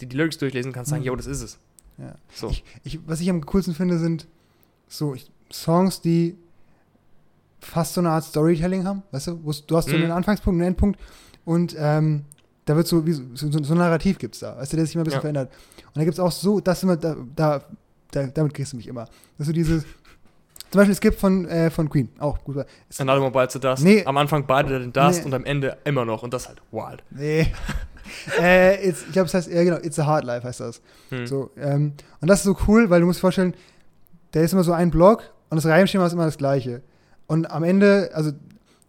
[0.00, 1.06] die, die Lyrics durchlesen, kannst sagen, Mhm.
[1.08, 1.58] yo, das ist es.
[1.98, 2.14] Ja.
[2.32, 2.48] So.
[2.50, 4.26] Ich, ich, was ich am coolsten finde, sind
[4.88, 6.36] so ich, Songs, die
[7.60, 9.02] fast so eine Art Storytelling haben.
[9.12, 9.34] Weißt du,
[9.66, 10.04] du hast so Mhm.
[10.04, 10.98] einen Anfangspunkt, einen Endpunkt
[11.44, 12.24] und ähm,
[12.64, 14.94] da wird so, wie, so, so, ein Narrativ gibt es da, weißt du, der sich
[14.94, 15.20] immer ein bisschen Ja.
[15.20, 15.52] verändert.
[15.86, 17.64] Und da gibt es auch so, das immer, da, da,
[18.12, 19.04] da, damit kriegst du mich immer.
[19.04, 19.84] Das ist so dieses,
[20.72, 22.56] zum Beispiel, es gibt von, äh, von Queen, auch gut.
[22.98, 23.84] Another One Bites the Dust.
[23.84, 24.06] Nee.
[24.06, 25.26] Am Anfang beide den Dust Nee.
[25.26, 26.22] und am Ende immer noch.
[26.22, 27.02] Und das halt wild.
[27.10, 27.52] nee.
[28.40, 30.80] äh, it's, ich glaube, es heißt, ja genau, It's a Hard Life heißt das.
[31.10, 31.26] Hm.
[31.26, 31.92] So, ähm,
[32.22, 33.54] und das ist so cool, weil du musst dir vorstellen,
[34.32, 36.80] der ist immer so ein Block und das Reimschema ist immer das gleiche.
[37.26, 38.32] Und am Ende, also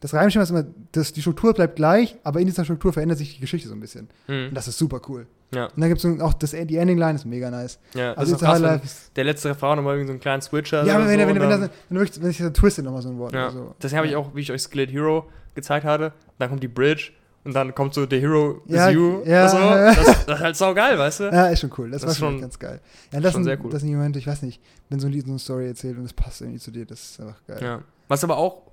[0.04, 3.36] das Reimschema ist immer, das, die Struktur bleibt gleich, aber in dieser Struktur verändert sich
[3.36, 4.10] die Geschichte so ein bisschen.
[4.26, 4.49] Hm.
[4.49, 5.28] Und das ist super cool.
[5.56, 5.68] Ja.
[5.68, 7.80] Und dann gibt es auch das, die Ending-Line ist mega nice.
[7.93, 10.95] Ja, Also das ist krass, der letzte Refrain nochmal irgendwie so einen kleinen Switcher Ja,
[10.99, 13.18] wenn, so, wenn, wenn, wenn, das, wenn, wirklich, wenn sich das twistet nochmal so ein
[13.18, 13.74] Wort Ja, so.
[13.82, 17.12] deswegen habe ich auch, wie ich euch Skillet Hero gezeigt hatte, dann kommt die Bridge
[17.45, 19.22] und dann kommt so The Hero Ja, is You.
[19.26, 19.47] ja.
[19.47, 19.58] so.
[19.58, 21.24] das, das ist halt saugeil, weißt du?
[21.26, 21.91] Ja, ist schon cool.
[21.91, 22.82] Das, Das war schon- ganz geil.
[23.14, 23.70] Ja, das, schon sind, sehr cool.
[23.72, 25.97] das sind die Momente, ich weiß nicht, wenn so ein Lied so eine Story erzählt
[25.97, 27.60] und es passt irgendwie zu dir, das ist einfach geil.
[27.62, 27.82] Ja.
[28.10, 28.73] Was aber auch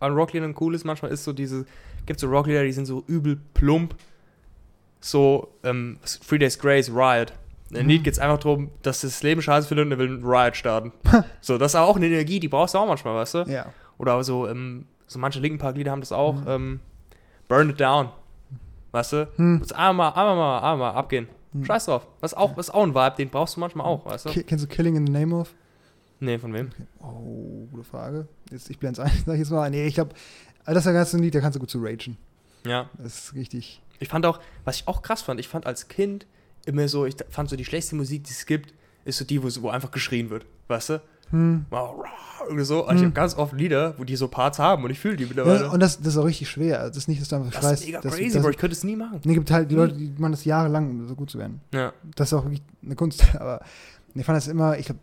[0.00, 1.64] an Rockliedern cool ist manchmal, ist so diese,
[2.06, 3.94] gibt so Rocklieder, die sind so übel plump.
[5.00, 7.32] So, ähm, Three Days Grace, Riot.
[7.70, 7.88] In dem Mhm.
[7.90, 10.56] Lied geht es einfach darum, dass das Leben scheiße findet und er will einen Riot
[10.56, 10.92] starten.
[11.40, 13.38] so, das ist auch eine Energie, die brauchst du auch manchmal, weißt du?
[13.48, 13.66] Ja.
[13.98, 16.34] Oder so, ähm, so manche Linken Park Lieder haben das auch.
[16.34, 16.44] Mhm.
[16.48, 16.80] Ähm,
[17.48, 18.08] Burn It Down.
[18.92, 19.28] Weißt du?
[19.36, 19.58] Hm.
[19.60, 21.28] Jetzt einmal, einmal mal, einmal mal abgehen.
[21.52, 21.64] Hm.
[21.64, 22.06] Scheiß drauf.
[22.20, 24.42] Das ist auch, ist auch ein Vibe, den brauchst du manchmal auch, weißt du?
[24.42, 25.54] Kennst du Killing in the Name of?
[26.20, 26.70] Nee, von wem?
[27.00, 28.26] Oh, gute Frage.
[28.50, 29.68] Jetzt, ich blende es ein, sag ich jetzt mal.
[29.70, 30.14] Nee, ich glaube,
[30.64, 32.16] das ist ein ganzes Lied, da kannst du gut zu ragen.
[32.66, 32.88] Ja.
[32.98, 33.82] Das ist richtig.
[33.98, 36.26] Ich fand auch, was ich auch krass fand, ich fand als Kind
[36.66, 39.48] immer so, ich fand so die schlechteste Musik, die es gibt, ist so die, wo,
[39.62, 41.02] wo einfach geschrien wird, weißt du?
[41.30, 41.66] Hm.
[42.44, 42.84] Irgendwie so.
[42.84, 43.06] Also Ich Hm.
[43.06, 45.64] habe ganz oft Lieder, wo die so Parts haben und ich fühle die mittlerweile.
[45.64, 46.86] Ja, und das, das ist auch richtig schwer.
[46.88, 47.80] Das ist nicht, dass du einfach das schreist.
[47.82, 48.50] ist mega dass- crazy, dass- Bro.
[48.50, 49.20] Ich könnte es nie machen.
[49.24, 51.60] Nee, gibt halt die Leute, die machen das jahrelang, um so gut zu werden.
[51.74, 51.92] Ja.
[52.14, 53.24] Das ist auch wirklich eine Kunst.
[53.40, 53.60] Aber
[54.14, 55.00] ich fand das immer, ich glaube,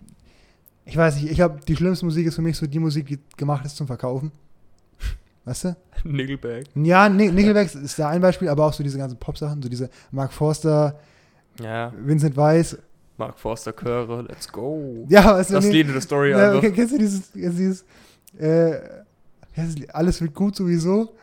[0.86, 3.20] ich weiß nicht, ich glaube, die schlimmste Musik ist für mich so die Musik, die
[3.38, 4.32] gemacht ist zum Verkaufen.
[5.46, 5.76] Weißt du?
[6.06, 6.66] Nickelback.
[6.76, 9.90] Ja, Ni- Nickelback ist da ein Beispiel, aber auch so diese ganzen Pop-Sachen, so diese
[10.12, 11.00] Mark Forster,
[11.62, 11.92] Ja.
[11.98, 12.78] Vincent Weiss.
[13.18, 15.06] Mark Forster Chöre, let's go.
[15.10, 16.74] Ja, weißt du, Das Lied in der Story ja, einfach.
[16.74, 17.86] kennst du dieses, dieses
[18.40, 18.80] äh,
[19.94, 21.14] alles wird gut sowieso?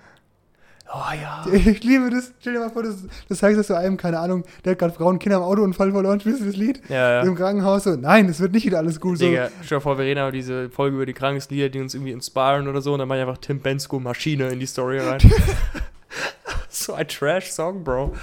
[0.93, 1.45] Oh ja.
[1.53, 2.33] Ich liebe das.
[2.41, 2.97] Stell dir mal vor, das,
[3.29, 6.21] das zeigst du so einem, keine Ahnung, der hat gerade Frauen, Kinder im Autounfall verloren,
[6.21, 6.81] spielst du das Lied?
[6.89, 7.23] Ja, ja.
[7.23, 9.19] Im Krankenhaus so, nein, es wird nicht wieder alles gut.
[9.19, 9.27] So.
[9.27, 12.13] Digga, stell dir vor, wir reden aber diese Folge über die Krankheitslieder, die uns irgendwie
[12.13, 15.21] inspirieren oder so, und dann mach ich einfach Tim Bensko Maschine in die Story rein.
[16.69, 18.15] so ein Trash-Song, Bro.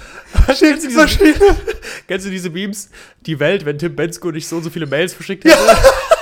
[0.46, 1.34] Du, diese, Maschine.
[2.06, 2.90] kennst du diese Memes?
[3.24, 5.56] Die Welt, wenn Tim Bensko nicht so und so viele Mails verschickt hätte.
[5.58, 6.17] Also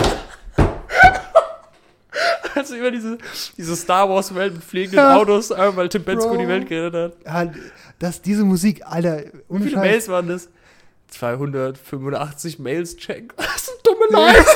[2.77, 3.18] immer diese,
[3.57, 5.16] diese Star Wars-Welt mit fliegenden Ja.
[5.16, 7.55] Autos, weil Tim Bensko die Welt gerettet hat.
[7.55, 7.61] Ja,
[7.99, 9.77] das, diese Musik, Alter, Wie viele.
[9.79, 10.49] Mails waren das?
[11.09, 13.35] 285 Mails check.
[13.37, 14.45] Das sind dumme Leute.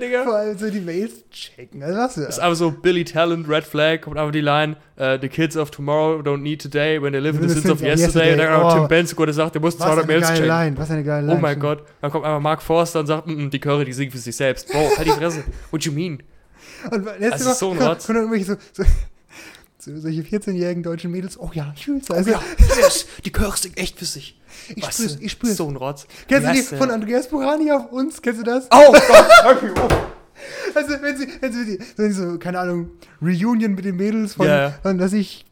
[0.00, 0.24] Digga.
[0.24, 1.82] Vor allem so die Mails checken.
[1.82, 5.18] Also was Das ist einfach so Billy Talent, Red Flag, kommt einfach die Line, äh,
[5.20, 8.32] the kids of tomorrow don't need today when they live in the sins of yesterday.
[8.32, 8.78] Und dann kommt Oh.
[8.78, 10.46] Tim Bensko, der sagt, der muss was 200 eine Mails checken.
[10.48, 11.40] Line, was eine geile Oh Line.
[11.42, 11.82] mein Gott.
[12.00, 14.34] Dann kommt einfach Mark Forster und sagt, mm, mm, die Chöre, die singen für sich
[14.34, 14.72] selbst.
[14.72, 15.44] Bro, halt die Fresse.
[15.70, 16.22] What you mean?
[16.90, 17.16] Und immer,
[17.46, 18.06] ist so ein Rotz.
[18.06, 18.84] kommen irgendwelche so, so,
[19.78, 22.10] so solche 14-jährigen deutschen Mädels, oh ja, ich fühl's.
[22.10, 22.42] Also, ja,
[22.78, 24.38] yes, die singen echt für sich.
[24.74, 25.56] ich Weißt spür's, ich spür's.
[25.56, 26.06] So ein Rotz.
[26.28, 28.20] Kennst du die von Andreas Burani auf uns?
[28.22, 28.66] Kennst du das?
[28.70, 29.92] Oh Gott, mich auf.
[30.74, 32.90] Also, wenn sie, wenn sie, wenn sie so, keine Ahnung,
[33.22, 34.72] Reunion mit den Mädels von, Ja.
[34.82, 35.44] von dass ich,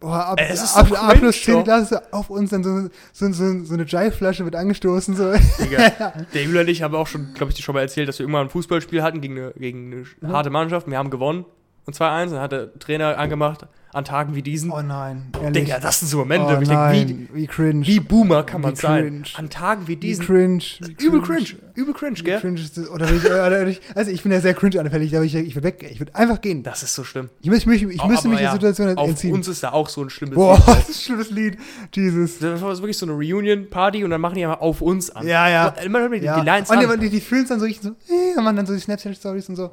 [0.00, 1.54] boah, ab, Ey, es ist so ab, cringe, Abschluss 10.
[1.54, 1.64] doch.
[1.64, 5.32] Klasse auf uns dann so, so, so, so eine Jive-Flasche wird angestoßen, so.
[5.62, 6.12] Digga.
[6.34, 8.24] Der Julian und ich haben auch schon, glaube ich, dir schon mal erzählt, dass wir
[8.24, 10.88] irgendwann ein Fußballspiel hatten gegen eine, gegen eine harte Mannschaft.
[10.88, 11.44] Wir haben gewonnen.
[11.86, 12.30] Und 2-1.
[12.30, 13.66] Dann hat der Trainer angemacht,
[13.96, 14.70] an Tagen wie diesen.
[14.70, 15.64] Oh nein, ehrlich.
[15.64, 17.86] Digga, das sind so Momente, oh ich denke, wie, nein, wie cringe.
[17.86, 19.02] wie Boomer kann man Wie sein?
[19.04, 19.24] cringe.
[19.34, 20.24] An Tagen wie Wie diesen.
[20.26, 20.62] cringe.
[20.80, 21.46] Wie Übel cringe.
[21.74, 22.40] Übel cringe, Wie gell?
[22.40, 22.88] cringe ist das?
[22.88, 25.68] Oder, ich, oder ich, also ich bin ja sehr cringe anfällig, aber ich, ich würde
[25.68, 26.62] weg, ich würde einfach gehen.
[26.62, 27.28] Das ist so schlimm.
[27.40, 29.32] Ich, müsste mich, ich Aber müsste mich ja, der Situation Auf entziehen.
[29.34, 30.66] uns ist da auch so ein schlimmes Boah, Lied.
[30.66, 31.58] das ist ein schlimmes Lied.
[31.94, 32.38] Jesus.
[32.38, 35.26] Das war wirklich so eine Reunion-Party und dann machen die einfach auf uns an.
[35.26, 35.68] Ja, ja.
[35.84, 36.40] Immer hört man die, Ja.
[36.40, 37.00] die Lines und an.
[37.00, 39.48] die, die, die fühlen es dann so richtig so, äh, machen dann so die Snapchat-Stories
[39.48, 39.72] und so.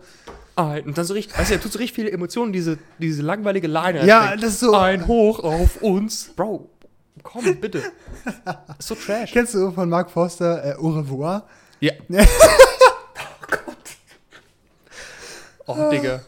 [0.55, 3.24] Ah, und dann so richtig, weißt du, er tut so richtig viele Emotionen, diese, diese
[3.24, 4.05] langweilige Line.
[4.05, 4.41] Ja, einstecken.
[4.41, 4.76] das ist so.
[4.76, 6.32] Ein Hoch auf uns.
[6.36, 6.70] Bro,
[7.24, 7.84] komm, bitte.
[8.80, 9.32] Ist so trash.
[9.32, 11.47] Kennst du von Mark Forster äh, Au revoir?
[11.80, 11.93] Ja.
[15.66, 16.22] Oh, Digga.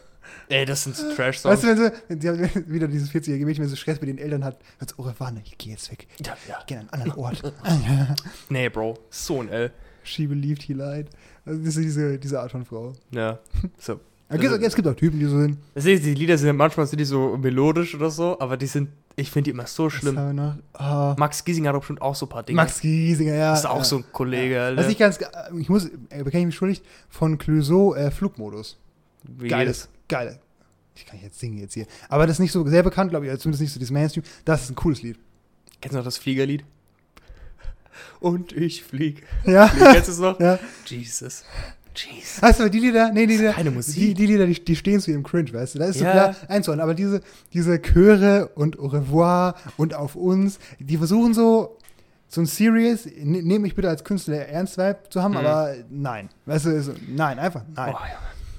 [0.48, 1.52] Ey, das sind so Trash-Songs.
[1.52, 4.08] Weißt du, wenn sie, wenn sie haben wieder dieses 40-jährige Mädchen, wenn sie Stress mit
[4.08, 6.06] den Eltern hat, hört revoir, ne, ich gehe jetzt weg.
[6.24, 6.58] ja, ja.
[6.60, 7.52] Ich gehe an einen anderen Ort.
[8.48, 8.98] Nee, Bro.
[9.10, 9.72] So ein L.
[10.04, 11.08] She believed he lied.
[11.44, 12.92] Also das ist diese, diese Art von Frau.
[13.10, 13.40] Ja.
[13.78, 14.00] So.
[14.28, 15.58] Es gibt, es gibt auch Typen, die so sind.
[15.74, 18.88] Das ist, die Lieder sind manchmal sind die so melodisch oder so, aber die sind
[19.14, 20.18] Ich finde die immer so schlimm.
[20.72, 22.56] Ah, Max Giesinger hat doch bestimmt auch so ein paar Dinge.
[22.56, 23.50] Max Giesinger, ja.
[23.50, 23.84] das ist auch ja.
[23.84, 24.82] so ein Kollege, Alter.
[24.82, 25.20] Was ich ganz,
[25.56, 28.78] ich muss, äh, bekenne ich mich schuldig, von Clouseau äh, Flugmodus.
[29.22, 30.40] Wie Geiles, geile.
[30.96, 31.86] Ich kann jetzt singen jetzt hier.
[32.08, 34.24] Aber das ist nicht so sehr bekannt, glaube ich, also zumindest nicht so dieses Mainstream.
[34.44, 35.18] Das ist ein cooles Lied.
[35.80, 36.64] Kennst du noch das Fliegerlied?
[38.20, 39.24] Und ich flieg.
[39.44, 39.68] Ja.
[39.68, 40.40] Flieg, Kennst du es noch?
[40.40, 40.58] ja.
[40.86, 41.44] Jesus.
[41.98, 42.42] Jesus.
[42.42, 43.10] Hast du die Lieder?
[43.12, 43.52] Nee, die Lieder.
[43.52, 44.14] Keine Die, Musik.
[44.16, 45.78] die Lieder, die, die stehen zu ihrem Cringe, weißt du?
[45.80, 46.12] Da ist so Ja.
[46.12, 46.82] klar einzuordnen.
[46.82, 47.20] Aber diese,
[47.52, 51.76] diese Chöre und Au revoir und auf uns, die versuchen so,
[52.28, 55.36] so ein Serious, ne- nehme mich bitte als Künstler ernst Vibe zu haben, Mhm.
[55.38, 56.28] aber nein.
[56.44, 57.94] Weißt du, so, nein, einfach nein.
[57.96, 58.00] Oh,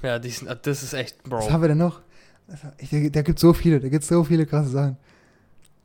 [0.02, 0.08] ja.
[0.10, 1.52] ja, die sind, das ist echt, Was Bro.
[1.52, 2.00] haben wir denn noch?
[3.12, 4.96] Da, gibt so viele, da gibt so viele krasse Sachen.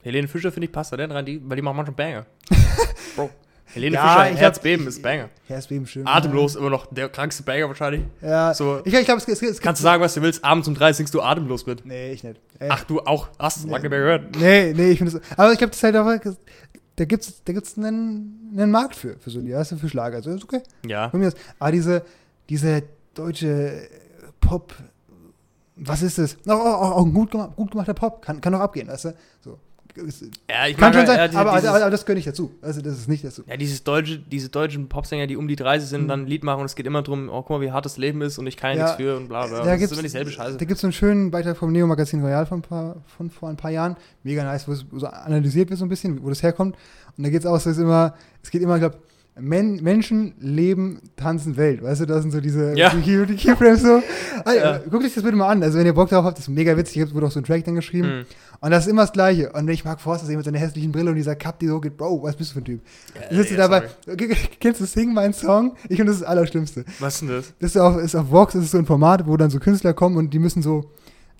[0.02, 2.26] Helene Fischer, finde ich, passt da denn rein, die, weil die machen manchmal Banger.
[3.18, 3.30] Bro.
[3.66, 5.30] Helene Ja, Fischer, ich Herzbeben ist Banger.
[5.48, 6.06] Herzbeben schön.
[6.06, 8.02] Atemlos immer noch der krankste Banger wahrscheinlich.
[8.22, 10.68] Ja, So, ich, ich glaube, es, es, es kannst du sagen, was du willst, abends
[10.68, 11.86] um drei singst du atemlos mit.
[11.86, 12.40] Nee, ich nicht.
[12.60, 13.72] Äh, Ach, du auch, hast du Nee.
[13.74, 14.36] lange nicht mehr gehört.
[14.38, 15.38] Nee, nee, ich finde es.
[15.38, 16.34] Aber ich glaube, das ist halt auch.
[16.96, 19.90] Da gibt es da gibt's einen, einen Markt für, für so Lieder, weißt du, für
[19.90, 20.18] Schlager.
[20.18, 20.62] Also ist okay.
[20.86, 21.12] Ja.
[21.60, 22.04] Aber diese,
[22.50, 22.84] diese
[23.16, 23.88] deutsche
[24.40, 24.76] Pop.
[25.76, 26.38] Was ist das?
[26.48, 28.22] Auch, auch, auch ein gut, gemacht, gut gemachter Pop.
[28.22, 29.16] Kann, kann abgehen, weißt du?
[29.42, 29.58] So.
[29.96, 32.28] Es- Ja, ich Kann schon sein, ja, die- aber, dieses, aber, aber das gehört nicht
[32.28, 32.52] dazu.
[32.62, 33.44] Also, das ist nicht dazu.
[33.48, 36.44] ja, dieses deutsche, diese deutschen Popsänger, die um die 30 sind und dann ein Lied
[36.44, 38.48] machen und es geht immer darum, oh, guck mal, wie hart das Leben ist und
[38.48, 39.60] ich kann ja, Ja, nichts für und bla bla.
[39.60, 40.58] Da das gibt's, ist immer dieselbe Scheiße.
[40.58, 43.58] Da gibt es so einen schönen Beitrag vom Neo-Magazin Royal von, paar, von vor ein
[43.58, 43.96] paar Jahren.
[44.24, 46.76] Mega nice, wo es so analysiert wird so ein bisschen, wo das herkommt.
[47.18, 48.98] Und da geht es auch, so ist immer, es geht immer, ich glaube,
[49.40, 51.82] Men Menschen leben, tanzen Welt.
[51.82, 52.90] Weißt du, das sind so diese Ja.
[52.94, 54.02] die, die Keyframes so.
[54.46, 54.78] Alter, Ja.
[54.90, 55.64] Guckt euch das bitte mal an.
[55.64, 56.98] Also wenn ihr Bock drauf habt, das ist mega witzig.
[57.02, 58.20] Es wurde auch so ein Track dann geschrieben.
[58.20, 58.26] Mhm.
[58.60, 59.52] Und das ist immer das Gleiche.
[59.54, 61.98] Und ich mag Forster sehen mit seiner hässlichen Brille und dieser Cup, die so geht,
[61.98, 62.82] Bro, was bist du für ein Typ?
[63.32, 64.36] Ja, Sitzt ja, dabei, sorry.
[64.60, 65.76] kennst du Sing, mein Song?
[65.90, 66.86] Ich finde, das ist das Allerschlimmste.
[67.00, 67.54] Was ist denn das?
[67.60, 69.94] Das ist auf, ist auf Vox, das ist so ein Format, wo dann so Künstler
[69.94, 70.92] kommen und die müssen so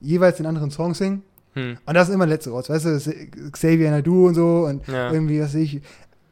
[0.02, 1.22] jeweils den anderen Song singen.
[1.56, 1.78] Hm.
[1.86, 3.00] Und das ist immer letzte Rotz, weißt du,
[3.52, 5.12] Xavier Naidu und so und Ja.
[5.12, 5.82] irgendwie, was weiß ich,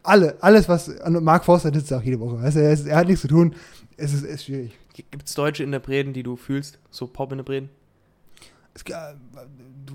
[0.03, 3.07] alle, alles, was, Mark Forster sitzt auch jede Woche, weißt du, er, ist, er hat
[3.07, 3.55] nichts zu tun,
[3.97, 4.77] es ist, ist schwierig.
[4.93, 6.79] Gibt es deutsche Interpreten, die du fühlst?
[6.89, 7.69] So Pop-Interpreten?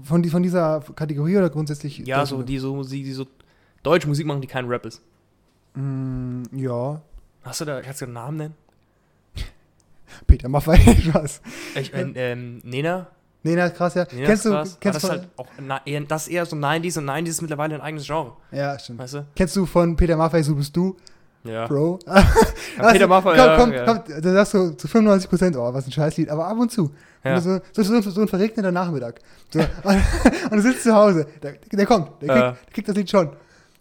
[0.04, 1.98] Von, von dieser Kategorie oder grundsätzlich?
[1.98, 3.26] Ja, so die so Musik, die so
[3.82, 5.02] deutsche Musik machen, die kein Rap ist.
[5.74, 7.02] Mm, ja,
[7.46, 8.54] Hast du da, kannst du einen Namen nennen?
[10.26, 11.40] Peter Maffay, Spaß.
[11.76, 13.06] Ich, äh, ähm, Nena?
[13.46, 14.06] Nee, na, krass, ja.
[14.12, 14.76] Nena kennst ist du, krass.
[14.80, 17.74] kennst das, von, ist halt eher, das ist eher so 90s und 90s ist mittlerweile
[17.76, 18.32] ein eigenes Genre.
[18.52, 18.98] ja, stimmt.
[18.98, 19.26] Weißt du?
[19.34, 20.96] Kennst du von Peter Maffay, so bist du,
[21.44, 21.66] Ja.
[21.66, 21.98] Bro?
[22.06, 22.24] Ja,
[22.92, 23.84] Peter Maffay, komm, ja, komm, ja.
[23.84, 26.90] komm, da sagst du zu 95 Prozent, oh, was ein Scheißlied, aber ab und zu.
[27.24, 27.40] Ja.
[27.40, 29.20] So, so, so, so ein verregneter Nachmittag.
[29.52, 29.66] So, und,
[30.50, 32.50] und du sitzt zu Hause, der, der kommt, der kriegt, Ja.
[32.52, 33.30] der kriegt das Lied schon.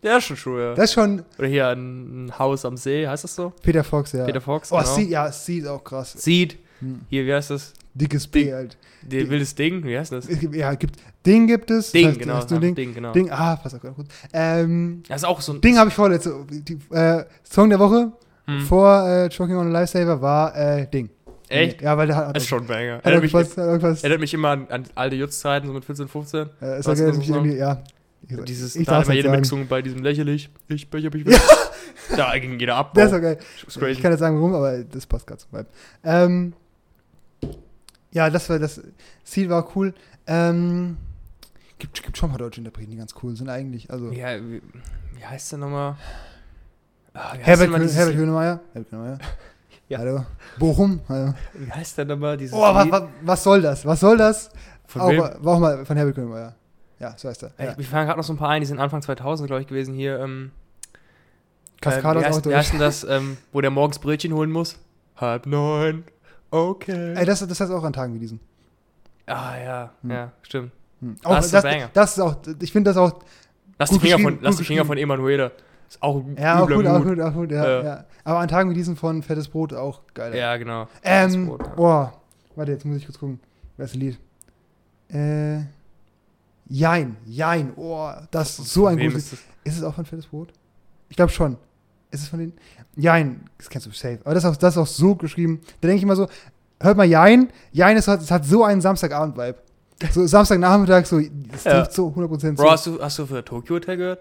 [0.02, 0.76] Ja, ist schon ja.
[0.76, 3.52] Das ist schon Oder hier ein, Haus am See, heißt das so?
[3.64, 4.26] Peter Fox, ja.
[4.26, 4.96] Peter Fox, oh, genau.
[4.96, 6.14] Seed, ja, Seed ist auch krass.
[6.14, 6.60] Seed.
[6.80, 7.02] Hm.
[7.10, 7.74] Hier, wie heißt das?
[7.96, 8.78] Dickes B halt.
[9.02, 10.28] Der wildes Ding, wie heißt das?
[10.28, 11.92] Es ja, gibt, Ding gibt es.
[11.92, 12.34] Ding, das heißt, genau.
[12.34, 13.14] du einfach Ding, Ding, genau.
[13.14, 14.06] Ding, ah, pass auf, gut.
[14.34, 16.46] Ähm, Das ist auch so ein Ding habe ich vorletzte.
[16.50, 18.12] Die, äh, Song der Woche
[18.48, 18.62] Hm.
[18.62, 21.10] vor äh, Choking on a Lifesaver war äh, Ding.
[21.48, 21.82] Echt?
[21.82, 22.98] Ja, weil der hat, Das ist schon ein Banger.
[22.98, 26.08] hat Erinnert mich, hat irgendwas erinnert mich immer an, an alte Jutz-Zeiten, so mit 14,
[26.08, 26.40] 15.
[26.62, 27.84] äh, okay, ist mich irgendwie, ja.
[28.28, 29.32] Ich, Dieses, ich da immer sagen.
[29.32, 30.50] mitgesungen bei diesem lächerlich.
[30.68, 31.28] Ich, ich, ich, ich.
[31.28, 31.40] Ja.
[32.18, 32.94] Da ging jeder ab.
[32.96, 33.38] Das ist okay.
[33.68, 35.68] ist Ich kann jetzt sagen, warum, aber das passt gerade zum Vibe.
[36.04, 36.54] Ähm,
[38.16, 38.82] ja, das war das
[39.24, 39.94] Ziel war cool.
[40.26, 40.98] Ähm,
[41.78, 43.92] gibt, gibt schon ein paar deutsche Interpreten, die ganz cool sind eigentlich.
[43.92, 44.62] Also Ja, wie,
[45.16, 45.98] wie heißt der nochmal?
[47.14, 48.60] Heißt Herbert, dieses- Herbert Grönemeyer.
[48.74, 49.18] Herbert Grönemeyer.
[49.88, 50.00] Ja.
[50.00, 50.26] Hallo.
[50.58, 51.00] Bochum.
[51.08, 51.36] Hallo.
[51.54, 52.38] Wie heißt der nochmal?
[52.38, 53.86] Dieses Oh, was, was, was soll das?
[53.86, 54.50] Was soll das?
[54.88, 55.12] Von Auch,
[55.44, 56.56] war auch mal von Herbert Grönemeyer.
[57.00, 57.52] Ja, so heißt er.
[57.64, 57.76] Ja.
[57.78, 59.94] Mir fallen gerade noch so ein paar ein, die sind Anfang 2000, glaube ich, gewesen
[59.94, 60.20] hier.
[60.20, 60.50] Ähm,
[61.82, 62.56] äh, wie, ist auch heißt, wie durch.
[62.56, 64.80] heißt denn das, ähm, wo der morgens Brötchen holen muss?
[65.18, 66.04] Halb neun.
[66.52, 67.14] Okay.
[67.16, 68.40] Ey, das, das heißt auch an Tagen wie diesen.
[69.28, 70.12] ah, ja, Hm.
[70.12, 70.72] ja, stimmt.
[71.02, 71.16] Hm.
[71.24, 73.20] Das Auch, das, das ist auch, ich finde das auch,
[73.78, 75.52] Lass Gut die Finger, von, lass die Finger von Emanuela.
[75.88, 77.84] Ist auch ein ja, auch gut, auch gut, auch gut, ja, Ja.
[77.84, 78.06] ja.
[78.24, 80.36] Aber an Tagen wie diesen von Fettes Brot auch geil.
[80.36, 80.88] Ja, genau.
[81.04, 81.74] Ähm, Brot, ja.
[81.76, 82.22] boah,
[82.56, 83.40] warte, jetzt muss ich kurz gucken.
[83.78, 84.20] Wer ist das Lied?
[85.10, 85.66] Äh,
[86.68, 89.40] Jein, Jein, oh, das ist so ein gutes das?
[89.66, 90.52] Ist es auch von Fettes Brot?
[91.10, 91.58] Ich glaube schon.
[92.12, 92.54] Ist es von den?
[92.96, 94.20] Jein, das kennst du safe.
[94.24, 95.60] Aber das ist auch, das ist auch so geschrieben.
[95.82, 96.28] Da denke ich immer so,
[96.82, 97.50] hört mal Jein.
[97.72, 99.58] Jein ist, es hat so einen Samstagabend-Vibe.
[100.12, 101.80] So Samstagnachmittag, so, das Ja.
[101.80, 102.70] trifft so 100% Bro, zu.
[102.72, 104.20] hast du, hast du für Tokyo Hotel gehört?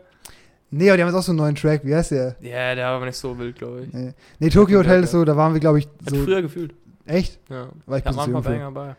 [0.70, 1.80] Nee, aber die haben jetzt auch so einen neuen Track.
[1.84, 2.36] Wie heißt der?
[2.40, 3.92] Ja, der war aber nicht so wild, glaube ich.
[3.92, 5.04] Nee, nee Tokyo Ja, Hotel ja.
[5.04, 6.24] ist so, da waren wir, glaube ich, Hat so.
[6.24, 6.74] früher gefühlt.
[7.06, 7.40] Echt?
[7.50, 7.68] Ja.
[7.86, 8.50] War ich jung für.
[8.50, 8.96] Banger bei.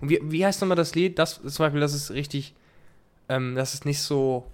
[0.00, 1.18] Und wie, wie heißt nochmal das Lied?
[1.18, 2.54] Das zum Beispiel, das ist richtig,
[3.28, 4.46] ähm, das ist nicht so,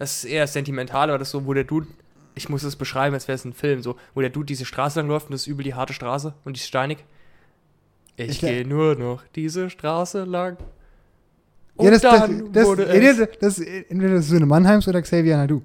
[0.00, 1.86] das ist eher sentimental, aber das ist so, wo der Dude,
[2.34, 5.00] ich muss es beschreiben, als wäre es ein Film, so, wo der Dude diese Straße
[5.00, 7.04] lang läuft und das ist übel die harte Straße und die ist steinig.
[8.16, 10.56] Ich, Ich- gehe nur noch diese Straße lang.
[11.76, 14.86] Und ja, das, das, dann das, wurde das, es, das, das, entweder das Söhne Mannheims
[14.86, 15.62] oder Xavier Nadu.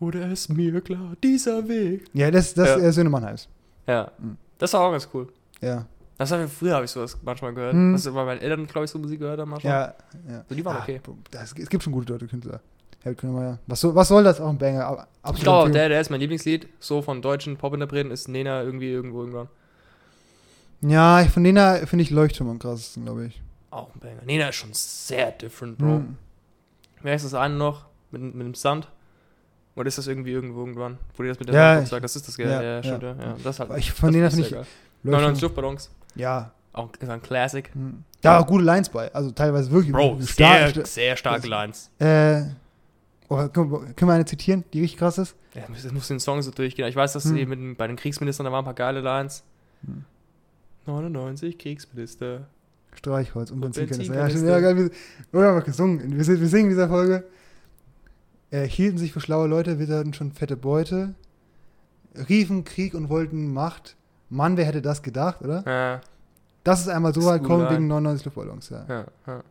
[0.00, 2.06] wurde es mir klar, dieser Weg.
[2.14, 2.78] Ja, das, das Ja.
[2.78, 3.48] äh, Söhne Mannheims.
[3.86, 4.36] Ja, Mhm.
[4.58, 5.28] das war auch ganz cool.
[5.60, 5.84] Ja.
[6.16, 7.74] Das hab ich, früher habe ich sowas manchmal gehört.
[7.74, 7.92] Mhm.
[7.92, 9.72] Also, weil meine Eltern, glaube ich, so Musik gehört haben manchmal.
[9.72, 9.94] Ja,
[10.32, 10.44] ja.
[10.48, 11.00] So, die waren Ah, okay.
[11.30, 12.60] Das, es gibt schon gute deutsche Künstler.
[13.02, 13.58] Herbert Grönemeyer.
[13.66, 14.40] Was, soll- was soll das?
[14.40, 14.84] Auch ein Banger.
[14.86, 15.42] aber Ich Absolut.
[15.44, 19.48] glaube, der, der ist mein Lieblingslied, so von deutschen Popinterpreten, ist Nena irgendwie irgendwo irgendwann.
[20.80, 23.40] ja, ich- von denen finde ich Leuchtturm am krassesten, glaube ich.
[23.70, 24.22] Auch ein Banger.
[24.24, 25.86] Nena ist schon sehr different, Bro.
[25.86, 26.16] Hm.
[27.02, 27.84] Wer ist das eine noch?
[28.10, 28.88] Mit, mit dem Sand?
[29.76, 30.98] Oder ist das irgendwie irgendwo irgendwann?
[31.16, 32.48] Wo die das mit der Ja, Hand sagt, das ist das, gell?
[32.50, 33.10] ja, Ja, ja, stimmt, ja.
[33.14, 33.22] ja.
[33.22, 33.36] ja.
[33.44, 33.70] Das halt.
[33.76, 34.66] Ich, von das denen finde ich sehr geil.
[35.04, 35.48] 99 Leuchtturm.
[35.64, 35.90] Luftballons.
[36.16, 36.50] Ja.
[36.72, 37.70] Auch ist ein Classic.
[37.74, 38.02] Hm.
[38.22, 39.12] Da auch gute Lines bei.
[39.14, 39.92] Also teilweise wirklich.
[39.92, 41.90] Bro, stark- sehr, sehr starke Lines.
[42.00, 42.42] Äh,
[43.28, 45.36] oh, können, wir- können wir eine zitieren, die richtig krass ist?
[45.54, 46.86] Ja, das muss den Song so durchgehen.
[46.88, 47.36] Ich weiß, dass Hm.
[47.36, 49.42] den- bei den Kriegsministern, da waren ein paar geile Lines.
[49.84, 50.04] Hm.
[50.86, 52.46] 99 Kriegsminister.
[52.94, 54.14] Streichholz und Und Benzinkanister.
[54.14, 54.38] Ja, Benzinkanister.
[54.38, 54.90] stimmt, ja, geil.
[55.32, 56.00] Wir, wir haben gesungen.
[56.18, 57.24] Wir, wir singen in dieser Folge.
[58.50, 61.14] Äh, hielten sich für schlaue Leute, witterten schon fette Beute,
[62.28, 63.94] riefen Krieg und wollten Macht.
[64.30, 65.62] Mann, wer hätte das gedacht, oder?
[65.66, 66.00] Ja,
[66.64, 68.84] Das ist einmal so weit gute wegen 99 Luftballons, ja.
[68.88, 69.42] ja, ja.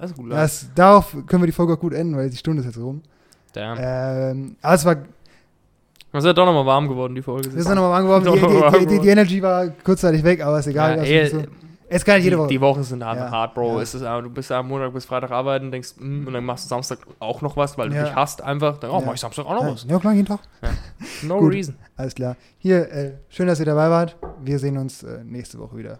[0.00, 0.30] Also gut.
[0.32, 3.02] Das, darauf können wir die Folge auch gut enden, weil die Stunde ist jetzt rum.
[3.56, 3.78] Damn.
[3.80, 4.96] Ähm, aber es war,
[6.12, 7.54] Es ist ja doch nochmal warm geworden, die Folge.
[7.54, 8.24] wir sind nochmal warm geworden.
[8.52, 9.08] Die, warm die, die, die.
[9.08, 10.98] Energy war kurzzeitig weg, aber ist egal.
[10.98, 11.42] ja, ey, ist so.
[11.88, 12.48] Es kann nicht jede die, Woche.
[12.48, 13.76] die Wochen sind einfach Ja, hart, Bro.
[13.76, 13.82] ja.
[13.82, 16.68] Es ist, du bist am Montag bis Freitag arbeiten, denkst, mm, und dann machst du
[16.68, 18.76] Samstag auch noch was, weil du dich hast einfach.
[18.78, 19.86] Dann, oh, mach ich Samstag auch noch ja, was.
[19.88, 20.40] ja, klar, jeden Tag.
[21.22, 21.54] No Gut.
[21.54, 21.76] reason.
[21.96, 22.36] Alles klar.
[22.58, 24.16] Hier, äh, schön, dass ihr dabei wart.
[24.42, 25.98] Wir sehen uns äh, nächste Woche wieder.